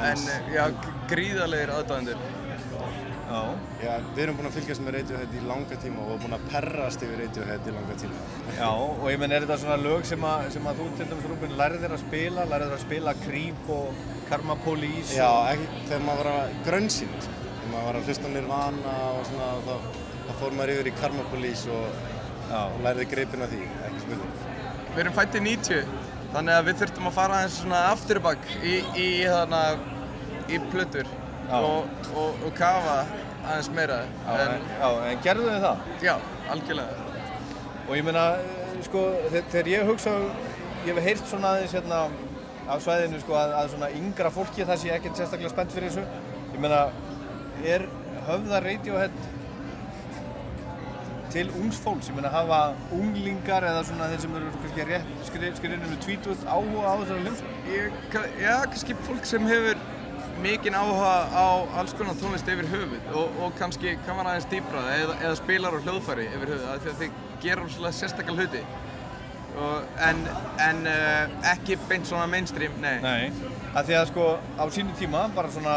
En 0.00 0.22
eh, 0.34 0.52
já, 0.54 0.64
g- 0.70 0.92
gríðarlegir 1.12 1.72
aðdáðendur 1.78 2.28
Já. 3.30 3.40
Já, 3.78 3.92
við 4.16 4.20
erum 4.24 4.38
búin 4.40 4.48
að 4.48 4.56
fylgjast 4.56 4.82
með 4.82 4.94
Radiohead 4.96 5.34
í 5.38 5.40
langa 5.46 5.76
tíma 5.78 6.02
og 6.10 6.16
búin 6.18 6.32
að 6.34 6.46
perrast 6.50 7.04
yfir 7.06 7.20
Radiohead 7.20 7.68
í 7.70 7.74
langa 7.76 7.94
tíma. 8.00 8.22
Já, 8.56 8.70
og 8.74 9.04
ég 9.12 9.20
menn, 9.22 9.34
er 9.36 9.44
þetta 9.44 9.58
svona 9.62 9.76
lög 9.78 10.02
sem 10.08 10.24
að, 10.26 10.48
sem 10.56 10.66
að 10.66 10.80
þú 10.80 10.86
til 10.98 11.06
dæmis 11.12 11.28
Rúbin 11.30 11.54
lærið 11.60 11.84
þér 11.84 11.94
að 11.94 12.02
spila, 12.02 12.46
lærið 12.50 12.66
þér 12.72 12.74
að 12.78 12.82
spila 12.82 13.14
Creep 13.20 13.70
og 13.76 14.02
Karma 14.32 14.56
Police 14.64 15.14
Já, 15.14 15.28
og... 15.30 15.46
ekki 15.52 15.86
þegar 15.92 16.04
maður 16.08 16.22
var 16.24 16.40
að 16.40 16.58
grönnsýn, 16.66 17.14
sko. 17.22 17.36
Þegar 17.46 17.70
maður 17.76 17.86
var 17.90 18.00
að 18.00 18.10
hlusta 18.10 18.34
Nirvana 18.34 18.96
og 19.14 19.22
svona, 19.30 19.52
þá, 19.68 19.74
þá 20.26 20.32
fór 20.42 20.58
maður 20.58 20.74
yfir 20.74 20.90
í 20.90 20.96
Karma 20.98 21.28
Police 21.30 21.70
og, 21.78 22.04
og 22.64 22.78
læriði 22.88 23.08
greipin 23.14 23.46
af 23.46 23.54
því, 23.54 23.62
ekki 23.92 24.04
spurning. 24.08 24.36
Við 24.90 25.04
erum 25.04 25.18
fættið 25.20 25.46
90 25.46 25.98
Þannig 26.30 26.54
að 26.56 26.66
við 26.68 26.76
þurftum 26.82 27.08
að 27.10 27.16
fara 27.16 27.38
aðeins 27.40 27.56
svona 27.62 27.80
afturbakk 27.90 28.44
í, 28.62 28.74
í, 28.94 29.06
þarna, 29.26 29.62
í 30.46 30.60
plötur 30.70 31.08
og, 31.50 31.88
og, 32.14 32.44
og 32.46 32.52
kafa 32.58 33.00
aðeins 33.40 33.70
meira 33.74 33.96
Já, 34.06 34.36
en, 34.44 34.66
já, 34.78 34.88
en 35.10 35.22
gerðu 35.24 35.48
þið 35.48 35.64
það? 35.66 35.84
Já, 36.06 36.12
algjörlega 36.54 37.08
Og 37.90 37.96
ég 37.98 38.06
meina, 38.06 38.24
sko, 38.86 39.00
þe- 39.32 39.44
þegar 39.50 39.70
ég 39.72 39.88
hugsa, 39.90 40.12
ég 40.86 40.94
hef 40.94 41.02
heyrt 41.08 41.26
svona 41.26 41.56
aðeins 41.56 41.74
hérna 41.74 42.04
á 42.70 42.74
svæðinu, 42.78 43.18
sko, 43.24 43.34
að, 43.34 43.54
að 43.58 43.72
svona 43.72 43.88
yngra 43.98 44.30
fólki 44.30 44.62
það 44.68 44.78
sé 44.84 44.92
ekkert 44.94 45.18
sérstaklega 45.18 45.50
spennt 45.50 45.72
fyrir 45.74 45.90
þessu. 45.90 46.04
Ég 46.54 46.60
meina, 46.62 46.84
er 47.66 47.88
höfða 48.28 48.60
Radiohead 48.62 49.16
til 51.34 51.46
ungs 51.60 51.78
fólks? 51.84 52.08
Ég 52.10 52.16
meina, 52.18 52.30
hafa 52.34 52.58
unglingar 52.96 53.64
eða 53.68 53.84
svona 53.88 54.08
þeir 54.10 54.20
sem 54.24 54.34
eru 54.40 54.50
kannski 54.58 54.86
rétt 54.90 55.14
skri- 55.28 55.54
skrifinu 55.60 55.88
með 55.90 56.02
tvítúð 56.06 56.44
áhuga 56.50 56.84
á 56.90 56.94
þessari 57.00 57.24
hljómsveit? 57.24 58.20
Já, 58.42 58.54
kannski 58.66 58.96
fólk 59.06 59.24
sem 59.30 59.46
hefur 59.50 59.80
mikinn 60.44 60.76
áhuga 60.78 61.12
á 61.36 61.46
alls 61.80 61.92
konar 61.98 62.14
tónlist 62.20 62.48
yfir 62.48 62.68
höfuð 62.72 63.10
og, 63.14 63.40
og 63.44 63.56
kannski 63.58 63.96
kann 64.06 64.16
man 64.16 64.30
aðeins 64.30 64.46
dýbra 64.52 64.84
það 64.86 65.02
eða, 65.02 65.16
eða 65.26 65.34
spilar 65.42 65.76
á 65.76 65.80
hljóðfæri 65.84 66.28
yfir 66.30 66.54
höfuð 66.54 66.70
af 66.74 66.80
því 66.86 66.92
að 66.94 67.02
þið 67.02 67.18
gera 67.44 67.66
svolítið 67.74 67.98
sérstakal 67.98 68.36
hluti 68.38 68.62
og, 69.60 69.90
en, 70.06 70.22
en 70.64 70.80
uh, 70.88 71.36
ekki 71.52 71.76
beint 71.90 72.06
svona 72.08 72.26
mainstream, 72.30 72.72
nei. 72.80 72.96
Nei. 73.02 73.50
Að 73.76 73.88
því 73.90 73.96
að 73.98 74.08
sko 74.12 74.26
á 74.56 74.64
sínu 74.72 74.94
tíma, 74.96 75.24
bara 75.34 75.50
svona, 75.52 75.74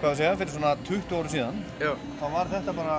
hvað 0.00 0.10
að 0.10 0.16
segja, 0.20 0.36
fyrir 0.40 0.54
svona 0.54 0.72
20 0.88 1.16
áru 1.18 1.32
síðan, 1.32 1.58
Já. 1.82 1.92
þá 2.20 2.24
var 2.34 2.50
þetta 2.54 2.74
bara 2.78 2.96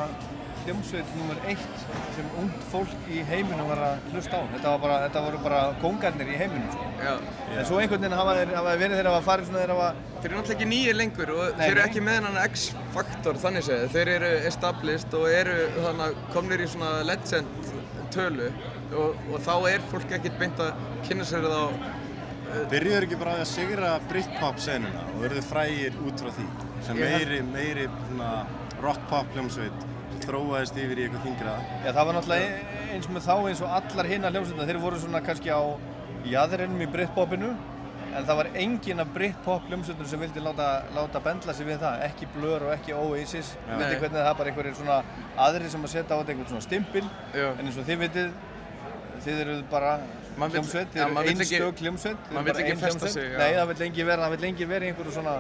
hljómsveit 0.66 1.12
nummer 1.18 1.39
eitt 1.49 1.84
sem 2.16 2.30
ungt 2.41 2.66
fólk 2.72 3.10
í 3.12 3.24
heiminum 3.30 3.70
var 3.72 3.82
að 3.88 4.07
hlusta 4.14 4.39
á. 4.39 4.43
Þetta, 4.53 4.74
var 4.74 4.84
bara, 4.84 4.97
þetta 5.05 5.24
voru 5.26 5.41
bara 5.43 5.62
kongarnir 5.84 6.32
í 6.32 6.38
heiminum, 6.39 6.70
sko. 6.74 6.88
Já. 6.99 7.14
En 7.55 7.68
svo 7.70 7.82
einhvern 7.82 8.05
veginn 8.05 8.18
hafa 8.20 8.36
þeir, 8.39 8.53
verið 8.70 8.95
þeir 8.99 9.12
hafa 9.12 9.22
farið 9.30 9.49
svona 9.51 9.64
þeir 9.64 9.74
hafa... 9.76 9.89
Þeir 10.20 10.30
eru 10.30 10.39
náttúrulega 10.39 10.57
ekki 10.57 10.70
nýjir 10.74 10.99
lengur 10.99 11.34
og 11.36 11.43
Nei, 11.45 11.62
þeir 11.62 11.76
eru 11.76 11.86
ekki 11.86 12.03
með 12.05 12.20
hennan 12.20 12.41
X-faktor 12.43 13.39
þannig 13.45 13.68
séð. 13.70 13.86
Þeir 13.95 14.14
eru 14.18 14.34
established 14.49 15.16
og 15.20 15.30
eru 15.32 15.57
þannig 15.80 16.20
komnir 16.34 16.66
í 16.66 16.70
svona 16.74 16.91
legend 17.07 17.72
tölu 18.14 18.49
og, 18.97 19.18
og 19.30 19.41
þá 19.45 19.55
er 19.70 19.89
fólk 19.91 20.14
ekkert 20.18 20.38
beint 20.41 20.62
að 20.64 20.86
kynna 21.07 21.28
sér 21.30 21.45
þá 21.45 22.07
Byrjuður 22.70 23.05
ekki 23.05 23.18
bara 23.20 23.36
á 23.38 23.41
að 23.43 23.49
sigra 23.51 23.89
Britpop 24.10 24.57
senuna 24.62 25.03
og 25.12 25.20
verður 25.22 25.45
frægir 25.45 25.97
út 26.01 26.24
frá 26.24 26.32
því 26.34 26.45
sem 26.88 26.97
meiri, 26.97 27.43
meiri 27.45 27.86
svona, 28.07 28.32
rock-pop 28.82 29.30
hljómsveit 29.36 29.84
þróaðist 30.26 30.78
yfir 30.80 30.99
í 30.99 31.07
eitthvað 31.07 31.26
þingra 31.28 31.55
Já, 31.86 31.89
það 31.89 32.05
var 32.05 32.15
náttúrulega 32.17 32.78
eins 32.93 33.09
með 33.09 33.26
þá 33.26 33.34
eins 33.49 33.63
og 33.63 33.74
allar 33.80 34.09
hinna 34.09 34.32
hljómsveitna. 34.34 34.70
Þeir 34.70 34.80
voru 34.84 35.01
svona 35.01 35.22
kannski 35.26 35.51
á 35.53 35.61
jaðrinum 36.30 36.84
í 36.84 36.88
Britpopinu 36.93 37.51
en 38.09 38.26
það 38.26 38.39
var 38.39 38.49
engin 38.57 39.03
af 39.03 39.11
Britpop 39.13 39.67
hljómsveitum 39.70 40.09
sem 40.09 40.24
vildi 40.24 40.43
láta, 40.43 40.70
láta 40.95 41.22
bendla 41.24 41.53
sig 41.55 41.67
við 41.70 41.82
það. 41.84 42.05
Ekki 42.09 42.30
Blur 42.36 42.65
og 42.67 42.74
ekki 42.74 42.95
Oasis. 42.97 43.53
Við 43.67 43.84
veitum 43.84 44.03
hvernig 44.03 44.17
það 44.17 44.30
er 44.32 44.39
bara 44.41 44.53
einhverjir 44.53 44.78
svona 44.80 44.99
aðrir 45.47 45.74
sem 45.74 45.86
að 45.86 45.93
setja 45.93 46.17
á 46.17 46.20
þetta 46.20 46.34
einhvern 46.34 46.51
svona 46.53 46.65
stimpil. 46.65 47.05
Já. 47.38 47.47
En 47.53 47.65
eins 47.67 47.78
og 47.78 47.88
þið 47.89 48.03
vitið, 48.05 48.32
þið 49.26 49.41
eruð 49.45 49.63
bara 49.72 49.95
hljómsveit, 50.39 50.93
þið 50.95 51.03
eru 51.05 51.26
einstök 51.34 51.84
hljómsveit. 51.86 52.30
þið 52.30 52.39
vill 52.39 52.47
bara 52.49 52.63
ekki 52.63 52.76
ein 52.76 52.84
festa 52.84 53.05
hljómsveit. 53.05 53.38
Nei, 53.38 53.49
það 53.59 53.72
vill 53.74 53.82
lengi 53.86 54.07
vera, 54.09 54.26
það 54.26 54.36
vill 54.36 54.45
lengi 54.47 54.70
vera 54.74 54.88
í 54.88 54.93
einhverju 54.93 55.15
svona 55.20 55.36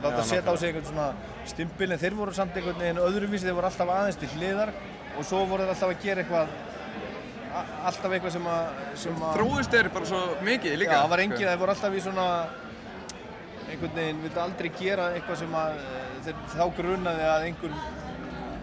láta 0.00 0.22
Já, 0.22 0.28
setja 0.30 0.52
á 0.52 0.56
sig 0.56 0.70
einhvern 0.70 0.88
svona 0.88 1.08
stimpil 1.50 1.92
en 1.92 2.00
þeir 2.00 2.16
voru 2.18 2.32
samt 2.36 2.56
einhvern 2.56 2.80
veginn 2.80 3.02
öðruvísi, 3.04 3.46
þeir 3.48 3.58
voru 3.58 3.70
alltaf 3.70 3.92
aðeins 3.96 4.18
til 4.20 4.30
hliðar 4.36 4.72
og 5.16 5.26
svo 5.28 5.44
voru 5.50 5.66
þeir 5.66 5.74
alltaf 5.74 5.94
að 5.94 6.02
gera 6.04 6.24
eitthvað 6.24 6.58
alltaf 7.90 8.12
eitthvað 8.14 8.34
sem 8.36 8.46
að 8.46 8.82
sem 9.04 9.22
að 9.26 9.38
þróist 9.38 9.74
er 9.80 9.88
bara 9.90 10.06
svo 10.06 10.20
mikið 10.46 10.76
líka. 10.78 10.92
Já, 10.94 11.00
það 11.02 11.12
var 11.14 11.22
engin, 11.24 11.46
þeir 11.48 11.62
voru 11.62 11.74
alltaf 11.74 11.96
í 11.98 12.02
svona 12.04 12.26
einhvern 13.70 13.96
veginn 13.96 14.22
vildi 14.24 14.40
aldrei 14.44 14.70
gera 14.78 15.08
eitthvað 15.16 15.42
sem 15.42 15.56
að 15.60 15.80
eh, 15.80 16.06
þeir 16.26 16.38
þá 16.54 16.64
grunaði 16.78 17.26
að 17.30 17.48
einhver 17.48 17.74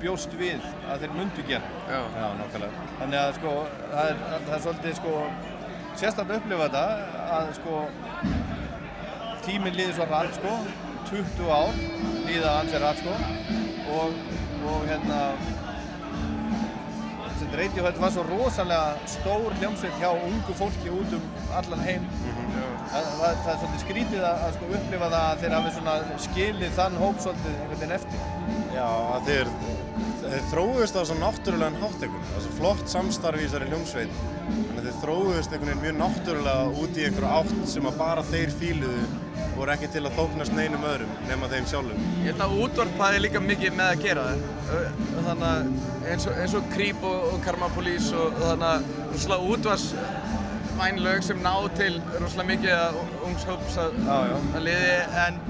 bjóst 0.02 0.34
við 0.38 0.66
að 0.88 1.04
þeir 1.04 1.14
myndu 1.18 1.46
gera 1.48 1.70
Já, 1.90 2.00
Já, 2.16 2.26
nákvæmlega. 2.40 2.88
Þannig 3.00 3.20
að 3.22 3.32
sko, 3.40 3.54
það 3.94 4.10
er, 4.12 4.20
það 4.34 4.56
er 4.58 4.66
svolítið 4.66 4.98
sko 5.00 5.14
sérstaklega 5.98 6.36
að 6.36 6.42
upplifa 6.42 6.68
þetta 6.68 6.84
að 7.38 7.48
sko 7.58 7.80
tíminn 9.48 9.78
líður 9.80 9.96
svo 9.98 10.08
rætt 10.12 10.38
sko 10.38 10.52
20 11.10 11.52
ár 11.52 11.78
líða 12.28 12.58
hans 12.60 12.76
er 12.76 12.84
rætt 12.84 13.04
sko. 13.04 13.16
Og, 13.98 14.18
og 14.68 14.90
hérna 14.90 15.22
Radiohead 17.58 17.98
var 17.98 18.12
svo 18.14 18.24
rosalega 18.28 19.08
stór 19.10 19.54
hljómsveit 19.58 19.96
hjá 20.02 20.10
ungu 20.14 20.54
fólki 20.58 20.92
út 20.94 21.14
um 21.16 21.24
allan 21.58 21.80
heim. 21.86 22.04
Það, 22.92 23.08
það, 23.08 23.22
það 23.22 23.52
er 23.54 23.60
svolítið 23.62 23.84
skrítið 23.84 24.26
að, 24.28 24.44
að 24.46 24.58
sko 24.58 24.70
upplifa 24.78 25.10
það 25.14 25.24
að 25.24 25.42
þeir 25.44 25.56
hafi 25.56 26.18
skilið 26.26 26.76
þann 26.78 27.00
hóp 27.02 27.24
svolítið 27.24 27.56
einhvern 27.56 27.82
veginn 27.82 27.96
eftir. 27.98 28.28
Já, 28.76 28.90
þeir, 29.30 29.52
þeir 30.26 30.46
þróuðist 30.52 31.00
á 31.00 31.02
svo 31.02 31.18
náttúrulegan 31.22 31.80
hátt 31.82 31.98
einhvern 31.98 32.20
veginn. 32.20 32.30
Það 32.30 32.42
er 32.42 32.46
svo 32.48 32.56
flott 32.60 32.94
samstarf 32.94 33.42
í 33.42 33.50
hljómsveit. 33.72 34.20
Þannig 34.48 34.82
að 34.84 34.90
þeir 34.90 35.00
þróuðist 35.06 35.56
einhvern 35.56 35.72
veginn 35.72 35.86
mjög 35.86 36.00
náttúrulega 36.04 36.84
út 36.84 37.00
í 37.00 37.08
einhverju 37.08 37.34
átt 37.40 37.72
sem 37.74 37.90
að 37.90 38.02
bara 38.04 38.28
þeir 38.28 38.54
fíluðu 38.60 39.08
voru 39.58 39.74
ekki 39.74 39.90
til 39.94 40.04
að 40.06 40.18
þóknast 40.18 40.54
neinum 40.56 40.86
öðrum 40.88 41.14
nema 41.28 41.50
þeim 41.52 41.68
sjálfum. 41.70 42.06
Ég 42.22 42.30
held 42.32 42.44
að 42.46 42.56
útvarp 42.66 43.02
hafi 43.02 43.22
líka 43.24 43.42
mikið 43.44 43.76
með 43.78 43.92
að 43.94 44.04
gera 44.06 44.26
það. 44.28 45.02
Þannig 45.28 45.48
að 45.50 46.12
eins 46.12 46.28
og, 46.28 46.38
eins 46.44 46.56
og 46.60 46.70
Creep 46.76 47.08
og, 47.08 47.26
og 47.32 47.42
Karma 47.46 47.70
Police 47.76 48.14
og 48.16 48.38
þannig 48.44 48.68
að 48.70 48.88
rosalega 49.16 49.52
útvarsvæn 49.56 51.02
lög 51.08 51.26
sem 51.26 51.44
ná 51.44 51.54
til 51.80 51.92
rosalega 52.18 52.48
mikið 52.54 53.02
ungshóps 53.28 53.80
að, 53.82 54.00
að 54.14 54.64
liði 54.68 54.96
en, 55.26 55.42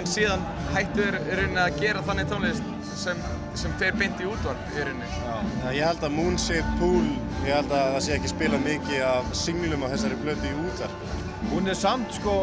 en 0.00 0.12
síðan 0.16 0.46
hættur 0.74 1.18
í 1.20 1.40
rauninni 1.40 1.64
að 1.64 1.80
gera 1.82 2.04
þannig 2.08 2.30
tónlist 2.32 2.70
sem, 2.98 3.20
sem 3.58 3.74
fer 3.80 3.96
beint 3.98 4.20
í 4.22 4.28
útvarp 4.30 4.74
í 4.74 4.86
rauninni. 4.86 5.10
Já, 5.14 5.68
ég 5.78 5.84
held 5.88 6.06
að 6.06 6.16
Moonshaped 6.18 6.78
Pool, 6.80 7.12
ég 7.46 7.52
held 7.54 7.74
að 7.74 7.92
það 7.96 8.02
sé 8.06 8.16
ekki 8.18 8.32
spila 8.34 8.60
mikið 8.64 9.04
af 9.08 9.36
singlum 9.38 9.86
á 9.86 9.88
þessari 9.94 10.18
blötu 10.22 10.50
í 10.50 10.56
útvarp. 10.64 11.22
Hún 11.52 11.68
er 11.70 11.76
samt, 11.78 12.12
sko, 12.18 12.34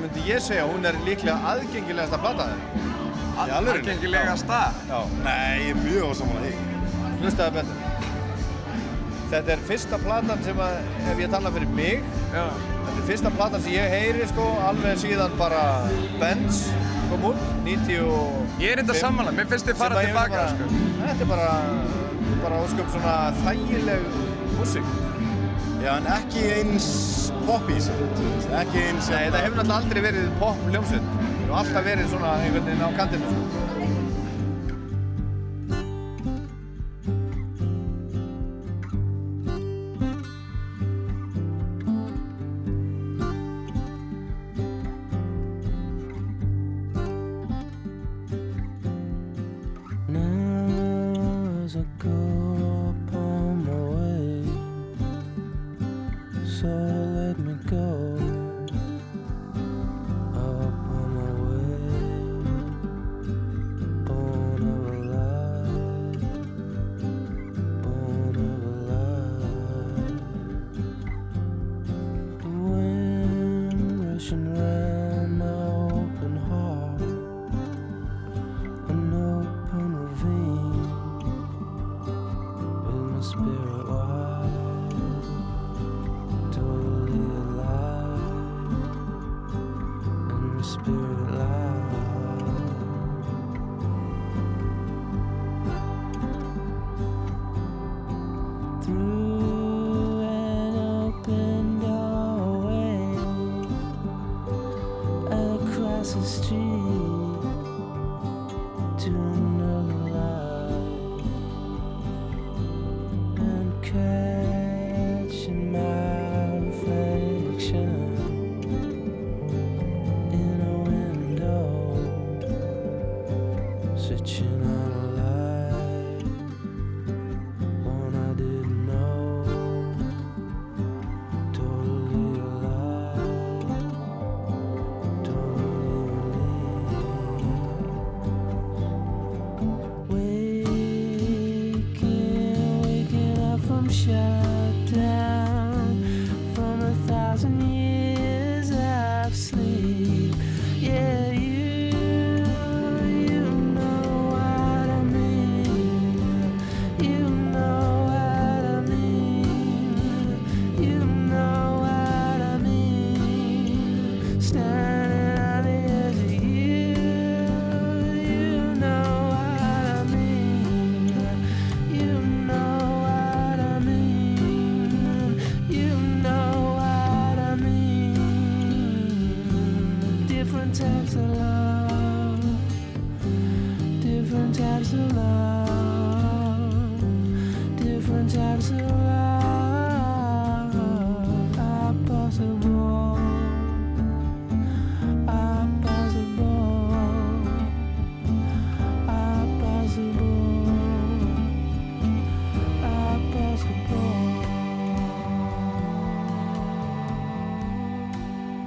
myndi 0.00 0.24
ég 0.28 0.40
segja, 0.44 0.66
hún 0.68 0.84
er 0.88 0.96
líklega 1.06 1.36
aðgengilegasta 1.52 2.18
plata 2.20 2.48
þeirra. 2.50 2.84
Í 3.46 3.52
alvörunni? 3.58 3.82
Aðgengilegasta? 3.90 4.60
Já. 4.90 4.98
Nei, 5.24 5.66
ég 5.66 5.70
er 5.74 5.80
mjög 5.82 6.10
ósamála 6.10 6.42
því. 6.44 6.54
Hlustaði 7.22 7.54
betur. 7.58 7.82
Þetta 9.26 9.52
er 9.56 9.62
fyrsta 9.66 9.98
platan 9.98 10.42
sem 10.46 10.60
að, 10.62 10.76
ef 11.10 11.20
ég 11.24 11.30
tala 11.32 11.50
fyrir 11.56 11.72
mig, 11.74 12.04
Já. 12.30 12.44
þetta 12.52 12.92
er 13.00 13.06
fyrsta 13.08 13.32
platan 13.34 13.64
sem 13.64 13.72
ég 13.74 13.88
heyri, 13.96 14.28
sko, 14.30 14.44
alveg 14.68 15.00
síðan 15.02 15.34
bara 15.40 15.62
Benz 16.20 16.60
kom 17.10 17.24
út, 17.32 17.42
90 17.66 18.04
og... 18.06 18.36
Ég 18.62 18.76
er 18.76 18.82
enda 18.84 18.94
sammála, 18.94 19.32
mér 19.34 19.48
finnst 19.50 19.66
þið 19.66 19.80
fara 19.80 19.98
að 19.98 20.06
tilbaka, 20.10 20.44
bara- 20.44 20.54
sko. 20.54 20.70
Þetta 21.02 21.26
er 21.26 21.30
bara, 21.32 21.50
bara 22.44 22.62
ósköp 22.66 22.94
svona 22.94 23.16
þægileg 23.42 24.06
músík. 24.60 24.94
Já, 25.86 25.92
en 26.00 26.06
ekki 26.10 26.40
eins 26.50 26.86
þú 27.46 27.56
veist, 27.68 28.48
ekki 28.58 28.80
eins... 28.88 29.06
Nei, 29.12 29.28
það 29.30 29.44
hefur 29.44 29.60
náttúrulega 29.60 29.76
aldrei 29.76 30.00
verið 30.02 30.24
pop 30.40 30.64
hljómsveit. 30.66 31.04
Það 31.12 31.28
hefur 31.36 31.52
alltaf 31.60 31.84
verið 31.86 32.08
svona 32.10 32.30
einhvern 32.40 32.66
veginn 32.66 32.82
á 32.82 32.90
kantinu, 32.96 33.28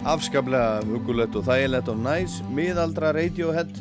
Afskaplega 0.09 0.79
hugulegt 0.89 1.35
og 1.37 1.43
þægilegt 1.45 1.89
og 1.91 1.99
næs, 2.01 2.39
miðaldra 2.49 3.11
Radiohead. 3.13 3.75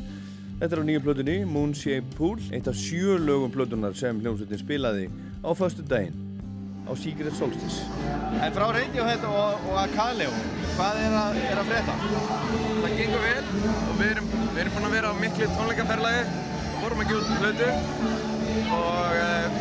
Þetta 0.60 0.74
er 0.76 0.82
á 0.82 0.84
nýju 0.84 1.00
plötunni, 1.06 1.36
Moonshaped 1.48 2.10
Pool, 2.18 2.42
eitt 2.52 2.68
af 2.68 2.76
sjö 2.76 3.14
lögum 3.16 3.54
plötunar 3.54 3.96
sem 3.96 4.18
hljómsveitin 4.20 4.60
spilaði 4.60 5.06
á 5.40 5.50
föstu 5.56 5.86
daginn 5.88 6.18
á 6.84 6.92
Secret 7.00 7.32
Solstice. 7.32 7.80
En 8.44 8.52
frá 8.52 8.66
Radiohead 8.76 9.24
og, 9.24 9.64
og 9.70 9.80
Akaleo, 9.86 10.28
hvað 10.76 11.00
er 11.06 11.16
að, 11.22 11.40
er 11.48 11.62
að 11.62 11.72
frétta? 11.72 11.96
Það 12.82 13.00
gengur 13.00 13.24
vel 13.24 13.48
og 13.64 13.96
við 14.02 14.12
erum, 14.12 14.30
við 14.36 14.62
erum 14.66 14.76
búin 14.76 14.88
að 14.90 14.96
vera 14.98 15.16
á 15.16 15.20
miklu 15.24 15.50
tónleikaferlagi 15.56 16.22
og 16.74 16.78
vorum 16.84 17.04
að 17.06 17.14
gefa 17.14 17.24
út 17.24 17.40
plötu 17.40 17.72
og 18.76 19.18
uh, 19.24 19.60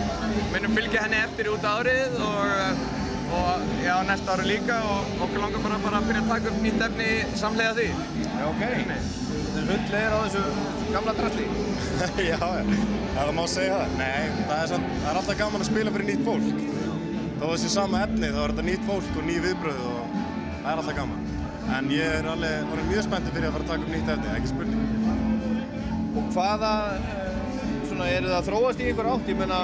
minnum 0.51 0.79
fylgja 0.81 1.07
henni 1.07 1.23
eftir 1.23 1.53
út 1.55 1.71
árið 1.77 2.19
og, 2.19 2.47
uh, 2.59 2.96
og 3.31 3.61
já, 3.83 3.95
næsta 4.07 4.31
ári 4.33 4.45
líka 4.47 4.77
og 4.87 5.21
okkur 5.25 5.41
langar 5.41 5.63
bara 5.63 5.77
að 5.77 5.85
fara 5.85 5.99
að 5.99 6.07
byrja 6.07 6.21
að 6.23 6.29
taka 6.31 6.51
upp 6.51 6.59
nýtt 6.63 6.83
efni 6.85 7.07
samlega 7.35 7.73
því. 7.77 7.87
Já, 8.23 8.43
ok. 8.47 8.63
Þetta 9.27 9.61
er 9.61 9.67
hundlegir 9.71 10.15
á 10.15 10.19
þessu 10.23 10.43
gamla 10.93 11.15
drasli. 11.17 11.47
já, 12.31 12.39
já, 12.39 12.63
það 13.17 13.31
má 13.35 13.43
segja 13.51 13.79
það. 13.81 13.95
Nei, 13.99 14.21
það 14.39 14.61
er, 14.61 14.69
samt, 14.71 14.93
það 15.01 15.09
er 15.11 15.21
alltaf 15.21 15.39
gaman 15.41 15.65
að 15.65 15.71
spila 15.71 15.95
fyrir 15.95 16.09
nýtt 16.11 16.27
fólk. 16.27 16.61
Þó 17.37 17.45
þessi 17.51 17.71
sama 17.73 18.03
efni, 18.05 18.29
þá 18.33 18.39
er 18.43 18.53
þetta 18.53 18.67
nýtt 18.69 18.87
fólk 18.87 19.19
og 19.19 19.27
ný 19.27 19.39
viðbröð 19.43 19.81
og 19.91 20.15
það 20.15 20.71
er 20.71 20.83
alltaf 20.83 20.99
gaman. 21.01 21.25
En 21.77 21.91
ég 21.91 22.13
er 22.21 22.29
alveg 22.31 22.71
orðinn 22.71 22.91
mjög 22.93 23.07
spenntið 23.09 23.35
fyrir 23.35 23.49
að 23.49 23.57
fara 23.57 23.65
að 23.65 23.73
taka 23.73 23.83
upp 23.83 23.91
nýtt 23.95 24.13
efni, 24.13 24.35
ekki 24.37 24.53
spurning. 24.53 24.85
Og 26.17 26.31
hvaða, 26.33 26.71
eh, 26.95 27.27
svona, 27.89 28.07
eru 28.07 28.31
það 28.31 28.39
að 28.39 28.47
þróast 28.47 28.81
í 28.81 28.87
einhver 28.87 29.11
átt? 29.11 29.27
Ég 29.27 29.41
meina, 29.41 29.59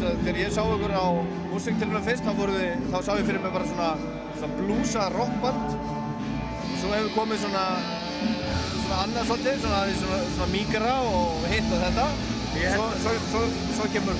svo 0.00 0.16
þegar 0.24 0.40
ég 0.42 0.52
sá 0.52 0.62
ykkur 0.66 0.96
á 0.98 1.06
músiktilunum 1.52 2.04
fyrst, 2.08 2.24
þá, 2.26 2.32
þið, 2.40 2.86
þá 2.92 2.98
sá 3.04 3.12
ég 3.18 3.26
fyrir 3.28 3.42
mig 3.44 3.52
bara 3.54 3.68
svona, 3.68 3.90
svona 4.38 4.60
blúsa 4.60 5.08
rockband. 5.14 5.76
Svo 6.80 6.92
svo 6.92 6.98
hefur 6.98 7.14
komið 7.16 7.38
svona, 7.40 7.64
svona 8.84 8.96
annað 9.06 9.28
svolítið, 9.30 9.54
svona, 9.62 9.80
svona, 10.00 10.16
svona 10.34 10.48
mýkra 10.52 10.94
og 11.08 11.46
hitt 11.48 11.70
og 11.72 11.84
þetta. 11.86 12.06
Svo, 12.52 12.88
svo, 13.00 13.12
svo, 13.30 13.42
svo 13.78 13.86
kemur 13.94 14.18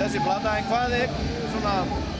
þessi 0.00 0.22
plata, 0.24 0.56
en 0.58 0.66
hvað 0.70 0.96
er 0.98 1.12
svona... 1.52 1.74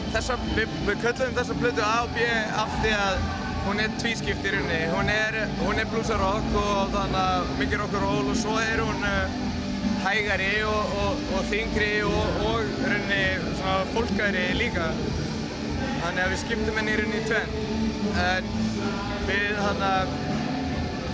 Þessa, 0.09 0.39
við, 0.57 0.71
við 0.87 1.03
köllum 1.03 1.35
þessa 1.37 1.55
plötu 1.59 1.83
A 1.85 1.97
og 2.07 2.15
B 2.15 2.29
af 2.57 2.77
því 2.79 2.93
að 2.97 3.19
hún 3.67 3.83
er 3.83 3.99
tvískipt 4.01 4.47
í 4.47 4.53
rauninni. 4.55 4.79
Hún 4.95 5.11
er, 5.13 5.37
er 5.43 5.91
bluesarokk 5.91 6.55
og 6.63 6.95
þannig 6.95 7.19
að 7.21 7.51
mikið 7.59 7.83
rock'n'roll 7.83 8.31
og 8.33 8.39
svo 8.41 8.55
er 8.63 8.81
hún 8.81 9.05
uh, 9.05 9.35
hægari 10.05 10.53
og, 10.69 10.95
og, 11.03 11.23
og 11.37 11.47
þingri 11.51 11.91
og, 12.07 12.41
og 12.49 12.73
rauninni 12.85 13.23
svona 13.59 13.77
fólkari 13.95 14.47
líka. 14.59 14.89
Þannig 15.99 16.23
að 16.25 16.33
við 16.33 16.41
skiptum 16.45 16.81
henni 16.81 16.97
rauninni 16.99 17.21
í 17.21 17.29
tvenn. 17.29 17.53
En 18.23 18.51
við 19.29 19.47
þannig 19.59 19.87
að 19.89 20.17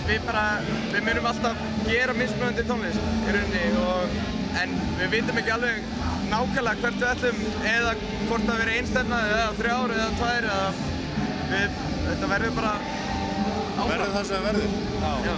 við 0.05 0.25
bara, 0.27 0.45
við 0.93 1.05
myndum 1.07 1.29
alltaf 1.31 1.61
gera 1.87 2.15
mismunandi 2.17 2.65
tónlist 2.69 3.07
í 3.25 3.35
rauninni 3.35 3.63
og 3.81 4.17
en 4.61 4.75
við 4.99 5.09
vitum 5.15 5.39
ekki 5.41 5.53
alveg 5.55 5.87
nákvæmlega 6.29 6.81
hvert 6.83 6.99
við 6.99 7.07
ætlum 7.11 7.41
eða 7.71 7.95
hvort 8.01 8.45
það 8.49 8.61
verið 8.61 8.77
einstefna 8.81 9.21
eða 9.31 9.47
þrjár 9.59 9.95
eða 9.95 10.11
tvær 10.19 10.47
eða 10.51 10.69
við, 11.49 11.81
þetta 12.05 12.29
verður 12.31 12.55
bara 12.59 12.75
áfram. 12.75 13.89
Verður 13.91 14.13
það 14.15 14.29
sem 14.29 14.47
verður? 14.49 14.77
Já. 15.25 15.35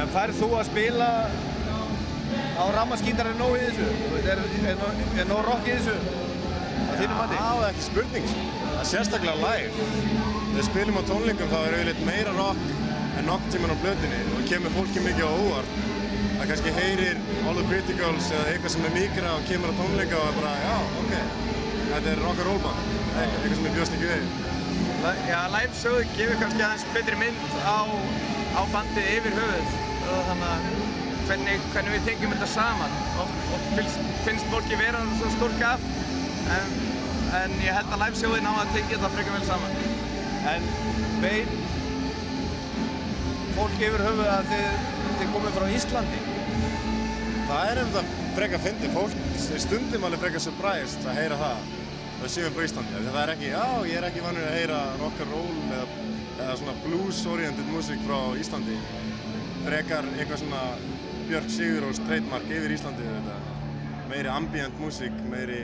En 0.00 0.12
færð 0.14 0.40
þú 0.40 0.50
að 0.58 0.68
spila 0.70 1.08
á 2.60 2.64
rammaskítar 2.76 3.30
er 3.30 3.36
nóg 3.38 3.54
í 3.56 3.60
þessu? 3.64 3.86
Er, 4.20 4.40
er, 4.68 4.82
er 5.22 5.28
nóg 5.30 5.46
rock 5.46 5.68
í 5.68 5.76
þessu? 5.78 5.94
Á 5.96 6.92
þínum 6.98 7.16
mati? 7.16 7.38
Já, 7.38 7.46
það 7.46 7.64
er 7.64 7.70
ekki 7.70 7.86
spurning. 7.86 8.28
Það 8.60 8.80
er 8.82 8.88
sérstaklega 8.90 9.36
live. 9.40 9.86
Þegar 10.10 10.58
við 10.58 10.66
spilum 10.68 11.00
á 11.00 11.02
tónlingum 11.08 11.52
þá 11.52 11.58
er 11.60 11.76
auðvitað 11.78 12.08
meira 12.10 12.34
rock 12.36 12.68
en 13.20 13.26
nokk 13.28 13.48
tíman 13.54 13.72
á 13.72 13.76
blöðinni 13.84 14.20
og 14.36 14.44
kemur 14.50 14.76
fólki 14.76 15.04
mikið 15.06 15.24
á 15.24 15.32
óvart. 15.40 15.80
Það 16.40 16.46
kannski 16.52 16.76
heyrir 16.76 17.18
All 17.48 17.56
the 17.56 17.66
Pretty 17.68 17.96
Girls 17.96 18.30
eða 18.32 18.52
eitthvað 18.52 18.74
sem 18.76 18.86
er 18.88 18.94
mikra 18.96 19.34
og 19.36 19.48
kemur 19.48 19.72
á 19.72 19.74
tónleika 19.80 20.20
og 20.20 20.30
er 20.30 20.38
bara, 20.38 20.54
já, 20.64 20.76
ok, 21.02 21.12
þetta 21.90 22.14
er 22.14 22.22
rock 22.24 22.40
and 22.40 22.48
roll 22.48 22.62
band. 22.64 22.94
Eitthvað, 23.20 23.58
sem 23.58 23.68
ég 23.68 23.76
bjóst 23.76 23.98
ekki 23.98 24.08
við. 24.12 24.48
Já, 25.28 25.38
live 25.52 25.76
showið 25.80 26.16
gefur 26.16 26.40
kannski 26.44 26.64
aðeins 26.64 26.88
betri 26.96 27.20
mynd 27.20 27.60
á, 27.64 27.80
á 28.56 28.62
bandið 28.72 29.12
yfir 29.18 29.36
höfuð 29.36 29.78
þannig 30.28 30.48
að 30.50 30.99
hvernig, 31.30 31.58
hvernig 31.74 31.94
við 31.94 32.06
tengjum 32.08 32.32
þetta 32.34 32.48
saman 32.50 32.94
og, 33.22 33.34
og 33.54 33.66
finnst, 33.76 34.06
finnst 34.26 34.48
fólki 34.50 34.78
vera 34.80 35.02
svo 35.20 35.30
stór 35.36 35.52
gap 35.60 35.84
en, 36.56 36.72
en 37.38 37.54
ég 37.62 37.76
held 37.76 37.92
að 37.94 38.02
live 38.02 38.18
showið 38.18 38.42
ná 38.46 38.50
að 38.56 38.72
tengja 38.74 38.96
þetta 38.96 39.10
frekar 39.14 39.36
vel 39.36 39.44
saman. 39.46 39.76
En 40.50 40.66
veit 41.22 41.52
fólk 43.54 43.76
yfir 43.78 44.04
höfuð 44.08 44.30
að 44.32 44.50
þið, 44.50 44.68
þið 45.20 45.32
komið 45.36 45.58
frá 45.58 45.66
Íslandi? 45.76 46.20
Það 47.50 47.70
er 47.70 47.82
um 47.82 47.92
þetta 47.94 48.26
frekar 48.38 48.62
fyndið 48.64 48.94
fólk, 48.96 49.16
stundum 49.66 50.06
alveg 50.06 50.24
frekar 50.24 50.44
surprised 50.46 51.06
að 51.06 51.18
heyra 51.20 51.40
það. 51.40 51.66
Það 52.20 52.32
séum 52.34 52.54
frá 52.56 52.66
Íslandi. 52.66 52.96
að 52.96 53.10
Það 53.10 53.20
er 53.22 53.32
ekki, 53.34 53.50
já, 53.52 53.66
ég 53.90 53.98
er 54.00 54.06
ekki 54.10 54.24
vanur 54.24 54.46
að 54.48 54.56
heyra 54.58 54.80
rock 55.00 55.22
and 55.24 55.34
roll 55.34 55.58
eða, 55.66 56.06
eða 56.38 56.56
svona 56.62 56.78
blues-oriented 56.84 57.70
músík 57.70 58.02
frá 58.06 58.18
Íslandi. 58.40 58.78
Frekar 59.60 60.08
eitthvað 60.16 60.42
svona 60.42 60.64
Björk 61.30 61.50
Sigurós 61.54 62.00
trademark 62.08 62.48
yfir 62.50 62.72
Íslandi, 62.74 63.04
þetta. 63.06 63.34
Meiri 64.10 64.30
ambient 64.32 64.80
músík, 64.82 65.14
meiri... 65.30 65.60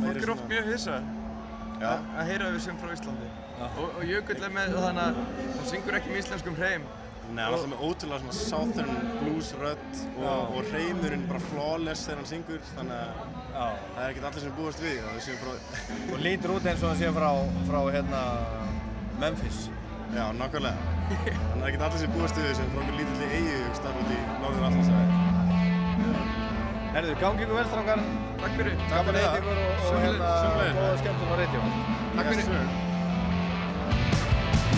Fólk 0.00 0.22
er 0.22 0.30
oft 0.32 0.46
mjög 0.48 0.70
hissa 0.70 1.00
Já. 1.82 1.90
að 2.16 2.30
heyra 2.30 2.46
við 2.54 2.62
sem 2.64 2.78
frá 2.80 2.94
Íslandi 2.94 3.28
og, 3.66 3.82
og 3.84 4.00
Jökull 4.08 4.38
er 4.46 4.54
með 4.54 4.78
þannig 4.78 5.02
að 5.02 5.20
hún 5.58 5.68
syngur 5.68 5.98
ekki 5.98 6.12
með 6.12 6.20
íslenskum 6.22 6.56
hreim 6.56 6.86
Nei, 6.86 7.42
hann 7.42 7.42
er 7.42 7.56
alltaf 7.58 7.70
með 7.74 7.84
ótrúlega 7.84 8.22
svona 8.22 8.38
southern 8.38 9.12
blues 9.20 9.52
rödd 9.60 10.02
og, 10.22 10.56
og 10.56 10.72
hreimurinn 10.72 11.28
bara 11.28 11.44
flawless 11.50 12.08
þegar 12.08 12.22
hann 12.22 12.30
syngur, 12.32 12.66
þannig 12.76 13.00
að 13.02 13.80
það 13.82 14.02
er 14.04 14.08
ekkert 14.08 14.28
allir 14.30 14.44
sem 14.46 14.54
búast 14.56 14.84
við. 14.84 15.08
Og 16.14 16.22
lítur 16.22 16.54
út 16.54 16.68
eins 16.70 16.84
og 16.84 16.92
hann 16.92 17.00
sé 17.02 17.10
frá, 17.16 17.30
frá 17.66 17.80
hérna, 17.96 18.22
Memphis. 19.18 19.66
Já, 20.14 20.24
nákvæmlega. 20.38 20.76
Þannig 21.06 21.62
að 21.62 21.68
ekkert 21.68 21.84
allir 21.86 22.00
sem 22.02 22.12
búast 22.14 22.38
við 22.38 22.52
sem 22.58 22.68
frá 22.72 22.80
okkur 22.82 22.96
lítilli 23.00 23.26
eigu 23.36 23.74
starf 23.78 23.96
út 24.00 24.10
í 24.10 24.18
norður 24.42 24.66
Allandsæði. 24.68 25.06
Herðu, 26.96 27.14
gangi 27.20 27.44
ykkur 27.44 27.58
vel, 27.58 27.66
strákar. 27.70 28.02
Takk 28.40 28.54
fyrir. 28.56 28.74
Gaman 28.90 29.18
að 29.20 29.38
ykkur 29.40 29.56
og, 29.62 29.64
og 29.90 29.98
hérna, 30.04 30.30
góða 30.78 30.96
skemmtum 31.02 31.28
á 31.28 31.36
reytjum. 31.40 31.66
Takk 32.16 32.26
fyrir. 32.30 32.84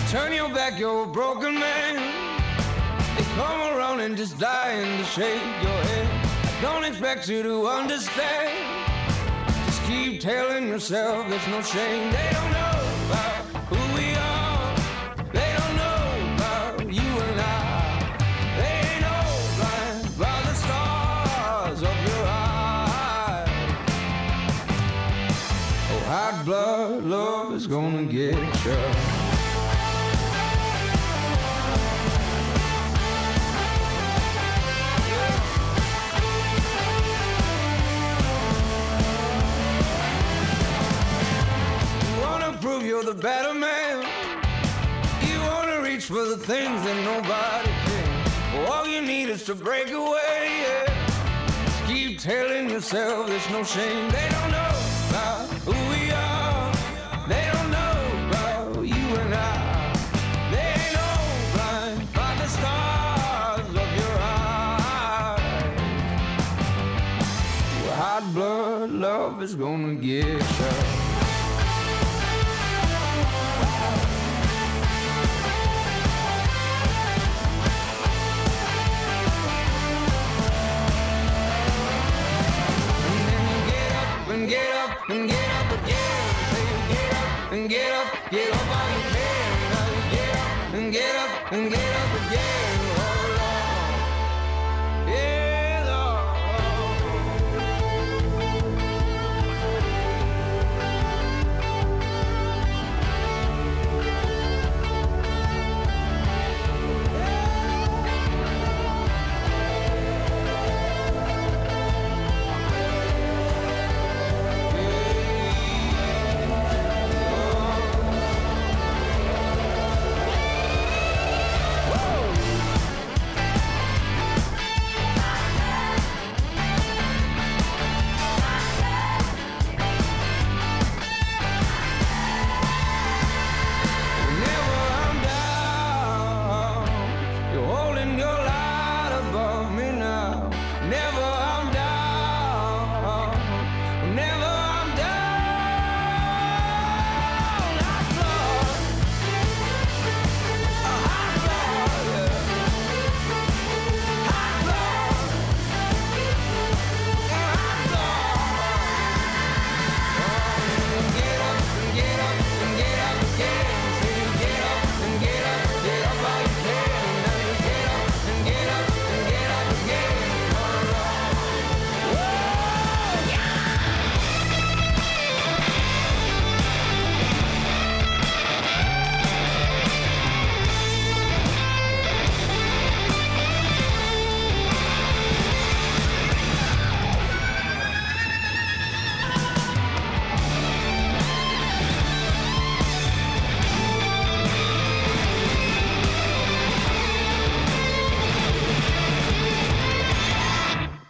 Turn 0.09 0.33
your 0.33 0.49
back, 0.49 0.79
you're 0.79 1.05
a 1.05 1.07
broken 1.07 1.55
man. 1.61 1.97
They 3.17 3.25
come 3.37 3.61
around 3.77 4.01
and 4.01 4.17
just 4.17 4.39
dying 4.39 4.99
to 4.99 5.05
shake 5.05 5.43
your 5.63 5.81
head. 5.91 6.09
I 6.45 6.63
don't 6.63 6.85
expect 6.85 7.29
you 7.29 7.43
to 7.43 7.67
understand. 7.67 8.57
Just 9.67 9.83
keep 9.85 10.21
telling 10.21 10.67
yourself 10.67 11.29
there's 11.29 11.47
no 11.49 11.61
shame. 11.63 12.11
They 12.11 12.31
don't 12.33 12.53
know 12.53 12.81
about 13.11 13.58
blood 26.49 27.05
love 27.05 27.53
is 27.53 27.67
gonna 27.67 28.05
get 28.05 28.35
you. 28.65 28.73
You 42.03 42.21
wanna 42.23 42.57
prove 42.63 42.83
you're 42.83 43.05
the 43.05 43.13
better 43.13 43.53
man. 43.53 44.07
You 45.29 45.39
wanna 45.51 45.83
reach 45.83 46.07
for 46.07 46.25
the 46.25 46.39
things 46.39 46.83
that 46.87 46.99
nobody 47.13 47.73
can. 47.85 48.71
All 48.71 48.87
you 48.87 49.03
need 49.03 49.29
is 49.29 49.45
to 49.45 49.55
break 49.55 49.91
away. 49.91 50.41
Yeah. 50.65 50.87
Just 51.67 51.85
keep 51.85 52.21
telling 52.21 52.71
yourself 52.71 53.27
there's 53.27 53.51
no 53.51 53.63
shame. 53.65 54.09
They 54.09 54.29
don't 54.31 54.51
know 54.51 54.73
about 55.11 55.47
who 55.67 55.77
we 55.91 55.98
love 69.19 69.43
is 69.43 69.57
gonna 69.57 69.95
get 69.97 70.25
and 70.25 70.39
get 83.67 83.91
up 84.03 84.31
and 84.31 84.49
get 84.49 84.71
up 84.83 85.11
and 85.11 85.29
get 85.29 85.49
up 85.59 85.71
again. 85.79 86.25
Say 86.51 86.67
get 86.93 87.13
up 87.21 87.53
and 87.53 87.69
get 87.69 87.93
up, 88.01 88.31
get 88.31 88.53
up 88.53 88.65
while 88.71 88.89
you 88.95 89.03
can. 89.15 89.49
Get 90.15 90.31
up 90.43 90.75
and 90.75 90.93
get 90.93 91.17
up 91.17 91.53
and 91.53 91.71
get 91.71 91.97
up 92.03 92.13
again. 92.21 92.88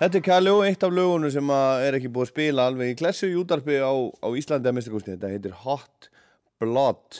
Þetta 0.09 0.21
er 0.23 0.25
Kalljó, 0.25 0.53
eitt 0.65 0.85
af 0.87 0.93
lögunum 0.97 1.29
sem 1.29 1.51
að 1.53 1.83
er 1.85 1.97
ekki 1.99 2.09
búið 2.09 2.25
að 2.25 2.31
spila 2.31 2.65
alveg 2.71 2.91
í 2.91 2.97
klessu 2.97 3.29
í 3.29 3.35
útarpi 3.37 3.75
á, 3.77 3.93
á 3.93 4.29
Íslandi 4.41 4.71
að 4.71 4.77
minnstakosti. 4.79 5.17
Þetta 5.19 5.29
heitir 5.29 5.57
Hot 5.67 6.07
Blood. 6.63 7.19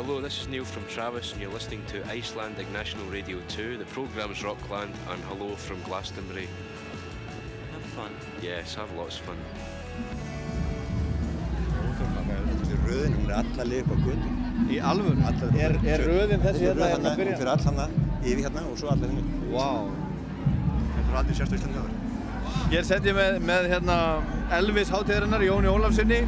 Hello, 0.00 0.16
this 0.18 0.40
is 0.40 0.48
Neil 0.50 0.64
from 0.66 0.82
Travis, 0.90 1.30
and 1.30 1.40
you're 1.40 1.52
listening 1.54 1.84
to 1.92 2.02
Icelandic 2.10 2.66
National 2.74 3.06
Radio 3.06 3.38
2. 3.54 3.78
The 3.78 3.86
programme's 3.94 4.42
Rockland, 4.42 4.90
and 5.12 5.22
hello 5.30 5.54
from 5.54 5.78
Glastonbury. 5.86 6.48
Have 7.70 7.86
fun. 7.94 8.10
Yes, 8.42 8.74
have 8.74 8.90
lots 8.98 9.20
of 9.20 9.30
fun. 9.30 9.38
Röðin, 12.88 13.14
hún 13.14 13.30
er 13.30 13.44
alla 13.44 13.68
leið 13.70 13.84
upp 13.84 13.94
á 13.94 13.98
götu. 14.08 14.34
Í 14.74 14.82
alvöru? 14.82 15.54
Er- 15.54 15.78
er 15.86 16.04
röðin 16.10 16.42
þessi 16.42 16.66
hérna 16.66 16.90
hérna? 16.96 17.14
Hún 17.14 17.32
fyrir 17.38 17.52
all 17.54 17.64
hana, 17.70 17.86
yfir 18.24 18.42
hérna 18.48 18.66
og 18.72 18.74
svo 18.82 18.90
allir 18.90 19.14
henni. 19.14 19.54
Vá. 19.54 20.05
Þetta 21.16 21.32
er 21.32 21.32
aldrei 21.32 21.36
sérst 21.38 21.52
á 21.52 21.56
Íslandi 21.56 21.78
áður. 21.80 21.92
Hér 22.72 22.82
sett 22.84 23.06
ég 23.08 23.14
með, 23.16 23.36
með 23.48 23.66
hérna 23.70 23.94
Elvis 24.52 24.90
hátíðarinnar, 24.92 25.44
Jóni 25.46 25.70
Ólafsinni, 25.72 26.18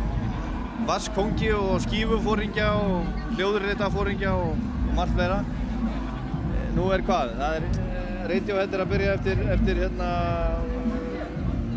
Vass 0.88 1.10
Kongi 1.12 1.50
og 1.52 1.82
Skífufóringja 1.84 2.70
og 2.78 3.10
Hljóðurreitafóringja 3.34 4.32
og, 4.32 4.54
og 4.88 4.94
margt 4.96 5.18
meira. 5.18 5.42
Eh, 5.44 6.70
Nú 6.78 6.88
er 6.94 7.04
hvað? 7.04 7.34
Það 7.42 7.58
er 7.58 7.66
eh, 7.68 8.24
Radiohead 8.32 8.78
er 8.78 8.84
að 8.84 8.92
byrja 8.94 9.18
eftir, 9.18 9.44
eftir 9.58 9.82
hérna, 9.84 10.08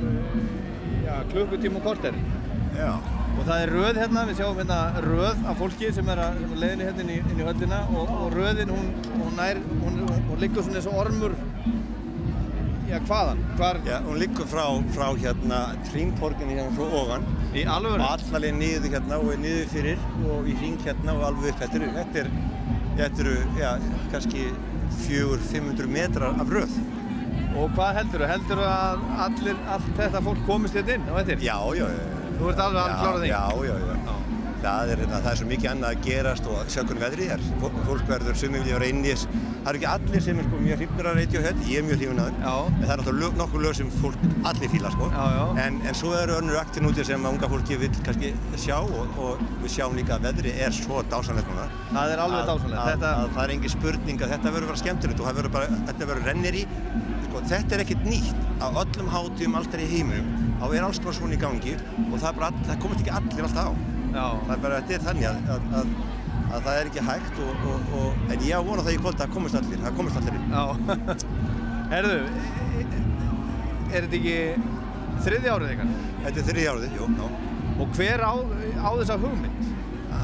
eh, 0.07 0.39
já, 1.03 1.13
klukkutíma 1.33 1.81
og 1.81 1.89
korter. 1.89 2.23
Já. 2.77 2.93
Og 3.31 3.45
það 3.47 3.65
er 3.65 3.75
röð 3.75 4.01
hérna, 4.05 4.25
við 4.29 4.39
sjáum 4.39 4.59
hérna 4.61 4.79
röð 5.03 5.45
af 5.51 5.59
fólki 5.59 5.91
sem 5.95 6.15
er 6.15 6.23
að 6.29 6.41
sem 6.45 6.55
er 6.55 6.63
leiðinni 6.63 6.87
hérna 6.87 7.03
inn 7.03 7.13
í, 7.17 7.21
inn 7.27 7.43
í 7.43 7.51
höllina 7.51 7.83
og, 7.91 8.17
og 8.21 8.35
röðin 8.39 8.71
hún, 8.71 8.91
hún, 9.17 9.35
nær, 9.35 9.59
hún, 9.83 10.03
hún 10.29 10.43
liggur 10.43 10.63
svona 10.63 10.79
eins 10.79 10.89
og 10.91 10.99
ormur, 11.03 11.35
já 12.91 12.99
hvaðan? 13.07 13.41
Hvar? 13.57 13.79
Já, 13.87 13.97
hún 14.05 14.19
liggur 14.19 14.47
frá, 14.51 14.65
frá 14.95 15.07
hérna 15.15 15.59
Trímporginni 15.87 16.57
hérna 16.57 16.73
frá 16.75 16.87
ofan. 17.01 17.27
Í 17.55 17.63
alvöru? 17.75 18.03
Allalegi 18.05 18.57
niður 18.57 18.95
hérna 18.95 19.19
og 19.21 19.31
niður 19.39 19.69
fyrir 19.71 20.05
og 20.31 20.49
í 20.51 20.55
hring 20.59 20.79
hérna 20.85 21.15
og 21.17 21.27
alveg 21.29 21.53
upp. 21.53 21.61
Þetta 21.63 21.79
eru, 21.79 21.91
þetta 21.97 22.23
er, 22.23 22.31
þetta 22.99 23.25
eru, 23.25 23.35
já, 23.59 23.69
kannski 24.13 24.47
400-500 25.05 25.93
metrar 25.97 26.41
af 26.41 26.51
röð. 26.57 26.75
Og 27.51 27.71
hvað 27.75 27.97
heldur 27.99 28.23
þú? 28.23 28.31
Heldur 28.31 28.61
þú 28.61 28.67
að 28.71 29.05
allir, 29.27 29.63
allt 29.75 29.93
þetta 29.99 30.23
fólk 30.27 30.43
komist 30.47 30.79
hérna 30.79 30.97
inn 30.97 31.07
á 31.07 31.13
eftir? 31.23 31.45
Já, 31.47 31.57
já, 31.79 31.87
já. 31.95 32.03
Þú 32.41 32.51
ert 32.51 32.65
alveg 32.65 32.83
alveg 32.83 33.01
klárað 33.01 33.23
því? 33.23 33.31
Já, 33.31 33.43
já, 33.67 33.75
já. 33.87 34.21
Það 34.61 34.91
er, 34.93 34.99
það 35.09 35.27
er 35.31 35.37
svo 35.39 35.47
mikið 35.49 35.69
annað 35.71 35.93
að 35.95 36.01
gerast 36.05 36.47
og 36.51 36.67
sjá 36.69 36.81
hvernig 36.85 37.01
veðrið 37.01 37.31
er. 37.35 37.45
Fó- 37.61 37.79
Fólk 37.87 38.03
verður 38.11 38.35
sumið 38.37 38.61
vilja 38.61 38.75
vera 38.77 38.99
þess. 39.07 39.23
Það 39.61 39.69
eru 39.71 39.79
ekki 39.81 39.87
allir 39.91 40.21
sem 40.25 40.39
er 40.41 40.45
sko 40.47 40.59
mjög 40.61 40.77
hrifnir 40.81 41.07
að 41.09 41.17
Radiohead, 41.21 41.57
ég 41.69 41.77
er 41.81 41.85
mjög 41.87 41.99
hrifnir 42.01 42.21
að 42.21 42.29
þeim. 42.29 42.45
En 42.71 42.85
það 42.85 42.93
er 42.93 43.01
náttúrulega 43.01 43.37
nokkur 43.41 43.61
lög 43.65 43.75
sem 43.77 43.89
fólk 44.01 44.23
allir 44.51 44.71
fíla 44.73 44.91
sko. 44.93 45.09
Já, 45.13 45.25
já. 45.37 45.43
En, 45.65 45.79
en 45.89 45.97
svo 45.97 46.13
eru 46.17 46.37
önnur 46.39 46.57
aktin 46.61 46.87
úti 46.89 47.05
sem 47.05 47.25
unga 47.31 47.49
fólki 47.51 47.77
vil 47.81 47.91
kannski 48.05 48.31
sjá 48.57 48.77
og, 48.81 49.17
og 49.21 49.41
við 49.61 49.73
sjáum 49.75 49.97
líka 49.97 50.17
að 50.17 50.25
veðrið 50.29 50.61
er 50.65 50.73
svo 50.77 51.01
dásanlegt 51.13 51.49
núna. 51.51 51.67
Það 51.91 52.13
er 52.15 52.23
alveg. 52.25 52.41
Að, 52.81 52.91
Þetta- 52.91 53.13
að, 53.21 53.29
það 53.37 53.43
er 53.47 53.55
engin 53.57 53.75
spurning 53.75 54.21
að 54.25 54.33
þetta 54.35 54.53
verður 54.57 54.71
bara 54.73 54.81
skemmtilegt 54.81 55.21
og 55.21 55.29
það 55.29 55.39
verður 55.41 55.55
bara, 55.57 55.81
þetta 55.91 56.09
verður 56.13 56.29
rennir 56.31 56.57
í. 56.61 56.65
Sko, 57.27 57.43
þetta 57.53 57.77
er 57.77 57.85
ekkert 57.85 58.05
nýtt. 58.09 58.47
Á 58.61 58.67
öllum 58.81 59.09
hátíðum 59.13 59.55
alltaf 59.61 59.81
í 59.81 59.87
heiminum 59.89 60.27
þá 60.61 60.65
er 60.77 60.83
alls 60.85 60.99
konar 61.01 61.15
svona 61.17 61.33
í 61.33 61.39
gangi 61.41 61.71
og 62.11 62.17
það, 62.21 62.27
er 62.29 62.35
bara, 62.37 62.49
all- 62.51 62.65
það 62.67 62.81
komast 62.83 63.01
ekki 63.05 63.13
allir 63.17 63.47
alltaf 63.47 63.69
á. 63.69 63.73
Já. 64.11 64.25
Það 64.47 64.55
er 64.55 64.63
bara, 64.65 64.81
þetta 64.81 64.97
er 64.97 65.05
þannig 65.07 65.27
að, 65.29 65.39
að, 65.55 65.69
að, 65.79 65.93
að 66.41 66.65
það 66.67 66.79
er 66.79 66.91
ekki 66.91 67.05
hægt 67.07 67.41
og, 67.45 67.65
og, 67.71 67.93
og, 67.99 68.25
en 68.27 68.45
ég 68.47 68.59
á 68.59 68.61
vona 68.67 68.85
það 68.87 68.97
í 68.97 69.01
kvöld 69.03 69.15
að 69.15 69.23
það 69.23 69.33
komast 69.37 69.59
allir, 69.61 69.83
það 69.85 69.97
komast 69.99 70.19
allir. 70.21 71.25
Herðu, 71.91 72.19
er 73.91 74.05
þetta 74.05 74.19
ekki 74.19 74.35
þriði 75.25 75.51
árið 75.55 75.73
ykkar? 75.75 75.95
Þetta 76.25 76.43
er 76.43 76.47
þriði 76.51 76.69
árið, 76.71 76.99
jú, 76.99 77.09
já. 77.19 77.25
Og 77.81 77.97
hver 77.97 78.23
á, 78.23 78.33
á 78.83 78.89
þessa 78.99 79.17
hugmynd? 79.21 79.69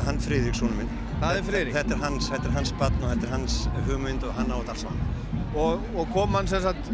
Hann 0.07 0.19
Friðrik, 0.23 0.55
sonu 0.55 0.76
minn. 0.77 0.91
Það 1.22 1.39
er 1.39 1.45
Friðrik? 1.47 1.76
Þetta 1.76 1.95
er 1.95 2.03
hans, 2.03 2.27
þetta 2.31 2.49
er 2.49 2.55
hans 2.59 2.73
barn 2.80 2.99
og 3.01 3.14
þetta 3.14 3.27
er 3.27 3.34
hans 3.34 3.55
hugmynd 3.88 4.26
og 4.27 4.35
hann 4.38 4.51
á 4.53 4.57
þetta 4.59 4.76
alls 4.76 4.84
saman. 4.85 5.15
Og, 5.57 5.88
og 5.97 6.11
kom 6.14 6.38
hann 6.38 6.49
sem 6.51 6.61
sagt 6.64 6.91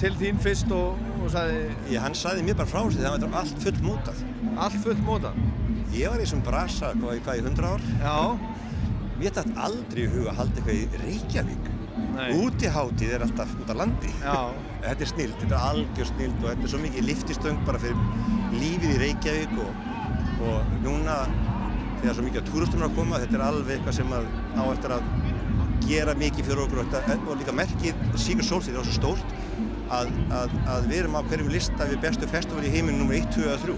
til 0.00 0.12
þín 0.20 0.40
fyrst 0.44 0.72
og, 0.76 1.00
og 1.18 1.30
sagði... 1.32 1.64
Já, 1.90 2.00
hann 2.04 2.16
sagði 2.16 2.44
mér 2.46 2.58
bara 2.60 2.70
frá 2.70 2.82
þessu 2.84 3.00
þegar 3.00 3.16
þetta 3.16 3.30
var 3.32 3.42
allt 3.42 3.64
full 3.64 3.80
mótað. 3.88 4.22
Allt 4.54 4.78
full 4.84 4.98
mótað? 5.08 5.40
Ég 5.94 6.10
var 6.10 6.20
í 6.20 6.24
þessum 6.26 6.42
brasa, 6.46 6.92
hvað, 6.98 7.20
hvað, 7.24 7.40
í 7.40 7.44
100 7.46 7.68
ár? 7.70 7.84
Já. 8.02 8.16
Mér 9.16 9.34
dætt 9.38 9.58
aldrei 9.66 10.02
í 10.04 10.08
huga 10.12 10.32
að 10.32 10.40
halda 10.40 10.60
eitthvað 10.60 10.78
í 10.78 11.02
Reykjavík. 11.04 11.68
Nei. 12.16 12.26
Útihátíð 12.42 13.12
er 13.16 13.24
alltaf 13.24 13.52
út 13.56 13.70
á 13.72 13.74
landi. 13.76 14.12
Þetta 14.86 15.06
er 15.06 15.10
snilt, 15.10 15.38
þetta 15.40 15.56
er 15.56 15.68
algjör 15.70 16.08
snilt 16.10 16.42
og 16.42 16.50
þetta 16.50 16.66
er 16.66 16.70
svo 16.70 16.80
mikið 16.82 17.06
liftistöng 17.08 17.62
bara 17.66 17.80
fyrir 17.82 18.52
lífið 18.54 18.92
í 18.92 18.98
Reykjavík 19.00 19.54
og, 19.64 19.80
og 20.46 20.76
núna 20.84 21.16
þegar 22.02 22.18
svo 22.18 22.26
mikið 22.26 22.42
að 22.42 22.50
túristum 22.52 22.84
er 22.84 22.86
að 22.86 22.98
koma, 23.00 23.20
þetta 23.24 23.38
er 23.38 23.44
alveg 23.48 23.72
eitthvað 23.74 23.96
sem 23.96 24.14
að 24.14 24.28
á 24.54 24.62
eftir 24.68 24.94
að 24.94 25.08
gera 25.86 26.14
mikið 26.20 26.48
fyrir 26.50 26.62
okkur 26.66 26.82
og, 26.84 26.92
þetta, 26.92 27.16
og 27.24 27.40
líka 27.40 27.54
merkið 27.56 28.04
Sigur 28.20 28.46
Solstíð 28.46 28.78
er 28.78 28.86
svo 28.86 28.94
stórt 29.00 29.34
að, 29.96 30.12
að, 30.34 30.54
að 30.76 30.88
við 30.90 31.00
erum 31.00 31.18
á 31.18 31.26
hverjum 31.26 31.50
lista 31.50 31.88
við 31.90 32.02
bestu 32.04 32.30
festival 32.30 32.62
í 32.66 32.72
heiminn 32.74 33.02
nr. 33.02 33.16
1, 33.18 33.28
2 33.34 33.46
eða 33.46 33.58
3. 33.64 33.76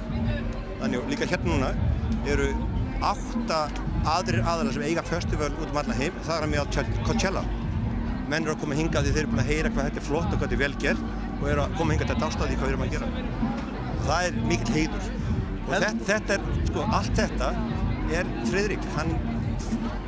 Þannig 0.82 1.00
og 1.00 1.10
líka 1.12 1.28
hérna 1.32 1.54
núna 1.54 1.72
eru 2.28 2.48
átta 3.04 3.60
aðrir 4.08 4.42
aðalar 4.42 4.74
sem 4.74 4.86
eiga 4.88 5.04
festival 5.06 5.50
út 5.54 5.70
um 5.70 5.80
allan 5.80 5.98
heim, 5.98 6.18
það 6.26 6.36
er 6.36 6.46
að 6.46 6.52
mjög 6.54 7.02
Coachella. 7.06 7.44
Menn 8.28 8.44
eru 8.44 8.54
að 8.54 8.60
koma 8.62 8.76
hingað 8.76 9.06
því 9.06 9.14
þeir 9.14 9.22
eru 9.22 9.32
búin 9.32 9.42
að 9.44 9.50
heyra 9.52 9.70
hvað 9.72 9.88
þetta 9.88 10.00
er 10.00 10.06
flott 10.08 10.28
og 10.28 10.34
hvað 10.34 10.50
þetta 10.50 10.56
er 10.56 10.62
vel 10.64 10.74
gert 10.82 11.04
og 11.38 11.46
eru 11.48 11.64
að 11.64 11.76
koma 11.78 11.94
hingað 11.94 12.10
til 12.10 12.16
að 12.16 12.22
dásta 12.24 12.48
því 12.48 12.58
hvað 12.58 12.68
við 12.68 12.74
erum 12.74 12.84
að 12.84 12.94
gera. 12.96 13.08
Það 14.08 14.26
er 14.26 14.38
mikill 14.50 14.74
heiður. 14.74 15.08
Og 15.68 15.72
þetta, 15.74 15.90
þetta 16.08 16.36
er, 16.36 16.46
sko, 16.68 16.84
allt 16.98 17.18
þetta 17.22 17.50
er 18.18 18.32
Friðrik, 18.48 18.88
hann 18.96 19.14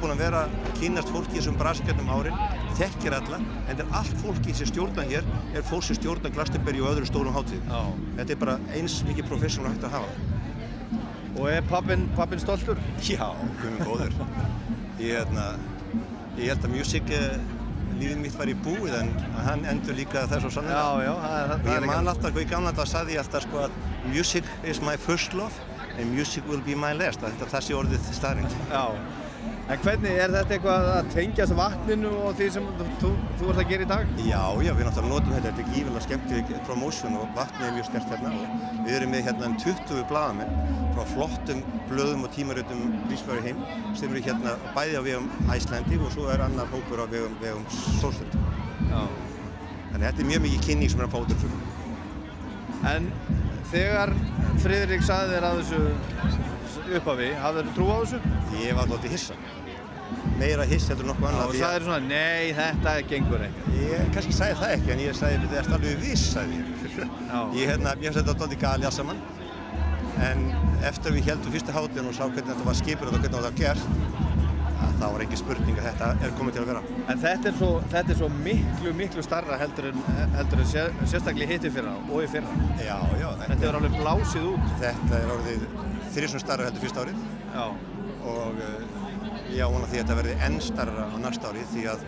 búinn 0.01 0.14
að 0.14 0.22
vera 0.22 0.43
að 0.47 0.68
kynast 0.81 1.12
fólki 1.12 1.36
í 1.36 1.39
þessum 1.39 1.59
brasikjöndum 1.60 2.12
árin, 2.12 2.39
þekkir 2.78 3.16
alla, 3.18 3.40
en 3.40 3.66
þetta 3.68 3.85
er 3.85 3.97
allt 4.01 4.20
fólki 4.22 4.55
sem 4.56 4.70
stjórna 4.70 5.05
hér, 5.10 5.27
er 5.52 5.66
fólk 5.68 5.85
sem 5.85 5.98
stjórna 5.98 6.32
Glastonbury 6.32 6.81
og 6.81 6.94
öðrum 6.94 7.09
stórum 7.10 7.36
hátíðum. 7.36 8.05
Þetta 8.16 8.36
er 8.36 8.40
bara 8.40 8.56
eins 8.77 9.01
mikið 9.09 9.28
professional 9.28 9.74
hægt 9.74 9.89
að 9.90 9.98
hafa. 9.98 10.40
Og 11.39 11.47
er 11.52 11.61
pappin, 11.70 12.09
pappin 12.16 12.40
stoltur? 12.43 12.77
Já, 13.07 13.28
guðminn 13.62 13.85
góður. 13.86 14.12
Ég, 15.01 15.15
hérna, 15.15 15.44
ég 16.36 16.51
held 16.51 16.65
að 16.66 16.74
music, 16.74 17.11
eh, 17.15 17.39
lífið 18.01 18.19
mitt 18.24 18.36
var 18.39 18.51
í 18.51 18.55
búið 18.65 18.94
en 19.01 19.11
hann 19.47 19.65
endur 19.70 19.94
líka 19.94 20.27
þess 20.31 20.44
og 20.48 20.52
sannlega. 20.52 20.81
Já, 20.81 21.07
já, 21.07 21.15
það 21.23 21.39
er- 21.40 21.65
það 21.65 21.74
ég 21.77 21.86
man 21.86 22.09
alltaf, 22.09 22.32
hvað 22.35 22.43
í 22.47 22.51
gamla 22.51 22.73
þetta 22.73 22.86
sagði 22.94 23.15
ég 23.16 23.23
alltaf 23.24 23.43
sko 23.47 23.59
að 23.66 23.70
music 24.15 24.44
is 24.65 24.81
my 24.82 24.97
first 24.97 25.35
love 25.35 25.52
and 25.98 26.15
music 26.15 26.47
will 26.48 26.61
be 26.61 26.74
my 26.74 26.93
last. 26.93 27.20
Þetta 27.20 27.47
það 27.55 27.62
sé 27.69 27.74
orðið 27.74 28.12
staðrind. 28.12 28.51
Já. 28.70 28.85
En 29.71 29.79
hvernig, 29.85 30.11
er 30.19 30.33
þetta 30.35 30.55
eitthvað 30.57 30.87
að 30.91 31.09
tengjast 31.15 31.55
vatninu 31.55 32.09
og 32.25 32.33
því 32.39 32.47
sem 32.57 32.65
þú, 32.99 33.11
ert 33.53 33.61
að 33.62 33.69
gera 33.71 33.85
í 33.85 33.89
dag? 33.93 34.09
Já, 34.27 34.41
já, 34.67 34.71
við 34.75 34.89
náttúrulega 34.89 35.12
notum 35.12 35.35
þetta, 35.37 35.53
þetta 35.53 35.62
er 35.62 35.77
gífilega 35.77 36.03
skemmtileg 36.07 36.65
promotion 36.67 37.19
og 37.21 37.37
vatnið 37.37 37.69
er 37.69 37.77
mjög 37.77 37.87
stert 37.87 38.11
hérna 38.11 38.33
við 38.89 38.97
erum 38.97 39.15
með 39.15 39.23
hérna 39.29 39.47
um 39.47 39.55
20 39.62 40.03
blaðamenn 40.11 40.59
frá 40.97 41.05
flottum 41.12 41.62
blöðum 41.87 42.27
og 42.27 42.35
tímaritum 42.35 42.83
vísbæri 43.12 43.47
heim 43.47 43.62
sem 43.95 44.11
eru 44.11 44.25
hérna 44.27 44.57
bæði 44.75 44.99
á 44.99 45.03
vegum 45.07 45.31
Æslandi 45.55 46.03
og 46.03 46.11
svo 46.17 46.27
er 46.35 46.43
annar 46.49 46.71
hópur 46.75 47.05
á 47.05 47.07
vegum, 47.07 47.39
vegum 47.39 47.65
Solstund. 48.03 48.35
Já. 48.91 49.07
Þannig 49.93 50.07
þetta 50.09 50.25
er 50.25 50.31
mjög 50.33 50.47
mikið 50.49 50.67
kynning 50.67 50.91
sem 50.91 51.05
er 51.05 51.07
að 51.07 51.15
fá 51.15 51.21
þessu. 51.31 51.53
En 52.91 53.11
þegar 53.71 54.19
Friðrik 54.61 55.07
saði 55.07 55.37
þér 55.37 55.47
að 55.47 55.61
þessu 55.62 56.49
upphafi, 56.99 57.29
hafði 57.45 57.62
þér 57.65 57.75
trú 57.79 57.87
á 57.91 57.97
þessu? 58.03 58.21
Ég 58.61 58.75
var 58.79 58.85
alltaf 58.87 59.11
hissa. 59.15 59.35
Meira 60.41 60.65
hissa 60.67 60.93
heldur 60.93 61.07
en 61.07 61.11
nokkuð 61.12 61.29
annað. 61.31 61.45
og 61.47 61.53
því 61.55 61.61
að- 61.61 61.65
sagði 61.65 61.79
þér 61.81 61.85
svona, 61.87 62.09
nei, 62.09 62.53
þetta 62.61 62.95
gengur 63.11 63.45
ekki. 63.47 63.75
Ég 63.91 64.09
kannski 64.15 64.33
sagði 64.41 64.57
það 64.62 64.75
ekki, 64.77 64.91
en 64.95 64.99
ég 65.05 65.15
sagði, 65.21 65.51
þetta 65.53 65.61
er 65.61 65.75
alveg 65.79 66.01
viss, 66.07 66.25
sagði 66.35 66.61
ég. 66.61 66.67
Ég, 67.61 67.69
hérna, 67.71 67.95
ég 68.03 68.12
sagði 68.12 68.27
þetta 68.27 68.35
alltaf 68.45 68.61
gali 68.61 68.85
alls 68.91 68.97
saman. 69.01 69.21
En 70.21 70.43
eftir 70.85 71.12
við 71.15 71.29
heldum 71.31 71.53
fyrsta 71.55 71.73
hátíðan 71.73 72.09
og 72.11 72.15
sá 72.17 72.25
hvernig 72.27 72.51
þetta 72.51 72.67
var 72.67 72.75
skipur 72.81 73.09
og 73.09 73.15
hvernig 73.15 73.31
þetta 73.31 73.43
var 73.47 73.55
gert, 73.57 73.85
það 75.01 75.12
var 75.15 75.23
engin 75.25 75.41
spurning 75.41 75.79
að 75.81 75.87
þetta 75.87 76.09
er 76.27 76.35
komið 76.37 76.53
til 76.57 76.62
að 76.65 76.69
vera. 76.73 76.83
En 77.09 77.23
þetta 77.23 77.49
er 77.49 77.55
svo, 77.57 77.71
þetta 77.95 78.12
er 78.12 78.19
svo 78.19 78.29
miklu, 78.35 78.93
miklu 78.99 79.23
starra 79.25 79.57
heldur 79.62 79.89
en, 79.93 80.03
heldur 80.35 80.61
en 80.61 80.69
sér, 80.69 80.91
sérstaklega 81.09 81.49
hitti 81.55 81.71
fyrra 81.73 81.95
og 82.11 82.21
í 82.21 82.29
fyrra. 82.35 82.53
Já, 82.85 82.99
já. 83.23 83.29
Þetta 83.47 83.69
er 83.71 83.79
alveg 83.81 83.97
blásið 83.97 84.51
út. 84.53 84.69
Þetta 84.83 85.23
er 85.23 85.33
orðið 85.37 85.65
þrjusum 86.15 86.43
starra 86.43 86.66
heldur 86.69 86.82
fyrsta 86.85 87.05
árið. 87.05 87.20
Já. 87.55 87.65
Og 88.31 88.61
uh, 88.61 89.01
ég 89.55 89.73
vona 89.74 89.89
því 89.91 89.99
að 89.99 90.03
þetta 90.03 90.19
verði 90.20 90.37
enn 90.47 90.59
starra 90.65 91.07
á 91.11 91.16
næsta 91.23 91.51
árið 91.53 91.70
því 91.74 91.85
að 91.95 92.05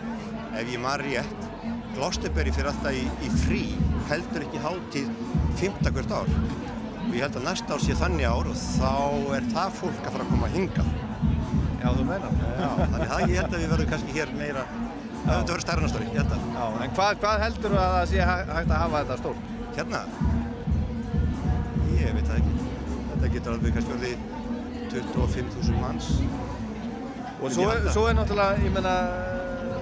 ef 0.61 0.73
ég 0.75 0.83
maður 0.83 1.05
rétt, 1.09 1.49
Gloucesterbury 1.93 2.51
fyrir 2.55 2.71
alltaf 2.71 2.95
í, 2.97 3.03
í 3.21 3.27
frí, 3.43 3.61
heldur 4.09 4.45
ekki 4.47 4.61
hátíð 4.63 5.09
15 5.59 5.93
hvert 5.93 6.13
ár. 6.17 6.31
Og 7.03 7.11
ég 7.13 7.21
held 7.25 7.37
að 7.37 7.45
næsta 7.45 7.75
ár 7.75 7.83
sé 7.83 7.97
þannig 7.99 8.25
ár 8.25 8.49
og 8.49 8.57
þá 8.57 8.93
er 9.37 9.49
það 9.53 9.75
fólk 9.81 9.99
að 10.07 10.15
fara 10.15 10.25
að 10.25 10.31
koma 10.33 10.49
hingað. 10.55 10.89
Já, 11.83 11.89
þú 11.91 12.07
meinar. 12.07 12.33
Já, 12.57 12.69
þannig 12.79 13.13
að 13.13 13.25
ég 13.27 13.37
held 13.41 13.53
að 13.53 13.61
við 13.65 13.71
verðum 13.75 13.91
kannski 13.93 14.17
hér 14.17 14.33
meira 14.39 14.65
Það 15.23 15.45
vera 15.47 15.63
stærra 15.63 15.87
stóri, 15.87 16.07
ég 16.11 16.17
held 16.19 16.33
að. 16.35 16.47
Já, 16.51 16.63
en 16.83 16.95
hvað, 16.97 17.13
hvað 17.21 17.43
heldur 17.45 17.75
að 17.79 17.93
það 17.93 18.07
sé 18.11 18.25
hæ- 18.27 18.49
hægt 18.57 18.71
að 18.73 18.81
hafa 18.81 19.03
þetta 19.03 19.15
stórt? 19.21 19.45
Hérna? 19.77 20.01
Þetta 23.23 23.35
getur 23.37 23.53
alveg 23.55 23.75
kannski 23.77 23.93
orðið 23.95 24.23
25.000 24.91 25.77
manns. 25.79 26.07
Og 27.39 27.51
svo, 27.55 27.67
er- 27.71 27.85
svo 27.95 28.01
er 28.09 28.17
náttúrulega, 28.17 28.57
ég 28.65 28.73
meina, 28.75 28.95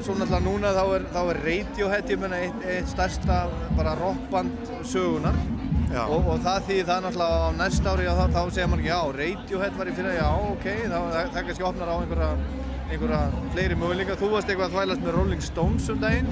svo 0.05 0.13
náttúrulega 0.13 0.43
núna 0.45 0.73
þá 0.77 0.83
er, 0.97 1.05
þá 1.15 1.21
er 1.31 1.39
Radiohead, 1.47 2.11
ég 2.13 2.19
meina, 2.21 2.37
eitt, 2.37 2.61
eitt 2.69 2.91
stærsta 2.91 3.39
bara 3.77 3.95
rockband 3.97 4.69
sögunar. 4.85 5.33
Og, 6.05 6.29
og 6.35 6.37
það 6.45 6.67
því 6.69 6.77
það 6.87 7.01
náttúrulega 7.07 7.39
á 7.41 7.49
næsta 7.57 7.95
ári, 7.95 8.05
þá, 8.05 8.21
þá 8.37 8.41
segir 8.53 8.69
maður 8.69 8.83
ekki, 8.85 8.93
já, 8.93 9.01
Radiohead 9.21 9.77
var 9.81 9.89
í 9.91 9.95
fyrra, 9.97 10.13
já, 10.21 10.29
ok, 10.53 10.67
þá, 10.85 10.97
það, 11.01 11.33
það 11.33 11.49
kannski 11.49 11.67
opnar 11.71 11.89
á 11.91 11.95
einhverja, 11.97 12.29
einhverja 12.91 13.21
fleiri 13.57 13.79
möguleika. 13.81 14.19
Þú 14.21 14.29
varst 14.35 14.53
eitthvað 14.53 14.69
að 14.69 14.77
þvælast 14.77 15.01
með 15.07 15.17
Rolling 15.17 15.41
Stones 15.49 15.89
um 15.89 15.99
daginn. 16.05 16.29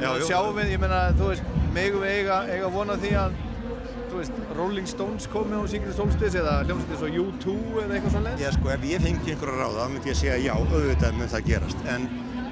Jú. 0.00 0.16
Sjáum 0.24 0.56
við, 0.56 0.72
ég 0.72 0.80
meina, 0.80 1.04
þú 1.20 1.30
veist, 1.34 1.54
megum 1.76 2.00
við 2.00 2.16
eiga, 2.16 2.40
eiga 2.48 2.72
vona 2.72 2.96
því 2.96 3.12
að, 3.20 3.38
veist, 4.18 4.40
Rolling 4.56 4.88
Stones 4.88 5.28
komi 5.30 5.54
á 5.54 5.62
Secret 5.70 5.94
Solstice 5.96 6.40
eða 6.40 6.56
hljómsveitir 6.64 6.98
svo 7.00 7.26
U2 7.26 7.54
eða 7.84 7.96
eitthvað 7.96 8.14
svona 8.16 8.32
Já, 8.40 8.50
sko, 8.56 8.72
ef 8.74 8.86
ég 8.88 9.04
fengi 9.04 9.34
einhverja 9.34 9.60
ráða, 9.60 9.86
myndi 9.92 10.10
ég 10.10 10.18
segja 10.18 10.38
já, 10.40 10.52
auðvitað 10.56 11.16
mun 11.18 11.30
það 11.30 11.46
gerast. 11.50 11.84
En 11.90 12.08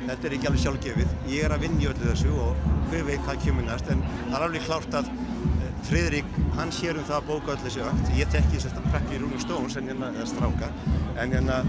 þetta 0.09 0.28
er 0.28 0.36
ekki 0.36 0.48
alveg 0.51 0.62
sjálfgefið. 0.64 1.14
Ég 1.32 1.47
er 1.47 1.55
að 1.55 1.64
vinna 1.66 1.85
í 1.85 1.89
öllu 1.90 2.06
þessu 2.06 2.35
og 2.44 2.68
hver 2.90 3.05
veit 3.09 3.24
hvað 3.26 3.43
kemur 3.44 3.66
næst. 3.66 3.90
En 3.93 4.05
það 4.18 4.36
er 4.39 4.47
alveg 4.47 4.66
klárt 4.68 4.98
að 5.01 5.10
eh, 5.12 5.72
Friðrik, 5.89 6.39
hann 6.59 6.72
sér 6.74 7.01
um 7.01 7.06
það 7.09 7.18
að 7.18 7.28
bóka 7.32 7.55
öll 7.55 7.62
þessi 7.66 7.85
ökt. 7.90 8.12
Ég 8.18 8.32
tekki 8.35 8.56
þess 8.56 8.78
að 8.78 8.89
krakki 8.89 9.16
í 9.18 9.22
Rolling 9.22 9.44
Stones, 9.44 9.76
en 9.80 9.93
hérna, 9.93 10.10
eða 10.16 10.28
stráka. 10.32 10.70
En 11.18 11.36
hérna, 11.36 11.60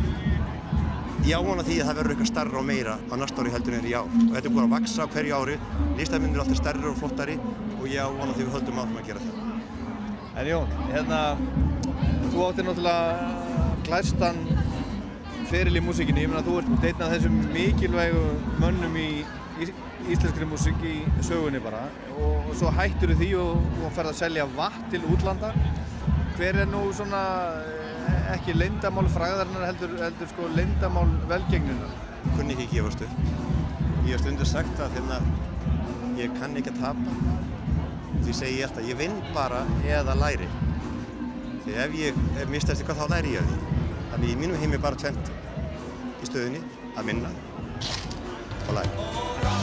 ég 1.27 1.35
ávona 1.35 1.67
því 1.67 1.81
að 1.81 1.91
það 1.91 2.01
verður 2.01 2.15
eitthvað 2.15 2.31
starra 2.31 2.61
og 2.61 2.67
meira 2.69 2.97
á 2.99 3.13
næsta 3.19 3.43
ári 3.43 3.53
heldur 3.57 3.77
en 3.77 3.83
er 3.83 3.91
í 3.91 3.95
ár. 3.97 4.09
Og 4.09 4.33
þetta 4.37 4.45
er 4.45 4.55
búin 4.55 4.65
að 4.65 4.75
vaksa 4.77 5.07
á 5.07 5.11
hverju 5.13 5.43
ári. 5.43 5.59
Listamennin 5.99 6.39
er 6.39 6.45
alltaf 6.45 6.63
starri 6.63 6.89
og 6.89 6.99
flottari 6.99 7.39
og 7.79 7.87
ég 7.89 8.01
ávona 8.03 8.35
því 8.35 8.47
við 8.47 8.57
höldum 8.57 8.83
áfram 8.83 9.01
að 9.03 9.11
gera 9.11 9.27
það. 9.27 9.48
En 10.39 10.47
Jón, 10.47 10.69
hérna, 10.93 11.19
þú 12.31 12.45
átti 12.45 12.63
náttúrulega 12.63 13.73
glæstan 13.83 14.37
feril 15.49 15.79
í 15.79 15.83
músíkinni. 15.83 16.23
Ég 16.23 16.31
meina, 16.31 16.43
þú 16.45 16.61
ert 16.61 16.85
einn 16.87 17.03
af 17.03 17.11
þessum 17.11 17.39
mikilvægu 17.51 18.23
mönnum 18.61 18.95
í 18.95 19.09
ís 19.59 19.73
íslenskri 20.09 20.47
músík 20.47 20.79
í 20.87 20.95
sögunni 21.27 21.59
bara. 21.63 21.81
Og, 22.15 22.47
og 22.47 22.55
svo 22.55 22.71
hættur 22.71 23.11
því 23.19 23.33
og, 23.41 23.67
og 23.83 23.91
ferð 23.97 24.13
að 24.13 24.19
selja 24.21 24.47
vatn 24.55 24.87
til 24.93 25.03
útlanda. 25.11 25.51
Hver 26.37 26.61
er 26.63 26.71
nú 26.71 26.85
svona, 26.95 27.23
eh, 27.59 28.31
ekki 28.37 28.55
leyndamál 28.55 29.11
fræðarinnar 29.11 29.67
heldur, 29.73 29.97
heldur 30.05 30.31
sko 30.31 30.47
leyndamál 30.55 31.11
velgengnunar? 31.27 32.05
kunni 32.35 32.55
ekki 32.55 32.77
gefast 32.77 33.03
upp. 33.03 33.21
Ég 34.05 34.13
hef 34.13 34.23
stundur 34.23 34.47
sagt 34.47 34.81
að 34.83 34.97
hérna, 34.97 35.19
ég 36.19 36.35
kann 36.39 36.55
ekki 36.59 36.73
að 36.73 36.83
tapa. 36.85 37.48
Því 38.29 38.35
segi 38.37 38.57
ég 38.59 38.65
alltaf, 38.67 38.83
ég 38.85 38.97
vinn 38.99 39.15
bara 39.33 39.63
eða 39.89 40.13
læri. 40.19 40.45
Því 41.63 41.77
ef 41.81 41.95
ég 41.97 42.19
mistast 42.51 42.83
eitthvað 42.83 43.01
þá 43.01 43.15
læri 43.15 43.31
ég 43.33 43.41
af 43.41 43.49
því. 43.49 43.79
Þannig 44.11 44.35
í 44.35 44.37
mínum 44.43 44.61
heimi 44.61 44.81
bara 44.83 45.01
tvent 45.01 45.31
í 46.21 46.29
stöðunni 46.29 46.61
að 46.93 47.09
vinna 47.09 47.33
og 48.67 48.77
læra. 48.77 49.58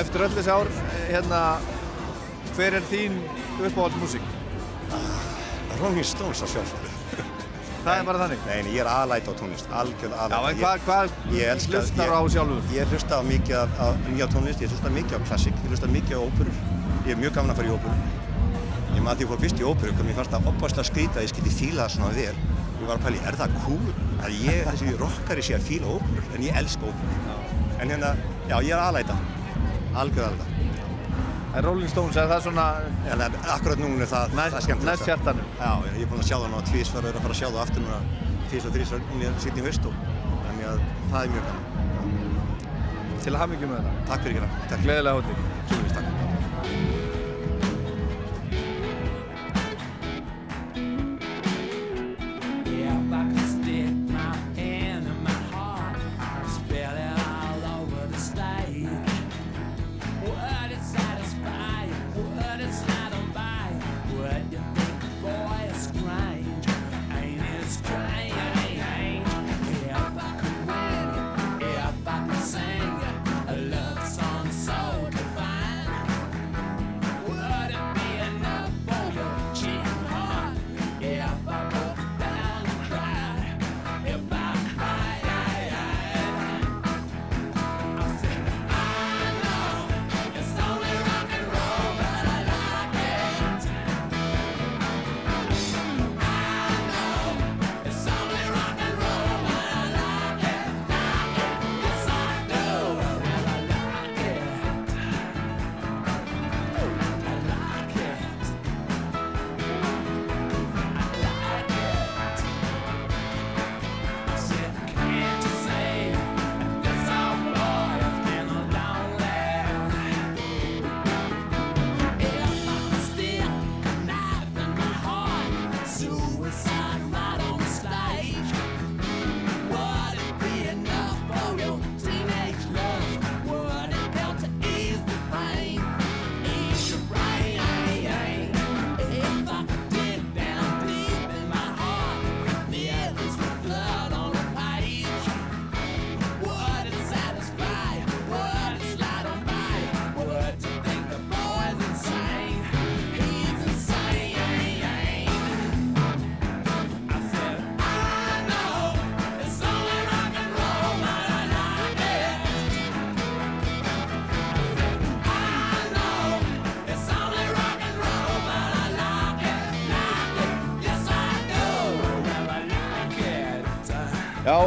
Eftir 0.00 0.22
öll 0.24 0.32
þessi 0.32 0.52
ár, 0.52 0.68
eh, 0.70 1.00
hérna, 1.10 1.40
hver 2.56 2.76
er 2.78 2.84
þín 2.88 3.18
uppáhaldsmusík? 3.60 4.24
Rolling 5.80 6.04
Stones 6.04 6.40
að 6.44 6.54
sjálfsögðu. 6.54 6.92
Það 7.84 7.92
er 7.94 8.06
bara 8.08 8.20
þannig? 8.22 8.40
Nei, 8.46 8.72
ég 8.74 8.80
er 8.82 8.88
aðlæta 8.92 9.32
á 9.32 9.34
tónlist, 9.40 9.68
algjörð 9.72 10.16
aðlæta. 10.24 10.40
Já, 10.40 10.48
en 10.50 10.80
hvað- 10.86 11.74
hlustar 11.74 12.12
á 12.12 12.20
sjálfur? 12.32 12.72
Ég 12.76 12.94
hlusta 12.94 13.20
á 13.20 13.22
mikið 13.24 13.56
af 13.88 14.00
nýja 14.08 14.28
tónlist, 14.32 14.60
ég 14.64 14.72
hlusta 14.72 14.92
mikið 14.92 15.16
á 15.16 15.20
klassík, 15.28 15.56
ég 15.64 15.72
hlusta 15.72 15.88
mikið 15.88 16.16
á 16.16 16.20
óperur. 16.24 16.58
Ég 17.06 17.12
er 17.14 17.20
mjög 17.20 17.34
gaman 17.36 17.52
að 17.54 17.60
fara 17.60 17.68
í 17.68 17.74
óperur. 17.76 17.98
Ég 18.96 19.02
maður 19.04 19.16
því 19.16 19.24
ég 19.24 19.30
fór 19.32 19.42
fyrst 19.44 19.60
í 19.60 19.68
óperu, 19.68 19.92
mér 20.04 20.16
fannst 20.18 20.32
það 20.34 20.48
opaslega 20.52 20.88
skrýta 20.90 21.20
að 21.20 21.24
ég 21.24 21.32
skilti 21.32 21.52
fíla 21.56 21.84
það 21.86 21.94
svona 21.96 22.14
vel. 22.16 22.36
Ég 22.80 22.86
var 22.88 22.96
að 22.96 23.04
pæli, 23.04 23.20
er 23.28 23.36
það 23.40 23.58
cool 23.64 23.92
að 24.20 24.40
ég, 24.44 24.64
þessi 24.68 24.96
rockari 25.00 25.44
sé 25.44 25.56
að 25.56 25.68
fíla 25.68 25.92
óperur, 25.96 26.24
en 26.36 26.44
ég 26.44 26.56
elska 26.60 26.88
óperur. 26.88 27.36
En 27.80 27.88
hérna, 27.88 28.10
já, 28.48 28.56
ég 28.60 28.74
er 28.76 28.82
aðlæta, 28.84 29.16
algjörð 29.94 30.26
aðlæta. 30.30 30.44
En 31.50 31.64
Rolling 31.66 31.90
Stones, 31.90 32.16
er 32.16 32.28
það 32.30 32.44
svona... 32.46 32.66
Já, 33.08 33.14
en 33.16 33.38
akkurat 33.56 33.80
núna 33.82 34.04
er 34.04 34.10
það, 34.10 34.36
það 34.36 34.58
er 34.58 34.66
skemmtilegt. 34.66 34.90
næst 34.90 35.08
hjartanum. 35.08 35.48
Já, 35.58 35.72
ég 35.96 36.04
er 36.04 36.12
búinn 36.12 36.22
að 36.22 36.28
sjá 36.28 36.36
það 36.36 36.46
og 37.00 37.08
er 37.10 37.18
að 37.18 37.24
fara 37.26 37.34
að 37.34 37.40
sjá 37.40 37.48
það 37.48 37.62
aftur 37.64 37.86
núna 37.86 37.98
tvísvar, 38.50 38.76
þrísvar 38.76 39.02
inn 39.16 39.24
í 39.26 39.32
sýtni 39.42 39.66
haust 39.66 39.90
og 39.90 39.98
þannig 40.46 40.70
að 40.70 40.84
það 41.10 41.20
er 41.24 41.34
mjög 41.34 41.50
gaman. 41.50 41.66
Til 43.20 43.34
að 43.34 43.42
hafa 43.42 43.52
mikið 43.56 43.74
með 43.74 43.82
þetta. 43.82 44.06
Takk 44.12 44.24
fyrir 44.26 44.38
ykkur. 44.38 44.54
Takk. 44.70 44.86
Gleðilega 44.86 45.18
hóttir. 45.20 46.09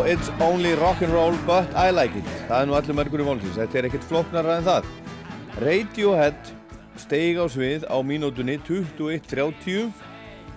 It's 0.06 0.30
only 0.42 0.76
rock'n'roll 0.76 1.38
but 1.46 1.68
I 1.76 1.92
like 1.92 2.16
it. 2.18 2.28
Það 2.50 2.60
er 2.60 2.68
nú 2.68 2.76
allir 2.78 2.98
mörgur 2.98 3.24
í 3.24 3.28
málsins, 3.28 3.56
þetta 3.58 3.80
er 3.80 3.88
ekkert 3.90 4.08
flóknara 4.10 4.58
en 4.60 4.68
það. 4.68 4.90
Radiohead 5.64 6.52
steig 7.00 7.40
á 7.40 7.46
svið 7.50 7.86
á 7.88 7.98
mínútunni 8.06 8.58
21.30 8.68 9.92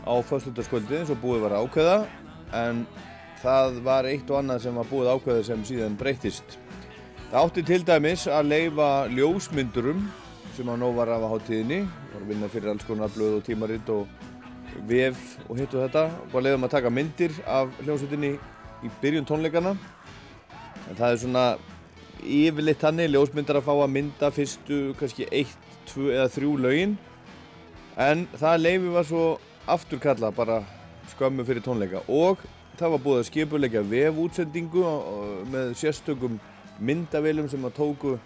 á 0.07 0.15
föstudagskvöldið 0.29 1.01
eins 1.01 1.13
og 1.15 1.21
búið 1.23 1.47
var 1.47 1.57
ákveða 1.61 1.99
en 2.57 2.85
það 3.43 3.81
var 3.87 4.09
eitt 4.11 4.31
og 4.31 4.41
annað 4.41 4.67
sem 4.67 4.79
var 4.79 4.91
búið 4.91 5.13
ákveða 5.15 5.47
sem 5.51 5.65
síðan 5.69 5.99
breytist. 6.01 6.59
Það 7.31 7.41
átti 7.43 7.67
til 7.67 7.83
dæmis 7.87 8.27
að 8.31 8.51
leifa 8.53 8.91
ljósmyndurum 9.13 10.05
sem 10.57 10.69
að 10.73 10.81
nóg 10.81 10.97
var 10.97 11.11
af 11.13 11.27
að 11.27 11.33
hátíðinni, 11.35 11.81
var 12.15 12.23
að 12.23 12.29
vinna 12.33 12.51
fyrir 12.51 12.73
alls 12.73 12.87
konar 12.89 13.13
blöð 13.13 13.41
og 13.41 13.47
tímaritt 13.47 13.91
og 13.93 14.07
vef 14.89 15.37
og 15.47 15.59
hitt 15.59 15.75
og 15.75 15.87
þetta 15.87 16.05
og 16.09 16.29
bara 16.33 16.47
leiðum 16.47 16.69
að 16.69 16.77
taka 16.77 16.93
myndir 16.93 17.35
af 17.45 17.73
hljómsveitinni 17.83 18.37
í 18.85 18.91
byrjun 19.01 19.27
tónleikana. 19.29 19.77
En 20.87 20.99
það 20.99 21.11
er 21.11 21.21
svona 21.23 21.45
yfirleitt 22.23 22.85
hannig 22.87 23.11
ljósmyndar 23.13 23.61
að 23.61 23.69
fá 23.69 23.75
að 23.75 23.93
mynda 23.95 24.31
fyrstu 24.35 24.81
kannski 25.01 25.29
eitt, 25.31 25.71
tvö 25.91 26.13
eða 26.15 26.31
þrjú 26.35 26.53
lögin. 26.65 26.97
En 27.97 28.27
það 28.37 28.63
leifi 28.63 28.93
var 28.93 29.09
svo 29.09 29.25
afturkalla 29.67 30.31
bara 30.35 30.61
skömmu 31.15 31.47
fyrir 31.49 31.65
tónleika. 31.65 32.03
Og 32.09 32.43
það 32.77 32.95
var 32.95 33.05
búið 33.05 33.21
að 33.23 33.29
skipuleika 33.31 33.83
vefútsendingu 33.89 34.87
með 35.53 35.75
sérstökum 35.81 36.41
myndavélum 36.77 37.49
sem 37.49 37.65
að 37.65 37.77
tóku 37.79 38.17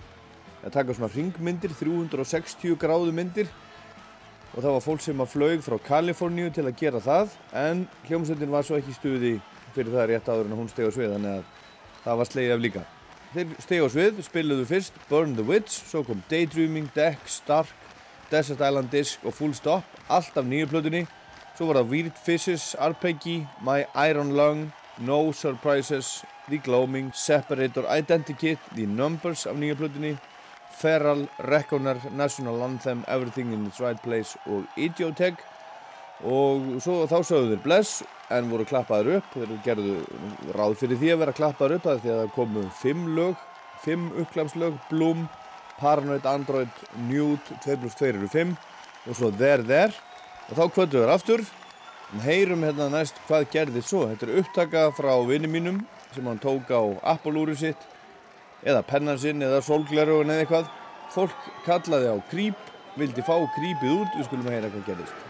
að 0.60 0.72
taka 0.74 0.94
svona 0.96 1.12
ringmyndir, 1.14 1.72
360 1.78 2.76
gráðu 2.80 3.14
myndir. 3.14 3.50
Og 4.50 4.64
það 4.64 4.74
var 4.74 4.82
fólk 4.82 5.04
sem 5.04 5.22
að 5.22 5.30
flög 5.30 5.62
frá 5.62 5.76
Kaliforníu 5.86 6.50
til 6.52 6.66
að 6.66 6.76
gera 6.80 7.00
það. 7.00 7.36
En 7.54 7.86
hljómsveitin 8.08 8.50
var 8.50 8.66
svo 8.66 8.80
ekki 8.80 8.90
í 8.90 8.98
stuði 8.98 9.34
fyrir 9.74 9.94
það 9.94 10.08
rétt 10.10 10.30
áður 10.30 10.48
en 10.48 10.56
hún 10.58 10.70
steg 10.70 10.88
á 10.88 10.92
svið 10.94 11.14
þannig 11.14 11.36
að 11.36 11.44
það 12.04 12.18
var 12.20 12.30
slegið 12.30 12.54
af 12.54 12.64
líka. 12.64 12.82
Þeir 13.30 13.54
steg 13.62 13.84
á 13.84 13.88
svið, 13.94 14.20
spiluðu 14.26 14.66
fyrst 14.66 14.96
Burn 15.10 15.36
the 15.38 15.46
Witch, 15.46 15.76
svo 15.86 16.02
kom 16.06 16.22
Daydreaming, 16.30 16.88
Deck, 16.96 17.28
Stark, 17.30 17.70
Desert 18.30 18.62
Island 18.62 18.90
Disc 18.90 19.22
og 19.24 19.36
Full 19.38 19.54
Stop, 19.54 19.84
allt 20.08 20.36
af 20.36 20.46
nýju 20.46 20.70
plötunni. 20.72 21.04
Svo 21.54 21.68
var 21.68 21.80
það 21.80 21.94
Weird 21.94 22.18
Fishes, 22.24 22.74
Arpeggi, 22.78 23.44
My 23.62 23.84
Iron 24.08 24.34
Lung, 24.36 24.72
No 24.98 25.32
Surprises, 25.32 26.24
The 26.48 26.58
Gloaming, 26.58 27.12
Separator, 27.14 27.86
Identikit, 27.86 28.58
The 28.74 28.86
Numbers 28.86 29.46
af 29.46 29.54
nýju 29.54 29.78
plötunni, 29.78 30.16
Feral, 30.80 31.28
Reckoner, 31.38 32.00
National 32.12 32.62
Anthem, 32.62 33.04
Everything 33.08 33.52
in 33.52 33.66
its 33.66 33.80
Right 33.80 34.02
Place 34.02 34.38
og 34.46 34.64
Idiotech 34.76 35.38
og 36.24 36.80
svo, 36.80 37.04
þá 37.08 37.20
sögðu 37.24 37.54
þeir 37.54 37.62
bless 37.64 38.02
en 38.30 38.50
voru 38.50 38.66
klappaður 38.68 39.18
upp, 39.18 39.34
þeir 39.34 39.54
gerðu 39.64 39.94
ráð 40.54 40.76
fyrir 40.80 41.00
því 41.00 41.12
að 41.14 41.22
vera 41.24 41.36
klappaður 41.36 41.76
upp 41.78 41.86
því 41.88 42.12
að 42.12 42.20
það 42.20 42.34
komu 42.36 42.64
fimm 42.80 43.06
lög, 43.16 43.38
fimm 43.84 44.10
uppklamslög, 44.22 44.76
Bloom, 44.90 45.24
Paranoid, 45.80 46.26
Android, 46.28 46.82
Nude, 47.08 47.56
2 47.64 47.78
plus 47.80 47.96
2 47.98 48.10
eru 48.12 48.28
5 48.28 48.52
og 49.08 49.16
svo 49.16 49.30
There 49.32 49.64
There. 49.64 49.94
Og 50.50 50.58
þá 50.58 50.64
kvöldu 50.74 51.00
þeir 51.00 51.14
aftur. 51.14 51.44
Og 52.10 52.24
heyrum 52.26 52.66
hérna 52.66 52.90
næst 52.90 53.20
hvað 53.28 53.46
gerði 53.52 53.84
svo, 53.86 54.04
þetta 54.10 54.26
er 54.26 54.42
upptaka 54.42 54.84
frá 54.96 55.12
vinni 55.28 55.50
mínum 55.50 55.78
sem 56.14 56.26
hann 56.26 56.42
tók 56.42 56.72
á 56.74 56.82
Apple-úru 57.14 57.54
sitt 57.54 57.86
eða 58.66 58.82
pennan 58.82 59.18
sinn 59.22 59.46
eða 59.46 59.62
sólglerugun 59.64 60.34
eða 60.34 60.44
eitthvað. 60.44 60.70
Fólk 61.14 61.50
kallaði 61.66 62.10
á 62.10 62.16
krýp 62.30 62.70
vildi 62.98 63.22
fá 63.22 63.36
krýpið 63.56 63.98
út, 64.02 64.16
við 64.18 64.26
skulum 64.26 64.50
að 64.50 64.58
heyra 64.58 64.74
hvað 64.74 64.88
gerðist 64.90 65.29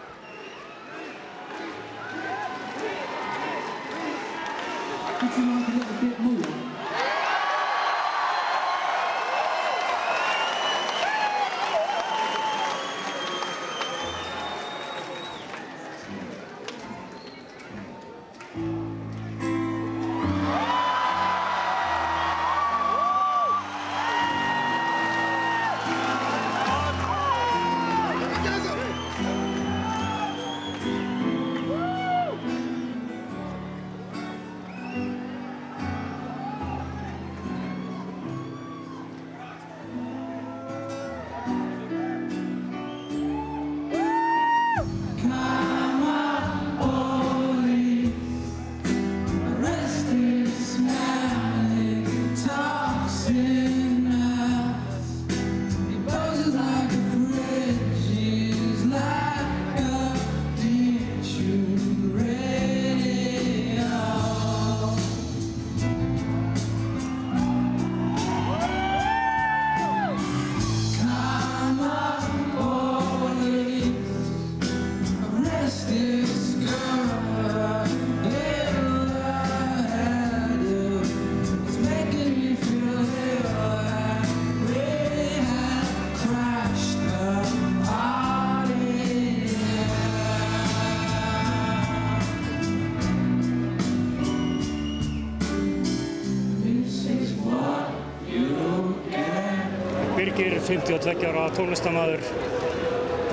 52 100.71 101.27
ára 101.27 101.49
tónlistamæður 101.57 102.21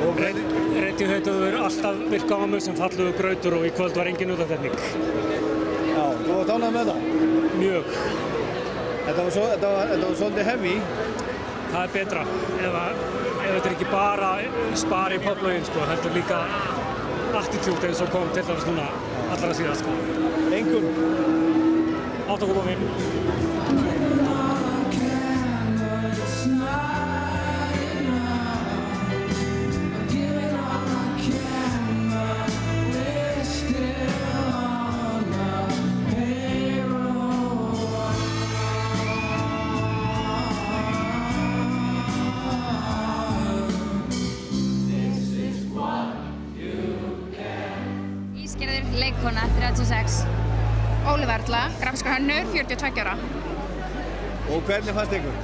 og 0.08 0.22
Radiohead 0.22 1.28
hefur 1.30 1.58
alltaf 1.62 2.00
virkað 2.10 2.42
á 2.42 2.46
mig 2.50 2.64
sem 2.66 2.78
falluðu 2.78 3.12
grautur 3.20 3.56
og 3.60 3.66
í 3.68 3.74
kvöld 3.78 3.98
var 4.00 4.10
engin 4.10 4.32
útafetning. 4.34 4.74
Já, 5.92 6.06
þú 6.24 6.32
var 6.32 6.48
tánað 6.50 6.74
með 6.78 6.90
það? 6.90 7.04
Mjög. 7.60 7.92
Þetta 9.06 9.18
var, 9.20 9.30
svo, 9.36 9.44
þetta 9.54 9.74
var, 9.76 9.92
þetta 9.92 10.08
var 10.08 10.18
svolítið 10.22 10.50
heavy? 10.50 10.74
Það 11.68 11.80
er 11.84 11.94
betra 11.94 12.24
ef, 12.26 12.80
ef 12.82 13.44
þetta 13.44 13.62
er 13.62 13.76
ekki 13.76 13.90
bara 13.92 14.32
spari 14.86 15.20
í 15.20 15.26
poplögin 15.28 15.68
sko, 15.70 15.86
heldur 15.92 16.18
líka 16.18 16.40
attitút 17.38 17.86
eins 17.86 18.02
og 18.02 18.10
kom 18.16 18.32
til 18.34 18.48
dæmis 18.50 18.66
núna 18.72 18.88
allra 19.36 19.54
síðast 19.60 19.86
sko. 19.86 19.94
Engun? 20.58 20.90
8,5. 22.34 23.47
Hönnur, 52.28 52.52
42 52.54 53.00
ára. 53.02 53.16
Og 54.52 54.64
hvernig 54.68 54.96
fannst 54.96 55.14
ykkur? 55.18 55.36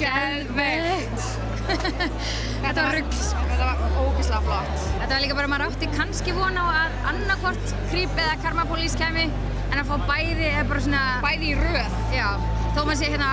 Geðveikt! 0.00 1.26
Þetta 2.64 2.82
var 2.82 2.96
rugg, 2.96 3.12
sko. 3.14 3.42
Þetta 3.50 3.66
var 3.68 3.98
ógeðslega 4.00 4.40
flott. 4.46 4.86
Þetta 4.86 5.10
var 5.12 5.22
líka 5.24 5.36
bara, 5.38 5.50
maður 5.52 5.66
átti 5.68 5.90
kannski 5.94 6.34
von 6.34 6.58
á 6.58 6.64
að 6.64 6.96
annarkvort 7.12 7.74
Creep 7.90 8.18
eða 8.24 8.38
Karma 8.44 8.64
Police 8.70 8.98
kemi, 8.98 9.28
en 9.70 9.82
að 9.82 9.90
fá 9.92 10.08
bæði 10.08 10.48
er 10.50 10.66
bara 10.70 10.82
svona... 10.86 11.04
Bæði 11.24 11.52
í 11.52 11.58
röð? 11.60 12.00
Já, 12.14 12.28
þó 12.74 12.80
maður 12.80 13.00
sé 13.02 13.12
hérna 13.12 13.30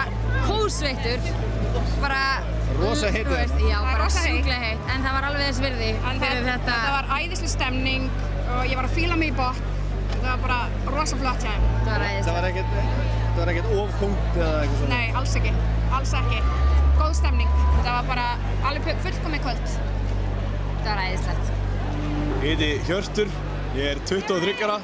kósveittur, 0.50 1.32
bara... 2.04 2.22
Rosa 2.78 3.10
heitt. 3.10 3.26
þú 3.26 3.34
veist, 3.40 3.62
Já, 3.66 3.78
bara 3.82 4.10
sjúklega 4.14 4.60
heitt, 4.62 4.90
en 4.94 5.02
það 5.02 5.16
var 5.16 5.26
alveg 5.32 5.48
þess 5.48 5.64
virði 5.64 5.88
En 5.96 6.20
fyrir 6.22 6.44
þetta. 6.46 6.76
þetta 6.76 6.94
var 6.94 7.08
æðislega 7.16 7.54
stemning 7.56 8.10
og 8.54 8.68
ég 8.70 8.78
var 8.78 8.86
að 8.86 8.94
fíla 9.00 9.18
mig 9.18 9.34
í 9.34 9.38
botn. 9.40 9.74
Þetta 10.12 10.28
Þetta 10.28 10.36
var 10.36 10.40
bara 10.44 10.94
rosa 10.98 11.18
flott 11.18 11.44
hjá 11.46 11.54
þeim. 11.56 11.67
Það 11.88 12.02
var 12.04 12.26
Það 12.28 12.36
var 12.36 12.46
ekkert, 12.50 12.72
það 12.78 13.38
var 13.40 13.50
ekkert 13.54 13.70
ofþungt 13.82 14.38
eða 14.38 14.48
eitthvað 14.62 14.80
svona? 14.82 14.98
Nei, 14.98 15.14
alls 15.20 15.36
ekki. 15.40 15.54
Alls 15.98 16.12
ekki. 16.20 16.42
Góð 16.98 17.14
stemning. 17.22 17.54
Þetta 17.62 17.94
var 17.94 18.10
bara 18.10 18.26
alveg 18.68 19.00
fullkomið 19.06 19.46
kvöld. 19.46 19.78
Það 20.82 20.90
var 20.90 21.02
æðislegt. 21.06 21.54
Ég 22.44 22.52
heiti 22.52 22.70
Hjörtur, 22.90 23.32
ég 23.78 23.94
er 23.94 24.02
23 24.12 24.66
ára 24.68 24.78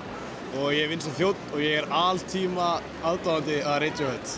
og 0.54 0.70
ég 0.72 0.86
er 0.86 0.90
vinstum 0.94 1.14
þjótt 1.18 1.44
og 1.52 1.62
ég 1.66 1.76
er 1.82 1.90
alltíma 2.00 2.70
aðdáðandi 3.12 3.60
að 3.68 3.78
Radiohead. 3.84 4.34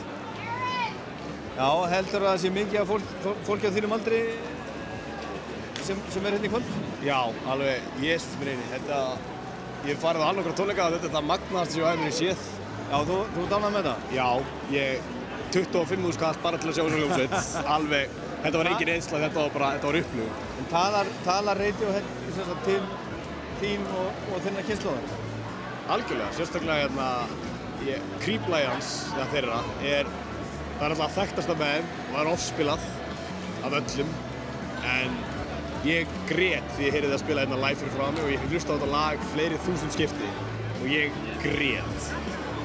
Já, 1.55 1.69
heldur 1.93 2.25
að 2.25 2.27
það 2.31 2.41
sé 2.43 2.53
mikið 2.57 2.81
af 2.81 2.91
fólk, 2.91 3.15
fólki 3.47 3.69
á 3.71 3.75
þínum 3.77 3.95
aldri 3.95 4.25
sem, 5.85 6.01
sem 6.11 6.25
er 6.25 6.35
hérna 6.35 6.49
í 6.49 6.53
kvöld? 6.55 6.75
Já, 7.05 7.19
alveg, 7.53 7.87
ég 8.03 8.21
stið 8.25 8.41
mér 8.41 8.53
eini. 8.55 8.67
Þetta, 8.73 8.99
ég 9.85 9.93
hef 9.93 10.03
farið 10.03 10.25
á 10.25 10.27
hann 10.31 10.43
okkur 10.43 10.57
tónleika 10.59 10.89
og 10.89 10.97
þetta 10.97 11.11
er 11.11 11.17
það 11.19 11.27
magnast 11.31 11.75
sem 11.75 11.83
ég 11.83 11.91
hef 11.93 12.03
mér 12.03 12.15
séð. 12.19 12.45
Já, 12.85 12.97
þú, 13.07 13.19
þú 13.33 13.45
dánað 13.49 13.73
með 13.75 13.87
það? 13.89 14.09
Já, 14.15 14.27
ég 14.75 15.07
25.000 15.55 16.19
kall 16.21 16.37
bara 16.43 16.59
til 16.61 16.69
að 16.69 16.77
sjá 16.77 16.83
þessu 16.83 16.99
hljómsveit. 17.01 17.35
alveg, 17.75 18.19
þetta 18.43 18.61
var 18.61 18.69
engin 18.71 18.91
einsla, 18.95 19.21
þetta 19.25 19.41
var 19.41 19.55
bara, 19.55 19.71
þetta 19.77 19.89
var 19.89 19.99
upplifun. 20.01 20.45
En 20.59 20.69
talar, 20.73 21.11
talar 21.25 21.61
Radiohead 21.61 22.11
sem 22.35 22.49
sagt, 22.49 22.69
til 22.69 22.81
þín 23.61 23.87
og, 23.95 24.25
og 24.31 24.43
þinna 24.45 24.65
kynnslóðar? 24.67 25.15
Algjörlega, 25.95 26.31
sérstaklega 26.35 26.85
hérna, 26.85 27.09
hans, 28.71 28.91
eða 29.13 29.27
þeirra, 29.33 29.61
er, 29.85 30.11
það 30.79 30.85
er 30.87 30.95
alltaf 30.95 31.17
þekktasta 31.19 31.57
með 31.59 31.73
þeim 31.75 31.89
og 31.95 32.11
það 32.11 32.21
er 32.23 32.31
ofspilað 32.33 32.87
af 33.65 33.77
öllum, 33.79 34.13
en 34.95 35.19
ég 35.85 36.15
grét 36.29 36.71
því 36.75 36.87
ég 36.87 36.95
heyrði 36.97 37.11
það 37.13 37.21
spila 37.21 37.45
hérna 37.45 37.61
live 37.61 37.81
fyrir 37.81 37.93
frá 37.93 38.07
mig 38.09 38.23
og 38.25 38.31
ég 38.33 38.41
hef 38.41 38.55
hlustað 38.55 38.73
á 38.73 38.77
þetta 38.79 38.93
lag 38.95 39.27
fleiri 39.33 39.61
þúsund 39.67 39.93
skipti 39.93 40.31
og 40.79 40.87
ég 40.89 41.19
grét. 41.45 42.09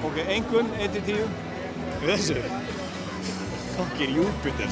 Ok, 0.01 0.16
einhvern, 0.32 0.70
1-10? 0.81 1.27
Við 2.01 2.09
þessu? 2.09 2.36
Fucking 3.77 4.14
Júpiter. 4.16 4.70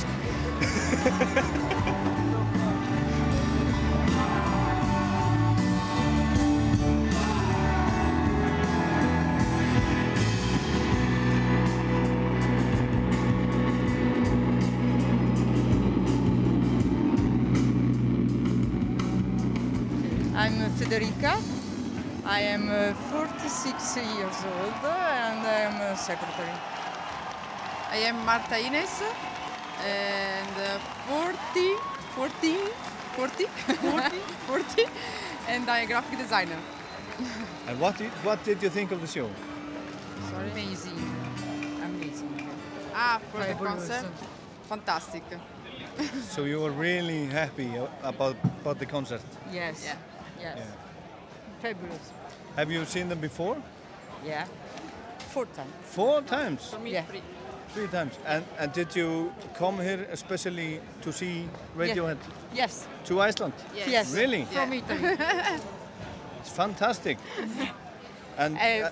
I'm 20.35 20.71
Federica. 20.79 21.37
I 22.25 22.41
am 22.43 22.69
uh, 22.71 22.95
46 23.11 23.97
years 23.97 24.45
old 24.45 24.85
I 25.49 25.61
am 25.61 25.81
a 25.81 25.97
secretary. 25.97 26.53
I 27.91 27.97
am 28.09 28.17
Marta 28.27 28.59
Ines 28.59 29.03
and 29.83 30.55
uh, 30.59 30.79
40, 31.09 31.75
14, 32.15 32.59
40, 33.17 33.45
40, 33.47 34.17
40, 34.47 34.85
and 35.49 35.71
I'm 35.71 35.85
a 35.85 35.87
graphic 35.87 36.19
designer. 36.19 36.59
And 37.67 37.81
what 37.81 37.97
did, 37.97 38.11
what 38.23 38.45
did 38.45 38.63
you 38.63 38.69
think 38.69 38.93
of 38.93 39.01
the 39.01 39.07
show? 39.07 39.31
Sorry. 40.31 40.51
Amazing. 40.51 40.99
Amazing. 41.83 42.49
Ah, 42.95 43.19
for 43.33 43.39
the 43.39 43.45
Fabulous. 43.47 43.89
concert, 43.89 44.13
fantastic. 44.69 45.23
So 46.29 46.45
you 46.45 46.61
were 46.61 46.71
really 46.73 47.25
happy 47.27 47.71
about, 48.03 48.37
about 48.61 48.79
the 48.79 48.87
concert? 48.87 49.23
Yes. 49.51 49.83
Yeah. 49.83 49.97
Yes. 50.41 50.59
Yeah. 50.59 50.65
Fabulous. 51.63 52.13
Have 52.55 52.71
you 52.71 52.85
seen 52.85 53.09
them 53.09 53.21
before? 53.21 53.57
Yeah. 54.25 54.47
Four 55.29 55.47
times. 55.47 55.73
Four 55.85 56.23
times? 56.23 56.71
For 56.71 56.79
me, 56.81 56.91
Yeah. 56.93 57.05
three. 57.05 57.23
Three 57.75 57.87
times. 57.89 58.15
And, 58.27 58.45
and 58.59 58.73
did 58.73 58.97
you 58.97 59.33
come 59.55 59.79
here 59.79 60.07
especially 60.13 60.81
to 61.03 61.13
see 61.13 61.49
Radiohead 61.77 62.17
Yes. 62.55 62.87
to 63.05 63.21
Iceland? 63.21 63.53
Yes. 63.77 63.89
Yes. 63.89 64.15
Really? 64.15 64.45
From 64.47 64.73
Italy. 64.73 65.17
It's 66.41 66.51
fantastic. 66.51 67.19
And 68.39 68.57
Uh, 68.57 68.91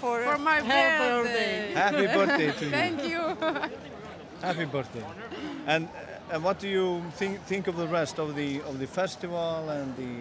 for, 0.00 0.22
for 0.24 0.38
my 0.38 0.60
her 0.60 1.22
birthday. 1.22 1.72
Happy 1.74 2.06
birthday 2.06 2.50
to 2.52 2.64
you. 2.64 2.70
Thank 2.70 3.04
you. 3.04 3.36
happy 4.42 4.64
birthday. 4.64 5.04
And, 5.66 5.88
and 6.32 6.42
what 6.42 6.58
do 6.58 6.68
you 6.68 7.02
think, 7.16 7.40
think 7.46 7.66
of 7.68 7.76
the 7.76 7.86
rest 7.86 8.18
of 8.18 8.34
the, 8.34 8.62
of 8.62 8.78
the 8.78 8.86
festival 8.86 9.68
and 9.68 9.94
the, 9.96 10.12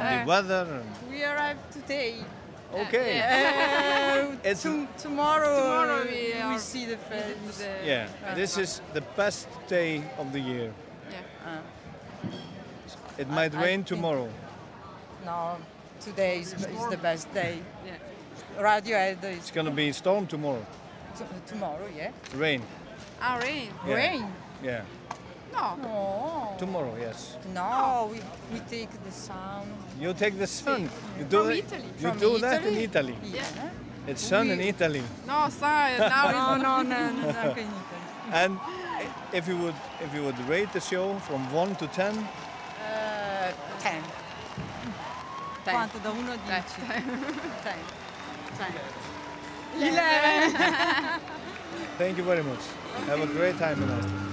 and 0.00 0.08
the 0.12 0.22
Uh, 0.22 0.26
weather? 0.26 0.66
And, 0.82 1.10
We 1.10 1.24
arrived 1.24 1.60
today. 1.72 2.24
Okay. 2.74 3.20
Uh, 3.20 4.36
It's- 4.44 4.62
to- 4.62 4.86
tomorrow, 4.98 5.56
tomorrow 5.56 6.04
we, 6.04 6.34
we 6.52 6.58
see 6.58 6.84
the 6.86 6.96
fest. 6.96 7.64
yeah, 7.84 8.08
this 8.34 8.56
is 8.58 8.80
the 8.92 9.00
best 9.16 9.48
day 9.68 10.02
of 10.18 10.32
the 10.32 10.40
year. 10.40 10.72
Yeah. 11.10 11.60
It 13.18 13.28
might 13.28 13.54
I 13.54 13.62
rain 13.62 13.78
think- 13.80 13.86
tomorrow. 13.88 14.28
No, 15.24 15.56
today 16.00 16.38
is, 16.40 16.52
is 16.52 16.86
the 16.90 16.96
best 16.96 17.32
day. 17.34 17.58
Yeah. 17.84 17.94
Is 19.22 19.38
It's 19.38 19.50
gonna 19.50 19.70
be 19.70 19.92
storm 19.92 20.26
tomorrow. 20.26 20.64
t- 21.18 21.24
tomorrow, 21.46 21.88
yeah? 21.96 22.10
Rain. 22.36 22.62
Ah, 23.20 23.38
rain. 23.42 23.68
Yeah. 23.86 23.94
Rain? 23.94 24.26
Yeah. 24.62 24.82
No. 25.58 25.76
No. 25.82 26.54
Tomorrow, 26.58 26.94
yes. 27.00 27.36
No, 27.54 28.08
we, 28.12 28.20
we 28.52 28.60
take 28.70 28.90
the 29.04 29.10
sun. 29.10 29.66
You 30.00 30.12
take 30.14 30.38
the 30.38 30.46
sun. 30.46 30.88
You 31.18 31.24
do 31.24 31.38
From 31.38 31.46
that, 31.48 31.56
Italy. 31.58 31.84
You 31.98 32.08
From 32.08 32.18
do 32.18 32.38
that 32.38 32.62
in 32.66 32.74
Italy? 32.74 32.84
Italy. 32.84 33.16
Yeah. 33.24 33.70
It's 34.06 34.22
sun 34.22 34.50
in 34.50 34.60
Italy. 34.60 35.02
No, 35.26 35.48
sorry. 35.50 35.98
Now 35.98 36.30
no, 36.30 36.54
it's 36.54 36.62
no, 36.62 36.82
no, 36.82 37.10
no, 37.10 37.32
no, 37.32 37.50
in 37.52 37.58
Italy. 37.58 37.66
And 38.32 38.58
if 39.32 39.48
you 39.48 39.56
would 39.58 39.74
if 40.04 40.14
you 40.14 40.22
would 40.24 40.38
rate 40.48 40.72
the 40.72 40.80
show 40.80 41.14
from 41.28 41.40
one 41.52 41.74
to 41.76 41.86
ten, 41.88 42.14
Uh, 42.16 43.52
10. 43.80 44.02
Ten. 45.64 45.74
Quanto 45.74 45.98
da 45.98 46.10
1 46.10 46.28
a 46.28 46.36
10? 46.36 46.64
Ten. 46.86 47.04
10. 47.62 47.74
10. 48.58 49.88
11. 49.88 51.20
thank 51.98 52.16
you 52.18 52.24
very 52.24 52.42
much. 52.42 52.60
Have 53.06 53.20
a 53.20 53.26
great 53.26 53.58
time 53.58 53.82
in 53.82 53.90
Iceland. 53.90 54.27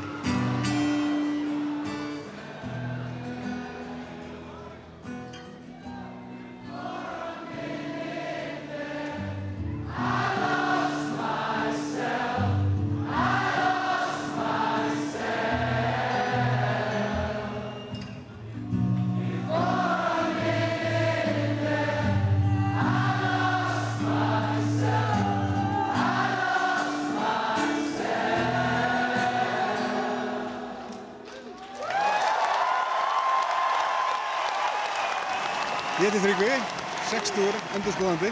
60 37.26 37.78
endurskoðandi. 37.80 38.30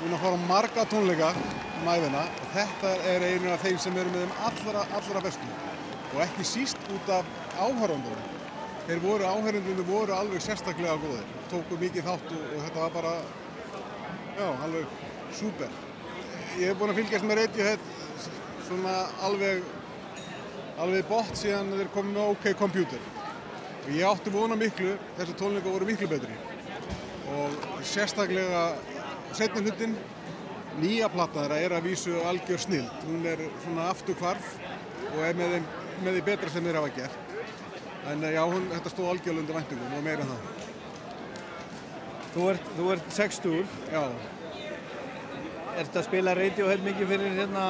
Erum 0.00 0.14
að 0.16 0.22
fara 0.24 0.38
á 0.38 0.46
marga 0.48 0.84
tónleika 0.90 1.28
um 1.36 1.90
æfina 1.92 2.22
og 2.26 2.48
þetta 2.54 2.94
er 3.12 3.24
einu 3.28 3.52
af 3.52 3.62
þeim 3.62 3.76
sem 3.78 3.98
eru 4.00 4.10
með 4.10 4.24
þeim 4.24 4.40
allra, 4.48 4.82
allra 4.98 5.22
bestu. 5.22 5.50
Og 6.14 6.22
ekki 6.24 6.46
síst 6.48 6.88
út 6.90 7.12
af 7.14 7.28
áhörðundunum. 7.54 8.32
Þeir 8.88 9.02
voru, 9.04 9.28
áhörðundunum 9.30 9.86
voru 9.86 10.16
alveg 10.16 10.42
sérstaklega 10.42 10.96
góðir. 11.04 11.30
Tóku 11.52 11.78
mikið 11.78 12.08
þátt 12.08 12.34
og, 12.34 12.42
og 12.48 12.64
þetta 12.64 12.82
var 12.82 12.96
bara, 12.96 13.14
já, 14.40 14.48
alveg 14.66 14.98
súper. 15.38 15.78
Ég 16.56 16.72
hef 16.72 16.82
búin 16.82 16.94
að 16.94 17.00
fylgjast 17.04 17.28
með 17.28 17.40
Radiohead 17.42 17.88
svona 18.66 18.96
alveg, 19.28 19.62
alveg 20.82 21.06
bótt 21.12 21.38
síðan 21.38 21.70
þeir 21.76 21.94
komið 21.94 22.18
með 22.18 22.34
OK 22.34 22.50
Computer. 22.58 23.08
Og 23.86 23.94
ég 23.94 24.10
átti 24.10 24.34
vona 24.34 24.58
miklu, 24.58 24.98
þessi 25.20 25.38
tónleika 25.38 25.70
voru 25.70 25.86
miklu 25.86 26.10
betri. 26.10 26.55
Og 27.34 27.56
sérstaklega 27.86 28.62
setni 29.34 29.64
hlutin, 29.64 29.96
nýja 30.80 31.08
platta 31.10 31.42
þeirra 31.42 31.58
er 31.64 31.74
að 31.76 31.88
vísu 31.90 32.14
algjör 32.28 32.62
snild. 32.62 32.92
Hún 33.08 33.26
er 33.26 33.42
svona 33.64 33.88
afturkvarf 33.90 34.52
og 35.12 35.20
er 35.26 35.38
með, 35.38 35.56
þeim, 35.56 35.68
með 36.04 36.18
því 36.18 36.24
betra 36.30 36.52
sem 36.52 36.68
þeir 36.68 36.80
hafa 36.80 36.94
gert. 37.00 37.22
En 38.06 38.22
já, 38.22 38.42
hún, 38.46 38.68
þetta 38.70 38.92
stóð 38.92 39.10
algjörlega 39.12 39.42
undir 39.42 39.58
væntingum 39.58 39.98
og 39.98 40.04
meira 40.06 40.26
en 40.26 40.32
það. 40.32 40.64
Þú 42.36 42.48
ert, 42.52 42.66
þú 42.76 42.90
ert 42.94 43.14
60. 43.16 43.78
Já. 43.92 44.02
Ertu 45.76 46.00
að 46.00 46.06
spila 46.06 46.36
Radiohead 46.36 46.84
mikið 46.84 47.10
fyrir 47.14 47.40
hérna 47.40 47.64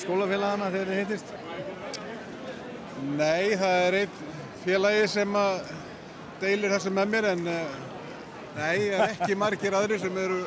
skólafélagana 0.00 0.70
þegar 0.72 0.92
þið 0.92 1.02
hittist? 1.02 1.34
Nei, 3.16 3.56
það 3.58 3.82
er 3.86 3.98
einn 4.00 4.22
félagi 4.64 5.08
sem 5.10 5.36
að 5.38 5.74
deilir 6.40 6.72
þessu 6.74 6.92
með 6.94 7.12
mér 7.12 7.28
en 7.32 7.50
uh, 7.50 7.76
Nei, 8.56 8.76
það 8.88 9.02
er 9.04 9.14
ekki 9.14 9.36
margir 9.38 9.76
aðrir 9.76 10.00
sem 10.00 10.18
eru 10.20 10.38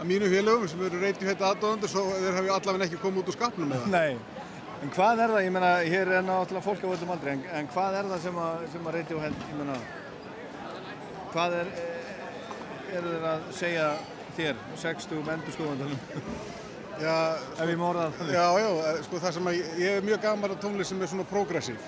að 0.00 0.06
mínu 0.08 0.28
félögum 0.32 0.68
sem 0.70 0.84
eru 0.86 1.00
Radiohead 1.02 1.42
aðdóðandur 1.50 1.92
svo 1.92 2.04
þeir 2.14 2.38
hafi 2.38 2.52
allavega 2.54 2.86
ekki 2.86 3.00
komið 3.02 3.22
út 3.22 3.32
úr 3.32 3.36
skapnum 3.36 3.72
með 3.72 3.82
það. 3.82 3.96
Nei, 3.96 4.46
en 4.80 4.94
hvað 4.94 5.24
er 5.24 5.34
það, 5.34 5.44
ég 5.44 5.54
meina, 5.56 5.72
hér 5.94 6.12
er 6.16 6.24
náttúrulega 6.24 6.64
fólk 6.64 6.86
á 6.86 6.88
öllum 6.94 7.12
aldri, 7.16 7.34
en, 7.34 7.42
en 7.58 7.68
hvað 7.74 7.98
er 7.98 8.08
það 8.14 8.24
sem 8.24 8.40
að, 8.46 8.64
sem 8.72 8.88
að 8.88 8.96
Radiohead, 8.96 9.44
ég 9.50 9.60
meina, 9.60 9.76
hvað 11.34 11.58
er, 11.60 11.74
eru 12.96 13.12
þeir 13.12 13.28
að 13.34 13.46
segja 13.60 13.90
þér, 14.38 14.64
60 14.86 15.32
endurskóðandunum? 15.36 16.02
Já, 17.00 17.16
Ef 17.56 17.68
ég 17.70 17.78
má 17.80 17.86
orða 17.88 18.10
það. 18.16 18.30
Já, 18.34 18.44
já, 18.60 18.68
eh, 18.90 18.98
sko 19.06 19.20
það 19.20 19.36
sem 19.36 19.46
að 19.48 19.54
ég, 19.56 19.68
ég 19.80 19.98
er 20.00 20.04
mjög 20.04 20.24
gaman 20.24 20.52
að 20.52 20.58
tónlist 20.64 20.92
sem 20.92 21.00
er 21.00 21.08
svona 21.12 21.24
progressív 21.28 21.84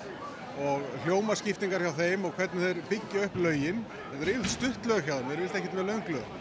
og 0.61 0.85
hljómaskiptingar 1.03 1.81
hjá 1.81 1.91
þeim 1.97 2.27
og 2.27 2.37
hvernig 2.37 2.61
þeir 2.61 2.81
byggja 2.91 3.27
upp 3.27 3.37
lögin. 3.41 3.83
Þetta 4.11 4.23
er 4.25 4.31
yfir 4.35 4.51
stutt 4.53 4.89
lög 4.89 5.07
hjá 5.07 5.15
þeim, 5.17 5.27
þeir 5.29 5.35
eru 5.35 5.45
vilt 5.47 5.59
ekkert 5.59 5.77
með 5.79 5.89
lönglög, 5.89 6.33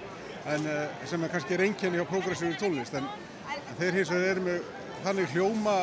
en 0.55 0.71
uh, 0.75 1.05
sem 1.09 1.25
er 1.25 1.33
kannski 1.33 1.59
reynkenni 1.61 2.01
hjá 2.01 2.09
progressífi 2.11 2.59
tónlist, 2.61 2.97
en 2.99 3.09
þeir 3.81 4.01
hins 4.01 4.13
vegar 4.13 4.35
eru 4.35 4.47
með 4.47 4.73
þannig 5.03 5.37
hljóma 5.37 5.77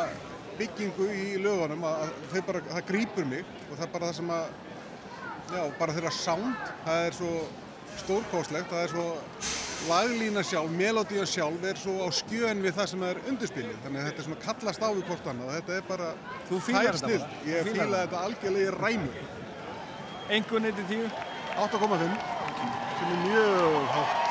byggingu 0.59 1.07
í 1.15 1.25
lögunum 1.39 1.85
að, 1.87 2.11
þeir 2.33 2.45
bara, 2.49 2.65
það 2.67 2.85
grýpur 2.91 3.27
mig 3.29 3.47
og 3.69 3.77
það 3.77 3.85
er 3.87 3.93
bara 3.95 4.09
það 4.09 4.17
sem 4.19 4.31
að, 4.35 4.53
já, 5.55 5.61
bara 5.79 5.95
þeirra 5.97 6.13
sound, 6.19 6.69
það 6.85 7.07
er 7.07 7.17
svo 7.19 7.33
stórkostlegt, 8.03 8.71
það 8.71 8.85
er 8.85 8.93
svo 8.93 9.07
laglína 9.87 10.43
sjálf, 10.43 10.71
melodían 10.75 11.27
sjálf 11.29 11.63
er 11.63 11.79
svo 11.79 12.03
á 12.03 12.09
skjön 12.11 12.63
við 12.63 12.75
það 12.77 12.89
sem 12.91 13.03
er 13.07 13.19
undirspilið 13.31 13.77
þannig 13.85 14.01
að 14.01 14.07
þetta 14.09 14.21
er 14.23 14.27
svona 14.27 14.41
kallast 14.43 14.83
á 14.83 14.89
við 14.89 15.03
hvort 15.07 15.29
annað 15.31 15.49
og 15.49 15.57
þetta 15.59 15.77
er 15.77 15.85
bara 15.87 16.09
þetta 16.49 16.97
snill. 16.99 17.19
bara? 17.19 17.43
Ég 17.47 17.69
fíla 17.69 18.01
þetta? 18.03 18.23
algjörlega 18.27 18.65
í 18.65 18.75
ræmu 18.75 19.11
Engun 20.29 20.69
1-10? 20.69 21.05
8,5 21.59 22.03
sem 22.99 23.13
er 23.13 23.21
mjög 23.27 23.93
hátt 23.95 24.28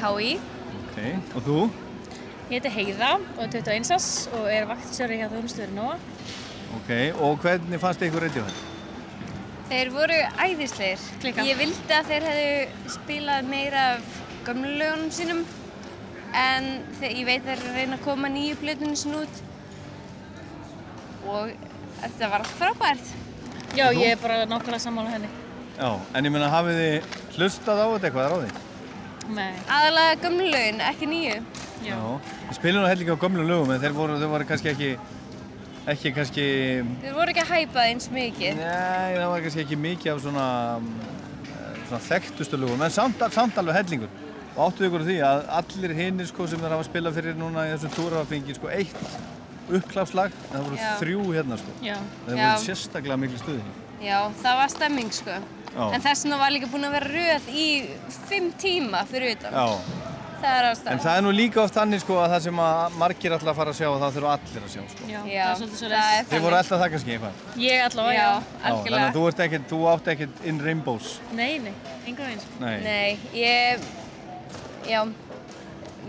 HÍ. 0.00 0.34
Ok, 0.80 0.98
og 1.36 1.46
þú? 1.46 1.60
Ég 2.50 2.56
heiti 2.58 2.70
Heiða 2.74 3.12
og 3.36 3.42
er 3.44 3.52
21 3.60 3.92
árs 3.94 4.10
og 4.34 4.46
er 4.50 4.64
vaktsjóri 4.66 5.20
hjá 5.20 5.28
þjónustöður 5.30 5.74
Nóa. 5.76 5.94
Ok, 6.80 6.90
og 7.22 7.38
hvernig 7.44 7.80
fannst 7.82 8.02
ykkur 8.06 8.24
Radiohead? 8.24 8.66
Þeir 9.70 9.90
voru 9.94 10.16
æðisleir. 10.42 11.02
Klika. 11.22 11.44
Ég 11.46 11.58
vildi 11.60 11.94
að 11.94 12.08
þeir 12.10 12.26
hefðu 12.26 12.94
spilað 12.96 13.50
meira 13.52 13.84
af 13.96 14.16
gömlu 14.48 14.72
lögunum 14.80 15.12
sínum 15.14 15.44
en 16.34 16.66
þeir, 16.98 17.12
ég 17.20 17.28
veit 17.28 17.44
þeir 17.44 17.54
eru 17.58 17.70
að 17.70 17.78
reyna 17.78 17.98
að 17.98 18.06
koma 18.08 18.30
nýju 18.32 18.58
plötunum 18.62 18.96
sín 18.98 19.18
út 19.20 19.42
og 21.30 21.52
þetta 22.00 22.32
var 22.32 22.42
allt 22.42 22.56
frábært. 22.58 23.12
Já, 23.78 23.84
ég 23.94 24.16
er 24.16 24.18
bara 24.18 24.42
nákvæmlega 24.48 24.82
sammála 24.82 25.14
henni. 25.14 25.30
Já, 25.76 25.92
en 26.16 26.26
ég 26.26 26.34
meina 26.34 26.50
hafið 26.50 26.82
þið 26.82 27.14
hlustað 27.36 27.84
á 27.84 27.86
þetta 27.92 28.10
eitthvað 28.10 28.30
ráði? 28.34 28.50
Aðalega 29.38 30.16
gömlu 30.24 30.46
lögin, 30.50 30.80
ekki 30.80 31.06
nýju. 31.10 31.36
Já. 31.84 31.96
Við 32.48 32.56
spilum 32.58 32.82
nú 32.84 32.88
hellinga 32.90 33.14
á 33.16 33.22
gömlu 33.22 33.44
lögum 33.46 33.70
en 33.74 33.80
þeir 33.80 33.94
voru, 33.96 34.16
þeir 34.20 34.30
voru 34.32 34.44
kannski 34.48 34.70
ekki, 34.72 34.90
ekki 35.94 36.12
kannski, 36.16 36.46
Þeir 37.04 37.14
voru 37.16 37.32
ekki 37.32 37.44
að 37.44 37.52
hæpa 37.54 37.84
eins 37.88 38.10
mikið. 38.12 38.56
nei, 38.60 39.14
það 39.16 39.28
var 39.32 39.40
kannski 39.46 39.62
ekki 39.64 39.78
mikið 39.80 40.12
af 40.14 40.20
svona, 40.26 40.46
svona 41.88 42.02
þekktustu 42.08 42.56
lögum, 42.60 42.82
en 42.82 42.90
samt, 42.90 43.22
samt 43.32 43.58
alveg 43.58 43.74
hellingur. 43.80 44.08
Og 44.56 44.64
áttuðu 44.66 44.88
ykkur 44.90 45.04
á 45.04 45.08
því 45.08 45.18
að 45.24 45.44
allir 45.60 45.94
hinnir 45.94 46.26
sko 46.26 46.46
sem 46.50 46.58
þeir 46.60 46.74
hafa 46.74 46.88
spilað 46.88 47.14
fyrir 47.20 47.36
núna 47.38 47.68
í 47.68 47.74
þessum 47.76 47.94
túra 47.94 48.24
fengið 48.26 48.58
sko 48.58 48.68
eitt 48.74 48.96
uppklapslag, 49.70 50.32
en 50.50 50.56
það 50.56 50.64
voru 50.66 50.76
Já. 50.80 50.90
þrjú 50.98 51.26
hérna 51.36 51.56
sko. 51.60 51.76
Já. 51.86 51.96
Það 52.26 52.40
voru 52.42 52.64
sérstaklega 52.66 53.16
miklu 53.22 53.38
stuði. 53.38 53.62
Já, 54.00 54.18
það 54.42 54.60
var 54.62 54.70
stemming 54.72 55.10
sko. 55.12 55.40
Já. 55.70 55.82
En 55.94 56.02
þess 56.02 56.24
vegna 56.26 56.38
var 56.40 56.54
líka 56.54 56.68
búin 56.70 56.86
að 56.88 56.96
vera 56.98 57.10
röð 57.14 57.50
í 57.54 57.66
fimm 58.26 58.50
tíma 58.58 59.04
fyrir 59.10 59.36
utan. 59.36 59.54
Já. 59.54 60.08
Það 60.40 60.54
er 60.56 60.66
ástæðan. 60.70 60.92
En 60.94 61.00
það 61.04 61.18
er 61.18 61.24
nú 61.26 61.32
líka 61.36 61.60
oft 61.60 61.76
þannig 61.76 62.00
sko 62.00 62.16
að 62.16 62.30
það 62.32 62.44
sem 62.46 62.60
að 62.64 62.94
margir 63.02 63.34
ætla 63.36 63.52
að 63.52 63.58
fara 63.58 63.74
að 63.74 63.76
sjá 63.76 63.88
það 63.90 64.14
þurfa 64.16 64.30
allir 64.36 64.64
að 64.64 64.70
sjá 64.72 64.84
sko. 64.92 65.08
Já, 65.10 65.18
Já, 65.28 65.42
það 65.44 65.50
er 65.50 65.58
svolítið 65.60 65.80
svo 65.82 65.90
það 65.92 66.12
er 66.16 66.28
Þið 66.30 66.44
voru 66.46 66.58
alltaf 66.60 66.80
það 66.82 66.92
kannski 66.94 67.14
eitthvað. 67.16 67.42
Ég 67.60 67.84
allavega, 67.84 68.14
Já, 68.14 68.30
já. 68.30 68.62
Já, 68.64 68.78
þannig 68.80 69.04
að 69.04 69.18
þú, 69.18 69.24
ert 69.30 69.42
ekkert, 69.46 69.66
þú 69.74 69.80
átt 69.92 70.08
ekkert 70.14 70.40
in 70.52 70.62
rainbows. 70.64 71.10
Nei, 71.36 71.50
nei, 71.66 71.74
enga 72.08 72.30
veginn. 72.30 72.46
Nei. 72.64 72.76
Nei, 72.86 73.18
ég, 73.36 73.84
já, 74.88 75.02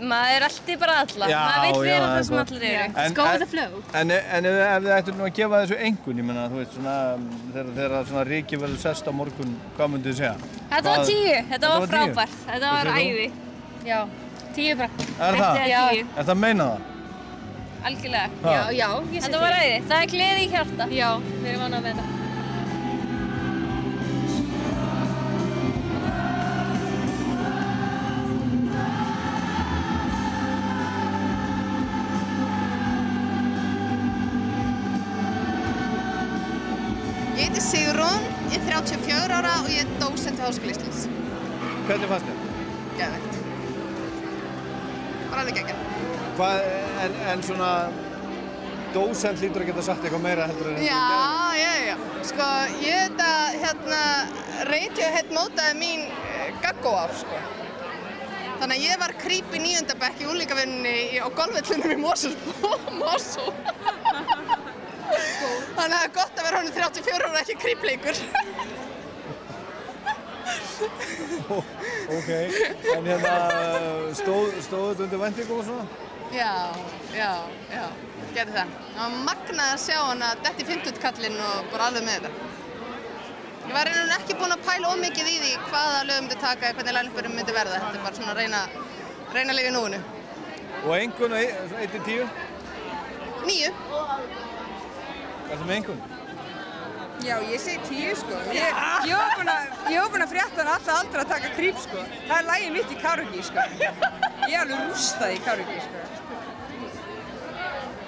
maður 0.00 0.36
er 0.36 0.44
alltaf 0.48 0.78
bara 0.82 0.94
alla. 1.02 1.26
Já, 1.32 1.38
maður 1.48 1.72
já, 1.72 1.80
vera 1.86 2.06
það 2.12 2.22
sem 2.28 2.38
allir 2.42 2.62
eru. 2.68 2.92
En- 3.04 3.14
Go 3.14 3.22
with 3.22 3.32
en- 3.34 3.40
the 3.40 3.46
flow. 3.46 3.82
En, 4.00 4.10
en 4.10 4.46
ef, 4.46 4.58
ef 4.66 4.82
þið 4.82 4.94
ættu 4.98 5.14
nú 5.18 5.24
að 5.28 5.34
gefa 5.38 5.60
þessu 5.62 5.78
engun, 5.88 6.16
ég 6.22 6.24
menna, 6.30 6.48
þú 6.48 6.60
veist, 6.62 6.72
svona, 6.76 6.96
um, 7.14 7.26
þegar, 7.52 7.72
þegar 7.76 8.06
svona 8.10 8.24
ríki 8.30 8.60
verður 8.62 8.78
sest 8.86 9.04
á 9.08 9.12
morgun, 9.12 9.56
hvað 9.76 9.90
myndu 9.94 10.08
þið 10.12 10.16
segja? 10.22 10.36
Þetta 10.72 10.88
var 10.96 11.04
tíu, 11.06 11.36
þetta 11.52 11.68
var 11.74 11.86
frábært, 11.92 12.38
þetta 12.46 12.72
var 12.72 12.86
æði. 12.96 13.28
Já, 13.86 14.00
tíu 14.54 14.76
bara. 14.76 14.90
Er 14.96 15.34
það? 15.42 15.52
Þetta 15.58 15.66
er 15.66 15.92
tíu, 15.92 16.06
Er 16.16 16.24
það 16.24 16.34
að 16.36 16.42
meina 16.46 16.64
það? 16.72 16.88
algjörlega. 17.82 18.28
Já, 18.42 18.70
já, 18.78 18.88
Þetta 19.20 19.38
var 19.42 19.52
æði, 19.58 19.78
það 19.90 20.02
er 20.02 20.10
gleði 20.16 20.42
í 20.46 20.50
hjarta. 20.52 20.86
Já, 20.94 21.08
við 21.42 21.48
erum 21.52 21.62
vannað 21.66 21.82
með 21.82 21.96
þetta. 22.02 22.21
Og 39.62 39.70
ég 39.70 39.82
er 39.84 39.90
dósent 40.00 40.38
við 40.38 40.44
Háskóla 40.46 40.74
Íslands. 40.74 41.02
Hvernig 41.86 42.10
fannst 42.10 42.28
þér? 42.28 42.38
Geðvegt. 42.98 43.36
Bara 45.30 45.44
alveg 45.44 45.58
geggjað. 45.60 45.84
Hvað, 46.36 46.62
en, 47.04 47.16
en 47.32 47.44
svona, 47.46 47.70
dósent 48.96 49.42
lítur 49.42 49.64
að 49.64 49.70
geta 49.70 49.84
sagt 49.86 50.04
eitthvað 50.04 50.24
meira 50.26 50.48
heldur 50.50 50.72
en 50.72 50.82
Já, 50.84 51.00
já, 51.58 51.72
já. 51.86 51.94
Sko, 52.28 52.48
ég 52.82 53.00
þetta, 53.06 53.30
hérna, 53.62 54.02
Radiohead 54.68 55.34
mótaði 55.34 55.78
mín 55.80 56.06
uh, 56.10 56.46
gaggó 56.64 56.94
af, 57.04 57.16
sko. 57.22 57.42
Þannig 58.62 58.76
að 58.76 58.84
ég 58.86 59.00
var 59.00 59.16
creep 59.18 59.56
í 59.58 59.62
nýjöndabekk 59.62 60.22
í 60.22 60.28
úlíkavinninni 60.30 61.18
á 61.18 61.26
golfvellunum 61.34 61.96
í. 61.96 62.02
Mosó. 62.02 63.48
Þannig 65.76 65.82
að 65.82 65.92
það 65.92 66.04
er 66.04 66.14
gott 66.16 66.38
að 66.38 66.46
vera 66.46 66.60
honum 66.60 66.76
34 66.76 67.28
ára 67.28 67.42
ekki 67.42 67.58
creep 67.64 67.86
leikur. 67.90 68.22
Ok, 72.16 72.30
en 72.96 73.06
hérna, 73.06 73.34
stóð, 74.16 74.54
þetta 74.58 75.04
undir 75.06 75.20
vendingum 75.22 75.60
og 75.60 75.68
svona? 75.68 75.84
Já, 76.32 76.52
já, 77.12 77.30
já, 77.72 77.84
gerði 78.32 78.54
það. 78.56 78.72
Það 78.94 79.02
var 79.02 79.18
magnað 79.28 79.66
að 79.66 79.82
sjá 79.84 79.98
hann 80.00 80.24
að 80.26 80.42
detti 80.46 80.66
fimmtutkallinn 80.70 81.38
og 81.44 81.70
bara 81.72 81.90
alveg 81.90 82.06
með 82.06 82.26
þetta. 82.26 82.50
Ég 83.62 83.74
var 83.76 83.88
einhvern 83.88 84.08
veginn 84.08 84.16
ekki 84.16 84.38
búin 84.40 84.54
að 84.56 84.64
pæla 84.66 84.94
ómikið 84.94 85.28
í 85.30 85.36
því 85.42 85.52
hvaða 85.68 86.00
lög 86.08 86.24
myndi 86.24 86.38
taka 86.40 86.70
eða 86.70 86.78
hvernig 86.78 86.96
lænleikurinn 86.98 87.36
myndi 87.36 87.54
verða. 87.56 87.78
Þetta 87.84 88.00
er 88.00 88.06
bara 88.06 88.18
svona 88.18 88.32
að 88.34 88.40
reyna 88.42 88.62
reyna 89.32 89.54
að 89.54 89.60
lifa 89.60 89.70
í 89.70 89.76
núinu. 89.76 90.00
Og 90.82 90.96
einhvern, 90.96 91.36
1-10? 91.84 92.32
Níu. 93.46 93.70
Hvað 93.92 95.52
er 95.52 95.60
það 95.60 95.68
með 95.68 95.76
einhvern? 95.76 96.11
Já, 97.22 97.36
ég 97.46 97.60
segi 97.60 97.78
tíu 97.88 98.14
sko. 98.18 98.34
Ég, 98.50 98.66
ég 99.06 99.14
var 99.14 99.30
búin 99.38 99.50
að, 99.52 99.66
ég 99.92 99.98
var 100.02 100.08
búin 100.10 100.24
að 100.24 100.32
frétta 100.32 100.58
hann 100.58 100.70
alltaf 100.72 100.96
aldrei 100.98 101.20
að 101.22 101.28
taka 101.30 101.48
krýp 101.54 101.78
sko. 101.78 102.00
Það 102.26 102.36
er 102.38 102.46
lægið 102.48 102.72
mitt 102.76 102.90
í 102.90 102.96
Karugi 103.02 103.42
sko. 103.46 103.60
Ég 103.78 104.56
er 104.56 104.62
alveg 104.64 104.78
rústað 104.88 105.34
í 105.36 105.38
Karugi 105.46 105.78
sko. 105.84 105.96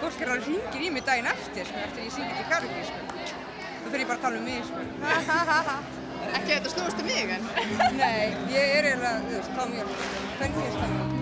Fólk 0.03 0.19
er 0.19 0.29
alveg 0.35 0.47
hringir 0.49 0.83
í 0.83 0.89
mig 0.97 1.05
daginn 1.07 1.31
eftir 1.31 1.65
sko, 1.71 1.79
eftir 1.87 2.03
ég 2.09 2.13
syngið 2.17 2.37
til 2.41 2.47
Karugi 2.51 2.83
sko. 2.91 2.99
Þá 3.15 3.87
fyrir 3.87 4.03
ég 4.03 4.11
bara 4.11 4.19
að 4.19 4.25
tala 4.27 4.37
um 4.41 4.47
mig 4.51 4.61
sko. 4.67 4.79
Ekki 6.25 6.51
að 6.51 6.57
þetta 6.57 6.71
snúist 6.75 6.99
um 6.99 7.09
mig 7.13 7.29
en? 7.39 7.45
Nei, 8.01 8.27
ég 8.51 8.65
er 8.81 8.91
eiginlega, 8.91 9.19
þú 9.23 9.33
veist, 9.39 9.53
Tom 9.61 9.71
York. 9.79 9.95
Hvernig 10.43 10.63
er 10.67 10.73
Tom 10.83 10.93
York? 10.99 11.13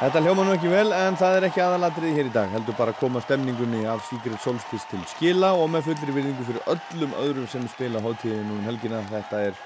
Þetta 0.00 0.20
hljóma 0.24 0.46
nú 0.46 0.54
ekki 0.56 0.70
vel 0.72 0.94
en 0.96 1.16
það 1.20 1.34
er 1.36 1.44
ekki 1.50 1.60
aðalatriði 1.60 2.14
hér 2.16 2.28
í 2.30 2.32
dag. 2.32 2.46
Heldur 2.54 2.72
bara 2.78 2.94
að 2.94 3.02
koma 3.02 3.20
stemningunni 3.20 3.82
af 3.84 4.00
Secret 4.06 4.40
Solstice 4.40 4.86
til 4.88 5.00
skila 5.10 5.50
og 5.60 5.66
með 5.68 5.90
fullri 5.90 6.14
virðingu 6.16 6.44
fyrir 6.46 6.70
öllum 6.72 7.10
öðrum 7.20 7.48
sem 7.52 7.66
spila 7.68 8.00
hátíðinu 8.00 8.54
um 8.54 8.62
helgina. 8.64 9.02
Þetta 9.10 9.42
er 9.50 9.58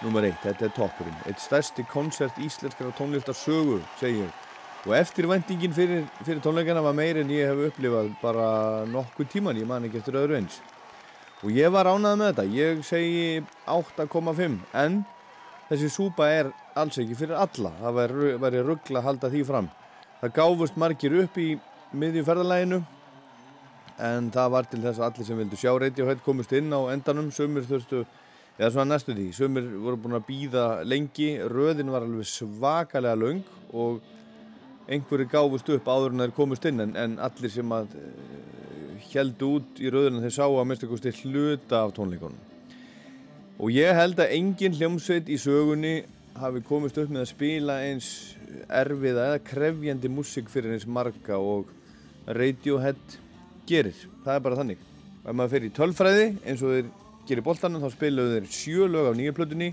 nummer 0.00 0.24
eitt, 0.24 0.38
þetta 0.40 0.64
er 0.64 0.72
toppurinn. 0.78 1.18
Eitt 1.28 1.42
stærsti 1.44 1.84
koncert 1.90 2.40
íslenskara 2.40 2.94
tónlistar 2.96 3.36
sögu, 3.36 3.82
ég. 4.00 4.30
Og 4.86 4.94
eftirvæntingin 4.96 5.76
fyrir, 5.76 6.08
fyrir 6.24 6.40
tónleikana 6.40 6.80
var 6.88 6.96
meir 6.96 7.20
en 7.20 7.34
ég 7.36 7.52
hef 7.52 7.60
upplifað 7.68 8.08
bara 8.22 8.48
nokkuð 8.88 9.28
tíman, 9.36 9.60
ég 9.60 9.68
man 9.68 9.84
ekki 9.84 10.00
eftir 10.00 10.16
öðru 10.22 10.40
eins. 10.40 10.56
Og 11.44 11.52
ég 11.52 11.68
var 11.68 11.92
ánað 11.92 12.16
með 12.16 12.32
þetta, 12.32 12.48
ég 12.56 12.80
segi 12.88 13.44
8,5 13.68 14.56
en 14.86 14.98
þessi 15.68 15.92
súpa 15.92 16.32
er 16.32 16.50
alls 16.80 16.96
ekki 16.96 17.20
fyrir 17.26 17.36
alla. 17.44 17.76
Það 17.84 18.02
væri 18.40 18.66
ruggla 18.72 19.04
að 19.04 19.08
halda 19.10 19.34
því 19.36 19.44
fram. 19.52 19.72
Það 20.22 20.34
gáfust 20.36 20.76
margir 20.78 21.14
upp 21.18 21.38
í 21.42 21.48
miðjum 21.98 22.26
ferðalæginu 22.28 22.76
en 24.06 24.28
það 24.30 24.52
var 24.54 24.68
til 24.70 24.78
þess 24.84 25.00
að 25.00 25.06
allir 25.08 25.26
sem 25.26 25.40
vildu 25.40 25.58
sjá 25.58 25.72
Radiohead 25.82 26.22
komust 26.22 26.54
inn 26.54 26.70
á 26.70 26.78
endanum, 26.92 27.32
sömur 27.34 27.66
þurftu, 27.66 28.04
eða 28.54 28.68
svona 28.70 28.92
næstu 28.92 29.16
því, 29.16 29.24
sömur 29.34 29.66
voru 29.82 29.98
búin 30.04 30.14
að 30.20 30.28
býða 30.28 30.66
lengi, 30.86 31.26
röðin 31.50 31.90
var 31.90 32.06
alveg 32.06 32.30
svakalega 32.30 33.18
laung 33.18 33.42
og 33.74 33.98
einhverju 34.86 35.26
gáfust 35.34 35.74
upp 35.74 35.90
áður 35.90 36.14
en 36.14 36.24
þeir 36.24 36.36
komust 36.38 36.70
inn 36.70 36.86
en, 36.86 36.94
en 36.94 37.18
allir 37.26 37.56
sem 37.56 37.74
að 37.74 37.98
uh, 37.98 39.04
heldu 39.10 39.52
út 39.58 39.82
í 39.82 39.90
röðinu 39.90 40.22
þeir 40.22 40.38
sáu 40.38 40.54
að 40.54 40.70
mista 40.70 40.92
kosti 40.94 41.16
hluta 41.24 41.82
af 41.82 41.96
tónleikonum. 41.98 42.38
Og 43.58 43.74
ég 43.74 43.90
held 43.98 44.22
að 44.22 44.38
engin 44.38 44.78
hljómsveit 44.78 45.26
í 45.26 45.42
sögunni 45.42 45.96
hafi 46.38 46.62
komist 46.66 46.98
upp 47.00 47.10
með 47.12 47.24
að 47.24 47.30
spila 47.32 47.76
eins 47.86 48.08
erfiða 48.72 49.28
eða 49.30 49.42
krefjandi 49.46 50.10
músík 50.12 50.50
fyrir 50.52 50.74
eins 50.74 50.86
marga 50.86 51.38
og 51.38 51.70
Radiohead 52.26 53.18
gerir. 53.68 53.96
Það 54.24 54.34
er 54.34 54.44
bara 54.44 54.58
þannig. 54.60 54.82
Ef 55.22 55.36
maður 55.36 55.54
fer 55.54 55.66
í 55.66 55.72
tölfræði 55.76 56.26
eins 56.46 56.64
og 56.64 56.74
þeir 56.74 56.90
gerir 57.28 57.46
boltanum 57.46 57.82
þá 57.82 57.94
spiluðu 57.94 58.34
þeir 58.36 58.50
sjö 58.56 58.88
lög 58.90 59.10
af 59.10 59.18
nýja 59.18 59.36
plötunni, 59.36 59.70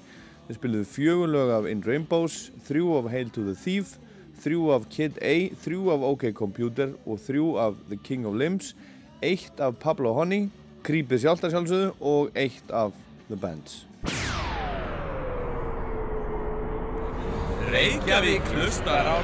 þeir 0.48 0.60
spiluðu 0.60 0.90
fjögur 0.94 1.34
lög 1.34 1.56
af 1.56 1.68
In 1.72 1.84
Rainbows, 1.86 2.38
þrjú 2.68 2.94
af 2.99 3.11
Hail 3.14 3.34
to 3.34 3.45
the 3.48 3.57
Thief, 3.57 3.98
þrjú 4.44 4.69
af 4.76 4.88
Kid 4.94 5.19
A, 5.26 5.36
þrjú 5.65 5.91
af 5.95 6.07
OK 6.11 6.30
Computer 6.38 6.95
og 7.06 7.22
þrjú 7.26 7.52
af 7.65 7.84
The 7.90 7.99
King 8.06 8.30
of 8.30 8.38
Limbs, 8.40 8.73
eitt 9.26 9.60
af 9.60 9.80
Pablo 9.81 10.14
Honey, 10.18 10.49
Creepið 10.86 11.26
sjálftar 11.26 11.53
sjálfsögðu 11.53 11.94
og 11.99 12.34
eitt 12.40 12.72
af 12.72 12.95
The 13.27 13.38
Bands. 13.38 13.88
Reykjavík 17.69 18.41
hlustar 18.49 19.05
á 19.05 19.17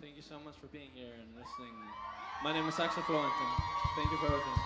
Thank 0.00 0.16
you 0.16 0.22
so 0.22 0.38
much 0.44 0.56
for 0.60 0.66
being 0.66 0.90
here 0.94 1.14
and 1.20 1.28
listening. 1.40 1.74
My 2.44 2.52
name 2.52 2.68
is 2.68 2.78
Axel 2.78 3.02
Florentin. 3.04 3.50
Thank 3.96 4.10
you 4.12 4.18
for 4.18 4.26
everything. 4.26 4.60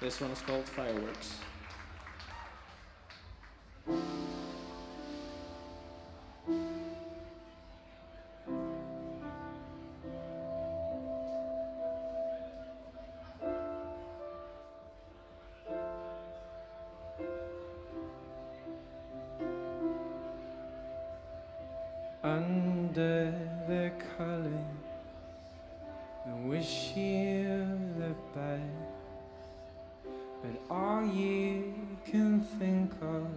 This 0.00 0.20
one 0.20 0.30
is 0.32 0.42
called 0.42 0.68
Fireworks. 0.68 1.38
Under 22.94 23.32
the 23.68 23.90
color, 24.18 24.64
I 26.26 26.32
wish 26.46 26.92
you 26.94 27.66
the 27.96 28.14
best. 28.34 28.62
But 30.42 30.60
all 30.70 31.02
you 31.06 31.72
can 32.04 32.42
think 32.58 32.92
of 33.00 33.28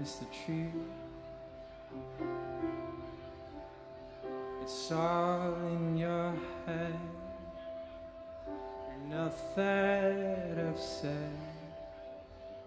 is 0.00 0.20
the 0.20 0.26
truth. 0.44 0.86
It's 4.62 4.92
all 4.92 5.52
in 5.66 5.98
your 5.98 6.32
head. 6.64 6.94
That 9.56 10.58
I've 10.58 10.78
said. 10.78 11.32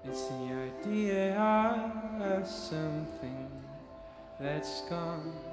It's 0.04 0.28
the 0.28 0.70
idea 0.84 1.38
of 2.20 2.46
something 2.46 3.48
that's 4.38 4.82
gone. 4.82 5.53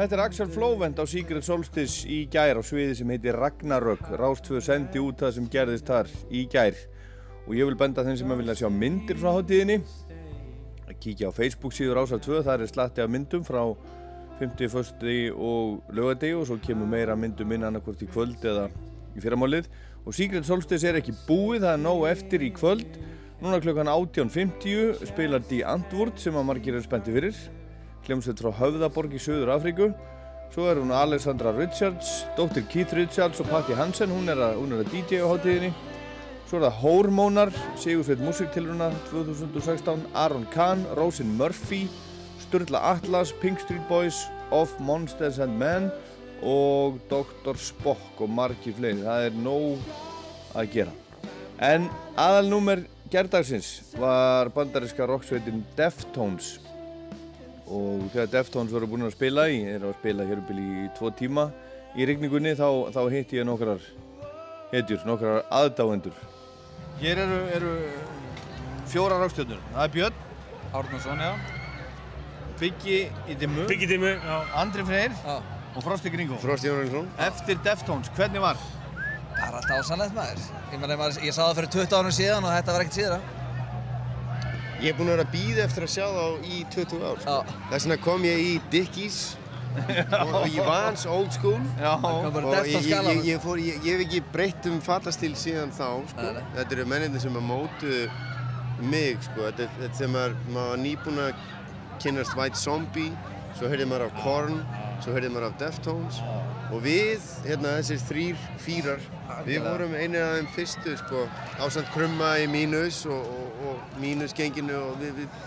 Þetta 0.00 0.16
er 0.16 0.20
Axel 0.24 0.48
Flóvent 0.48 0.96
á 0.96 1.04
Secret 1.04 1.44
Solstice 1.44 2.06
í 2.08 2.22
gær 2.32 2.56
á 2.56 2.64
sviði 2.64 2.94
sem 2.96 3.10
heitir 3.12 3.36
Ragnarök. 3.36 4.06
Rástföðu 4.16 4.62
sendi 4.64 5.02
út 5.04 5.20
það 5.20 5.34
sem 5.36 5.48
gerðist 5.52 5.90
þar 5.90 6.08
í 6.32 6.46
gær. 6.48 6.78
Og 7.44 7.50
ég 7.58 7.68
vil 7.68 7.76
benda 7.76 8.06
þeim 8.06 8.16
sem 8.16 8.32
að 8.32 8.40
vilja 8.40 8.54
sjá 8.62 8.70
myndir 8.72 9.20
frá 9.20 9.34
hátíðinni. 9.34 9.76
Að 10.86 10.96
kíkja 11.04 11.28
á 11.28 11.36
Facebook 11.36 11.76
síður 11.76 12.00
Rásar 12.00 12.24
2, 12.24 12.40
það 12.48 12.64
er 12.64 12.72
slatti 12.72 13.04
af 13.04 13.12
myndum 13.12 13.44
frá 13.44 13.60
50, 14.40 14.72
1. 15.04 15.36
og 15.36 15.92
lögadegi 15.92 16.40
og 16.40 16.48
svo 16.48 16.56
kemur 16.64 16.88
meira 16.88 17.12
myndum 17.12 17.52
inn 17.52 17.68
annarkvort 17.68 18.00
í 18.00 18.08
kvöld 18.08 18.40
eða 18.40 18.70
í 19.12 19.20
fyrramálið. 19.20 19.68
Og 20.08 20.16
Secret 20.16 20.48
Solstice 20.48 20.88
er 20.88 21.02
ekki 21.04 21.12
búið, 21.28 21.66
það 21.68 21.74
er 21.76 21.84
nóg 21.84 22.08
eftir 22.08 22.48
í 22.48 22.54
kvöld. 22.56 23.02
Núna 23.44 23.60
klukkan 23.60 23.92
18.50 23.92 25.10
spilar 25.12 25.44
Die 25.52 25.60
Antwoord 25.60 26.16
sem 26.24 26.32
að 26.32 26.54
margir 26.54 26.80
eru 26.80 26.88
spenntið 26.88 27.20
fyrir 27.20 27.48
hljómsveit 28.10 28.40
frá 28.42 28.50
Höfðaborg 28.58 29.12
í 29.14 29.20
Suður 29.22 29.52
Afríku 29.54 29.86
svo 30.50 30.66
er 30.66 30.80
hún 30.80 30.90
Alexandra 30.90 31.52
Richards 31.54 32.24
dóttir 32.34 32.64
Keith 32.66 32.94
Richards 32.96 33.38
og 33.38 33.46
Patti 33.52 33.76
Hansen. 33.78 34.10
Hún 34.10 34.26
er 34.32 34.40
að, 34.42 34.56
hún 34.58 34.74
er 34.74 34.82
að 34.82 34.90
DJ 34.90 35.22
á 35.22 35.30
hátíðinni. 35.30 35.70
Svo 36.48 36.58
er 36.58 36.64
það 36.66 36.80
Hórmónar 36.80 37.52
Sigursveit 37.78 38.22
Musiktilruna 38.24 38.88
2016 39.12 40.02
Aron 40.18 40.46
Kahn, 40.50 40.82
Rosin 40.98 41.36
Murphy 41.38 41.84
Sturla 42.42 42.80
Atlas, 42.96 43.30
Pink 43.30 43.62
Street 43.62 43.86
Boys 43.88 44.24
Of 44.50 44.74
Monsters 44.82 45.38
and 45.38 45.54
Men 45.54 45.92
og 46.42 46.98
Dr. 47.10 47.54
Spock 47.60 48.18
og 48.18 48.32
margi 48.32 48.72
fleiri, 48.74 49.04
það 49.04 49.26
er 49.28 49.36
nóg 49.44 49.90
að 50.56 50.72
gera. 50.72 50.94
En 51.62 51.86
aðalnúmer 52.18 52.86
gerðdagsins 53.12 53.92
var 54.00 54.50
bandaríska 54.56 55.06
rocksveitin 55.06 55.62
Deftones 55.78 56.56
og 57.70 58.06
þegar 58.12 58.30
Deftones 58.34 58.74
voru 58.74 58.88
búin 58.90 59.06
að 59.06 59.14
spila 59.14 59.46
í, 59.50 59.62
er 59.70 59.84
að 59.86 59.96
spila 60.00 60.26
hér 60.26 60.42
uppil 60.42 60.58
í 60.58 60.86
tvo 60.98 61.10
tíma 61.14 61.48
í 61.96 62.06
rigningunni 62.06 62.56
þá, 62.58 62.66
þá 62.94 63.00
hitti 63.14 63.38
ég 63.40 63.46
nokkrar 63.46 63.82
hetjur, 64.72 65.02
nokkrar 65.06 65.44
aðdáendur. 65.54 66.16
Hér 67.00 67.22
eru, 67.24 67.38
eru 67.54 67.72
fjóra 68.90 69.18
rákstjörnur. 69.22 69.62
Það 69.72 69.86
er 69.86 69.94
Björn 69.96 70.26
Árnarsson, 70.70 71.22
já. 71.22 71.32
Byggi 72.60 72.98
í 73.30 73.38
dimmu. 73.40 73.64
Byggi 73.70 73.88
í 73.88 73.90
dimmu, 73.94 74.12
já. 74.18 74.36
Andri 74.60 74.84
Freyr 74.86 75.14
já. 75.16 75.40
og 75.74 75.82
Frosti 75.82 76.12
Gringo. 76.12 76.38
Frosti 76.42 76.70
Jónaldsson. 76.70 77.08
Eftir 77.26 77.58
Deftones, 77.64 78.12
hvernig 78.18 78.44
var? 78.44 78.60
Það 79.34 79.46
er 79.48 79.58
alltaf 79.60 79.76
ásannlegt 79.80 80.14
maður. 80.14 80.48
Ég, 80.70 80.78
meni, 80.78 80.98
maður. 81.00 81.20
ég 81.24 81.34
sá 81.34 81.42
það 81.46 81.60
fyrir 81.60 81.72
20 81.78 81.98
ánum 81.98 82.14
síðan 82.14 82.46
og 82.46 82.54
þetta 82.54 82.74
var 82.76 82.84
ekkert 82.84 82.98
síðan. 83.00 83.28
Ég 84.80 84.94
er 84.94 84.96
búinn 84.96 85.10
að 85.10 85.18
vera 85.18 85.24
að 85.26 85.34
býða 85.34 85.64
eftir 85.66 85.84
að 85.84 85.90
sjá 85.92 86.04
þá 86.08 86.46
í 86.48 86.58
20 86.72 87.02
ár. 87.04 87.18
Sko. 87.20 87.36
Þess 87.68 87.86
vegna 87.86 87.96
kom 88.00 88.22
ég 88.24 88.38
í 88.40 88.52
Dickies 88.72 89.18
og, 90.22 90.32
og 90.40 90.54
var 90.66 90.86
hans 90.88 91.04
old 91.06 91.30
school 91.36 91.58
Já. 91.78 91.92
og 92.00 92.40
ég, 92.66 92.88
ég, 92.88 93.20
ég, 93.28 93.42
fór, 93.44 93.60
ég 93.60 93.84
hef 93.84 94.00
ekki 94.06 94.22
breytt 94.32 94.66
um 94.70 94.80
fallastíl 94.84 95.34
síðan 95.38 95.74
þá. 95.76 95.86
Sko. 96.14 96.30
Þetta 96.56 96.78
eru 96.78 96.86
mennindir 96.88 97.24
sem 97.26 97.36
að 97.36 97.44
mótu 97.50 97.98
mig. 98.80 99.20
Sko. 99.28 99.44
Þetta 99.50 99.66
er 99.66 99.76
þetta 99.82 100.00
sem 100.00 100.16
maður, 100.16 100.38
maður 100.48 100.72
var 100.72 100.82
nýbúinn 100.86 101.22
að 101.26 101.44
kynast 102.00 102.38
White 102.38 102.56
Zombie, 102.56 103.12
svo 103.58 103.68
heyrði 103.68 103.90
maður 103.90 104.08
af 104.08 104.22
Korn, 104.24 104.62
svo 105.00 105.14
heyrði 105.14 105.30
maður 105.32 105.48
af 105.48 105.56
Deftones. 105.60 106.20
Og 106.70 106.84
við, 106.84 107.24
hérna 107.46 107.76
þessir 107.78 108.02
þrýr, 108.08 108.44
fýrar, 108.62 109.08
við 109.46 109.64
vorum 109.66 109.96
einu 109.96 110.20
af 110.22 110.36
þeim 110.36 110.50
fyrstu 110.56 110.94
sko, 111.00 111.24
ásand 111.62 111.90
krumma 111.94 112.34
í 112.42 112.46
mínus 112.50 113.02
og, 113.10 113.26
og, 113.34 113.64
og 113.70 113.98
mínusgenginu 114.02 114.76
og 114.78 115.02
við, 115.02 115.22
við, 115.22 115.42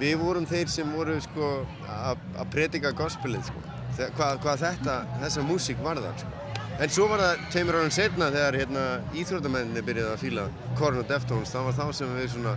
við 0.00 0.16
vorum 0.24 0.48
þeir 0.50 0.72
sem 0.72 0.96
voru 0.96 1.18
sko 1.24 1.52
að 1.90 2.44
predika 2.52 2.94
gospelið 2.96 3.52
sko, 3.52 3.64
hvað, 4.18 4.42
hvað 4.44 4.66
þetta, 4.66 5.00
þessa 5.22 5.46
músík 5.46 5.82
var 5.84 6.02
það 6.02 6.24
sko. 6.24 6.36
En 6.80 6.88
svo 6.88 7.06
var 7.10 7.20
það 7.20 7.40
tveimur 7.52 7.76
árum 7.76 7.90
setna 7.92 8.30
þegar 8.32 8.56
hérna 8.56 8.84
íþrótamenninni 9.20 9.82
byrjaði 9.84 10.14
að 10.14 10.22
fíla 10.22 10.44
Korn 10.78 11.02
og 11.02 11.10
Deftones, 11.10 11.50
þá 11.52 11.58
var 11.66 11.74
þá 11.76 11.98
sem 11.98 12.14
við 12.16 12.30
svona 12.32 12.54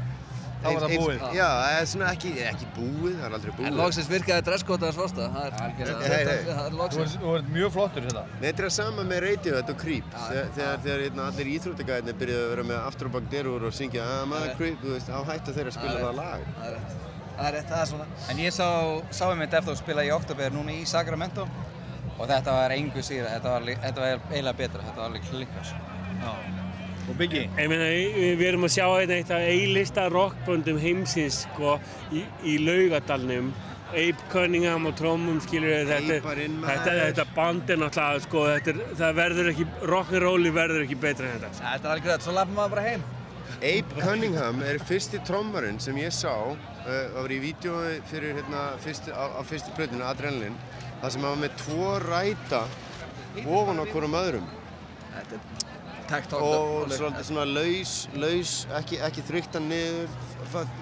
Þá 0.63 0.67
var 0.71 0.83
það 0.85 0.93
búið? 1.01 1.23
Já, 1.35 1.45
það 1.59 1.77
er 1.77 1.87
svona 1.91 2.09
ekki, 2.15 2.29
ekki 2.47 2.67
búið, 2.77 3.15
það 3.17 3.25
er 3.27 3.33
aldrei 3.37 3.53
búið. 3.57 3.65
En 3.67 3.79
loksins 3.79 4.09
virkaði 4.11 4.45
dresskóta 4.47 4.87
hans 4.87 4.99
fórsta, 4.99 5.25
það 5.33 5.47
er 5.47 6.61
er 6.63 6.77
loksins. 6.79 7.15
Þú 7.19 7.33
ert 7.39 7.49
mjög 7.57 7.73
flottur 7.75 8.07
hérna. 8.07 8.23
Þetta 8.43 8.65
er 8.67 8.75
sama 8.77 9.05
með 9.09 9.21
Radiohead 9.25 9.73
og 9.73 9.81
Creep. 9.83 10.15
Þegar, 10.55 10.87
hérna, 10.87 11.27
allir 11.27 11.51
íþróttegæðinni 11.57 12.15
byrjaði 12.23 12.45
að 12.45 12.53
vera 12.53 12.65
með 12.71 12.79
aftur 12.87 13.11
og 13.11 13.15
bakderur 13.17 13.67
og 13.67 13.75
syngja 13.75 14.07
I'm 14.21 14.35
a 14.39 14.41
Creep, 14.55 14.79
þú 14.83 14.95
veist, 14.95 15.11
á 15.11 15.19
hættu 15.33 15.57
þeirra 15.57 15.73
að 15.73 15.79
spila 15.81 15.99
það 15.99 16.17
lag. 16.21 16.49
Það 16.55 16.65
er 16.71 16.75
rétt, 16.77 16.97
það 17.35 17.45
er 17.49 17.55
rétt, 17.57 17.69
það 17.73 17.83
er 17.83 17.93
svona. 17.93 18.09
En 18.31 18.43
ég 18.45 18.55
sá, 18.55 18.67
sá 19.19 19.23
um 19.27 19.39
mitt 19.43 19.59
eftir 19.59 19.75
að 19.75 19.81
spila 19.83 20.07
í 20.07 20.15
oktober 20.15 20.55
núna 20.55 20.77
í 20.79 20.83
Sacramento 20.87 21.47
og 22.13 22.27
þetta 22.29 22.55
var 22.55 22.75
engu 22.77 23.03
síra, 23.03 23.35
þetta 23.35 23.57
var, 23.57 23.71
þetta 23.87 24.05
var 24.05 24.27
eiginlega 24.31 24.59
betra, 24.63 24.85
þetta 24.87 25.01
var 25.01 25.09
alveg 25.11 25.31
klikkast. 25.31 26.62
Og 27.03 27.17
Biggi? 27.19 27.43
Ég 27.59 27.67
meina, 27.67 27.87
við 28.39 28.47
erum 28.47 28.65
að 28.67 28.73
sjá 28.77 28.85
hérna 28.87 29.19
eitt 29.19 29.31
af 29.33 29.43
A-lista 29.43 30.07
rockböndum 30.11 30.79
heimsins, 30.79 31.43
sko, 31.47 31.77
í, 32.15 32.23
í 32.47 32.57
laugadalnum. 32.63 33.51
Abe 33.93 34.27
Cunningham 34.31 34.87
og 34.89 34.95
trómum, 34.97 35.37
skilur 35.43 35.69
við, 35.69 35.91
þetta, 35.91 36.37
þetta, 36.63 36.93
þetta 36.99 37.25
band 37.35 37.69
er 37.69 37.81
náttúrulega, 37.81 38.21
sko, 38.23 38.45
þetta 38.49 38.71
er, 38.71 38.79
það 39.01 39.19
verður 39.19 39.49
ekki, 39.51 39.65
rock'n'rolli 39.91 40.53
verður 40.55 40.85
ekki 40.87 40.97
betra 41.03 41.27
en 41.29 41.43
þetta. 41.43 41.51
Þetta 41.59 41.89
er 41.89 41.91
alveg 41.91 42.09
rétt, 42.09 42.25
svo 42.25 42.33
lafum 42.37 42.57
maður 42.57 42.73
bara 42.73 42.85
heim. 42.87 43.03
Abe 43.59 43.99
Cunningham 43.99 44.63
er 44.65 44.79
fyrsti 44.87 45.21
trommarinn 45.27 45.77
sem 45.83 45.99
ég 46.01 46.15
sá, 46.15 46.33
uh, 46.33 46.87
það 46.87 47.19
var 47.19 47.35
í 47.35 47.41
vídjói 47.43 47.91
fyrir 48.09 48.39
hérna, 48.39 48.63
fyrsti, 48.83 49.13
á, 49.13 49.23
á 49.37 49.41
fyrstu 49.45 49.75
plötinu, 49.77 50.07
Adrenalin, 50.09 50.57
það 51.03 51.13
sem 51.17 51.27
hafa 51.27 51.41
með 51.43 51.59
tvo 51.61 51.91
ræta 52.07 52.63
ofan 53.43 53.83
á 53.83 53.85
hverjum 53.91 54.17
öðrum. 54.23 54.49
Þetta 55.13 55.37
er 55.37 55.62
og 56.39 56.91
svolítið 56.93 57.27
svona 57.29 57.45
laus, 57.49 57.93
laus, 58.19 58.53
ekki, 58.79 58.99
ekki 59.07 59.23
þryktan 59.29 59.69
niður. 59.71 60.11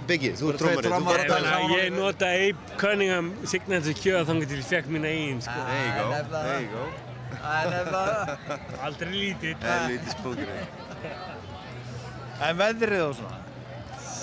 Biggi, 0.09 0.33
þú 0.39 0.51
er 0.51 0.59
trommarinn. 0.59 1.47
Ég, 1.71 1.75
ég 1.77 1.93
nota 1.95 2.31
Abe 2.35 2.79
Cunningham 2.81 3.31
signature 3.47 3.95
kjöða 3.95 4.25
þannig 4.31 4.51
til 4.51 4.59
ég 4.59 4.67
fekk 4.67 4.89
mín 4.91 5.07
eigin, 5.07 5.39
sko. 5.45 5.59
There 5.69 5.85
you 5.85 5.93
go, 5.97 6.07
there 6.33 6.57
you 6.59 6.71
go. 6.73 6.89
Það 7.41 7.69
nefnilega 7.75 8.57
Aldrei. 8.87 9.21
Það 9.61 9.69
er 9.75 9.85
lítið 9.93 10.17
spókir. 10.17 10.51
En 12.41 12.59
veðrið 12.59 13.05
og 13.05 13.15
svona? 13.21 13.39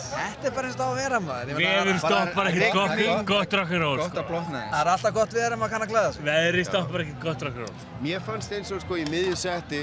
Þetta 0.08 0.48
er 0.48 0.54
bara 0.56 0.68
eins 0.68 0.78
og 0.78 0.82
á 0.82 0.88
að 0.88 0.98
vera 0.98 1.18
maður. 1.22 1.58
Veður 1.58 1.98
stoppar 2.02 2.48
ekkert 2.50 2.76
gott, 2.76 3.00
gott 3.28 3.56
rock'n'roll. 3.60 3.98
Gott 4.00 4.20
að 4.22 4.28
blókna 4.30 4.62
þess. 4.62 4.70
Það 4.72 4.80
er 4.80 4.90
alltaf 4.94 5.16
gott 5.18 5.34
veður 5.36 5.54
ef 5.54 5.60
maður 5.60 5.72
kann 5.74 5.84
að 5.84 5.92
glæða 5.92 6.12
sig. 6.14 6.22
Veðrið 6.28 6.68
stoppar 6.68 7.04
ekkert 7.04 7.20
gott 7.24 7.44
rock'n'roll. 7.46 7.88
Mér 8.04 8.24
fannst 8.26 8.54
eins 8.56 8.72
og 8.74 8.82
sko 8.84 8.98
í 8.98 9.04
miðjusetti 9.12 9.82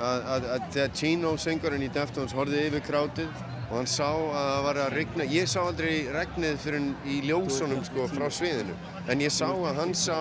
að, 0.00 0.28
að, 0.34 0.48
að 0.56 0.96
Chino 0.98 1.34
söngurinn 1.40 1.84
í 1.86 1.90
Deftones 1.92 2.34
horfið 2.36 2.68
yfir 2.70 2.86
krátið 2.86 3.42
og 3.72 3.76
hann 3.78 3.88
sá 3.88 4.08
að 4.08 4.48
það 4.48 4.64
var 4.66 4.80
að 4.82 4.96
regna, 4.98 5.28
ég 5.32 5.46
sá 5.48 5.60
aldrei 5.62 5.92
regnið 6.12 6.58
fyrir 6.60 6.88
í 7.08 7.20
ljósunum 7.28 7.84
sko 7.88 8.08
frá 8.12 8.26
sviðinu. 8.28 8.74
En 9.08 9.22
ég 9.24 9.32
sá 9.32 9.48
að 9.48 9.78
hann 9.80 9.94
sá 9.96 10.18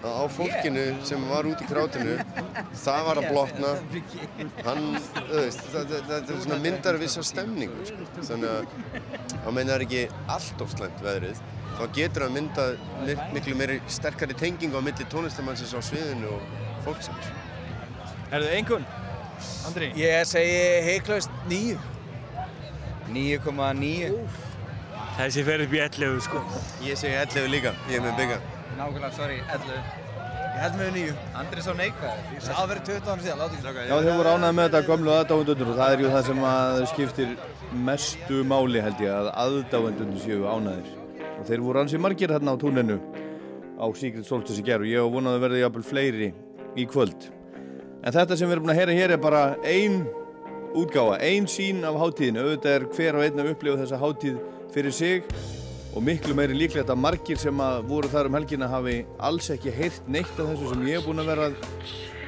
að 0.00 0.14
á 0.16 0.24
fólkinu 0.32 0.84
sem 1.04 1.24
var 1.28 1.48
út 1.50 1.60
í 1.60 1.66
krátinu 1.68 2.14
það 2.84 3.02
var 3.08 3.20
að 3.20 3.28
blotna. 3.34 3.72
Hann, 4.64 4.86
auðvist, 5.26 5.66
það, 5.74 5.92
það, 5.92 6.06
það, 6.30 6.32
það 6.46 6.64
myndar 6.64 7.00
vissa 7.02 7.24
stemningu 7.26 7.88
sko. 7.90 8.08
þannig 8.30 8.54
að 8.54 9.44
hann 9.44 9.58
meinar 9.58 9.84
ekki 9.84 10.06
allt 10.32 10.64
of 10.64 10.72
slemt 10.72 11.04
veðrið 11.04 11.44
þá 11.76 11.84
getur 11.96 12.26
hann 12.26 12.36
myndað 12.38 12.80
miklu 13.34 13.58
meiri 13.58 13.80
sterkari 13.92 14.36
tengingu 14.40 14.80
á 14.80 14.82
milli 14.84 15.06
tónlistamannsins 15.12 15.76
á 15.76 15.80
sviðinu 15.84 16.32
og 16.38 16.58
fólksins 16.86 17.32
Er 18.30 18.44
þið 18.44 18.52
einhvern? 18.60 18.84
Andri? 19.66 19.88
Ég 19.98 20.26
segi 20.28 20.58
heiklaust 20.86 21.32
nýju. 21.50 21.78
9,9. 23.10 24.20
Þessi 25.16 25.42
fer 25.46 25.64
upp 25.64 25.72
í 25.74 25.80
11 25.82 26.20
sko. 26.28 26.42
Ég 26.86 26.98
segi 27.00 27.16
11 27.18 27.48
líka, 27.50 27.72
ég 27.90 27.98
er 27.98 28.04
með 28.04 28.20
bygga. 28.20 28.36
Nákvæmlega, 28.78 29.10
sorry, 29.16 29.40
11. 29.50 29.80
Ég 30.50 30.60
held 30.62 30.78
með 30.78 30.92
nýju. 30.94 31.16
Andri 31.40 31.64
svo 31.64 31.74
neikvæður. 31.80 32.22
Ég 32.36 32.44
sá 32.46 32.52
að 32.54 32.70
vera 32.70 32.84
20 32.90 33.10
ára 33.10 33.24
síðan, 33.24 33.42
láta 33.42 33.50
ekki 33.50 33.64
slaka. 33.64 33.88
Já, 33.88 33.96
þau 34.06 34.14
voru 34.20 34.36
ánægð 34.36 34.54
með 34.60 34.68
þetta 34.68 34.84
gömlu 34.92 35.12
aðdáendundur 35.16 35.72
og 35.72 35.80
það 35.80 35.96
er 35.96 36.04
ju 36.04 36.14
það 36.14 36.30
sem 36.30 36.46
að 36.52 36.80
skiptir 36.92 37.34
mestu 37.90 38.40
máli 38.54 38.84
held 38.86 39.02
ég 39.02 39.16
að 39.16 39.32
aðdáendundur 39.46 40.22
séu 40.22 40.46
ánægðir. 40.46 40.94
Og 41.40 41.50
þeir 41.50 41.66
voru 41.66 41.82
ansið 41.82 42.04
margir 42.06 42.36
hérna 42.36 42.54
á 42.54 42.62
túninu 42.62 43.00
á 43.80 43.86
Secret 43.96 44.28
Solstice 44.28 44.62
í 44.62 44.66
gerð 44.70 44.86
og 44.86 44.92
ég 44.92 45.02
hef 45.02 45.14
vonað 45.18 45.38
að 45.38 45.44
verða 45.48 45.62
jafnvel 45.64 45.86
fleiri 45.90 46.32
í 46.78 46.86
kvöld. 46.86 47.30
En 48.00 48.14
þetta 48.14 48.36
sem 48.38 48.48
við 48.48 48.56
erum 48.56 48.64
búin 48.64 48.72
að 48.72 48.78
heyra 48.80 48.96
hér 48.96 49.12
er 49.12 49.20
bara 49.20 49.40
ein 49.68 50.04
útgáfa, 50.78 51.18
ein 51.20 51.48
sín 51.50 51.82
af 51.84 51.98
hátíðinu. 52.00 52.44
Auðvitað 52.46 52.76
er 52.76 52.86
hver 52.94 53.18
og 53.18 53.24
einn 53.26 53.42
að 53.42 53.50
upplifa 53.52 53.80
þessa 53.82 53.98
hátíð 54.00 54.38
fyrir 54.72 54.94
sig 54.94 55.34
og 55.90 56.04
miklu 56.06 56.36
meiri 56.38 56.54
líklegt 56.56 56.88
að 56.92 57.02
margir 57.02 57.40
sem 57.40 57.60
að 57.60 57.82
voru 57.90 58.08
þar 58.08 58.30
um 58.30 58.38
helgina 58.38 58.68
hafi 58.70 59.00
alls 59.18 59.50
ekki 59.52 59.74
heyrt 59.74 60.06
neitt 60.08 60.38
af 60.38 60.52
þessu 60.52 60.70
sem 60.70 60.86
ég 60.86 61.00
hef 61.00 61.08
búin 61.10 61.20
að 61.20 61.28
vera 61.32 61.48
að 61.50 61.58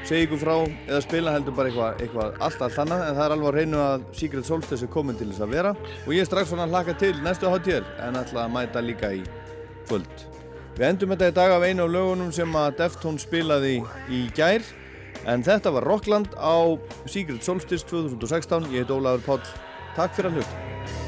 segja 0.08 0.26
ykkur 0.26 0.42
frá 0.42 0.54
eða 0.58 1.00
spila 1.06 1.34
heldur 1.36 1.56
bara 1.56 1.70
eitthvað, 1.70 2.04
eitthvað 2.04 2.44
allt 2.48 2.66
allt 2.66 2.82
annað. 2.84 3.06
En 3.06 3.16
það 3.16 3.24
er 3.24 3.36
alveg 3.36 3.48
að 3.48 3.56
reynu 3.60 3.80
að 3.86 4.04
Secret 4.18 4.50
Solstice 4.50 4.84
er 4.84 4.92
komin 4.92 5.16
til 5.16 5.30
þess 5.30 5.46
að 5.46 5.56
vera. 5.56 5.72
Og 6.04 6.12
ég 6.12 6.26
er 6.26 6.28
strax 6.28 6.52
svona 6.52 6.68
að 6.68 6.76
hlaka 6.76 6.98
til 7.00 7.14
næstu 7.22 7.48
hátíðar 7.48 7.88
en 8.08 8.20
ætla 8.20 8.44
að 8.44 8.54
mæta 8.58 8.84
líka 8.84 9.14
í 9.16 9.24
kvöld. 9.86 10.28
Við 10.76 10.86
endum 10.90 11.16
þetta 11.16 11.32
í 11.32 11.36
dag 11.40 11.56
af 11.56 11.64
einu 11.64 11.86
af 11.86 11.96
lögunum 11.96 12.30
sem 12.34 12.60
að 12.60 12.78
Deftones 12.82 13.24
spilaði 13.24 13.78
í 14.12 14.26
gær 14.36 14.64
en 15.26 15.44
þetta 15.46 15.72
var 15.74 15.86
Rockland 15.86 16.34
á 16.38 16.78
Secret 17.06 17.44
Solstice 17.44 17.86
2016. 17.88 18.70
Ég 18.72 18.84
heit 18.84 18.94
Ólaður 18.94 19.26
Páll. 19.26 19.56
Takk 19.96 20.16
fyrir 20.16 20.32
að 20.32 20.40
hlusta. 20.42 21.01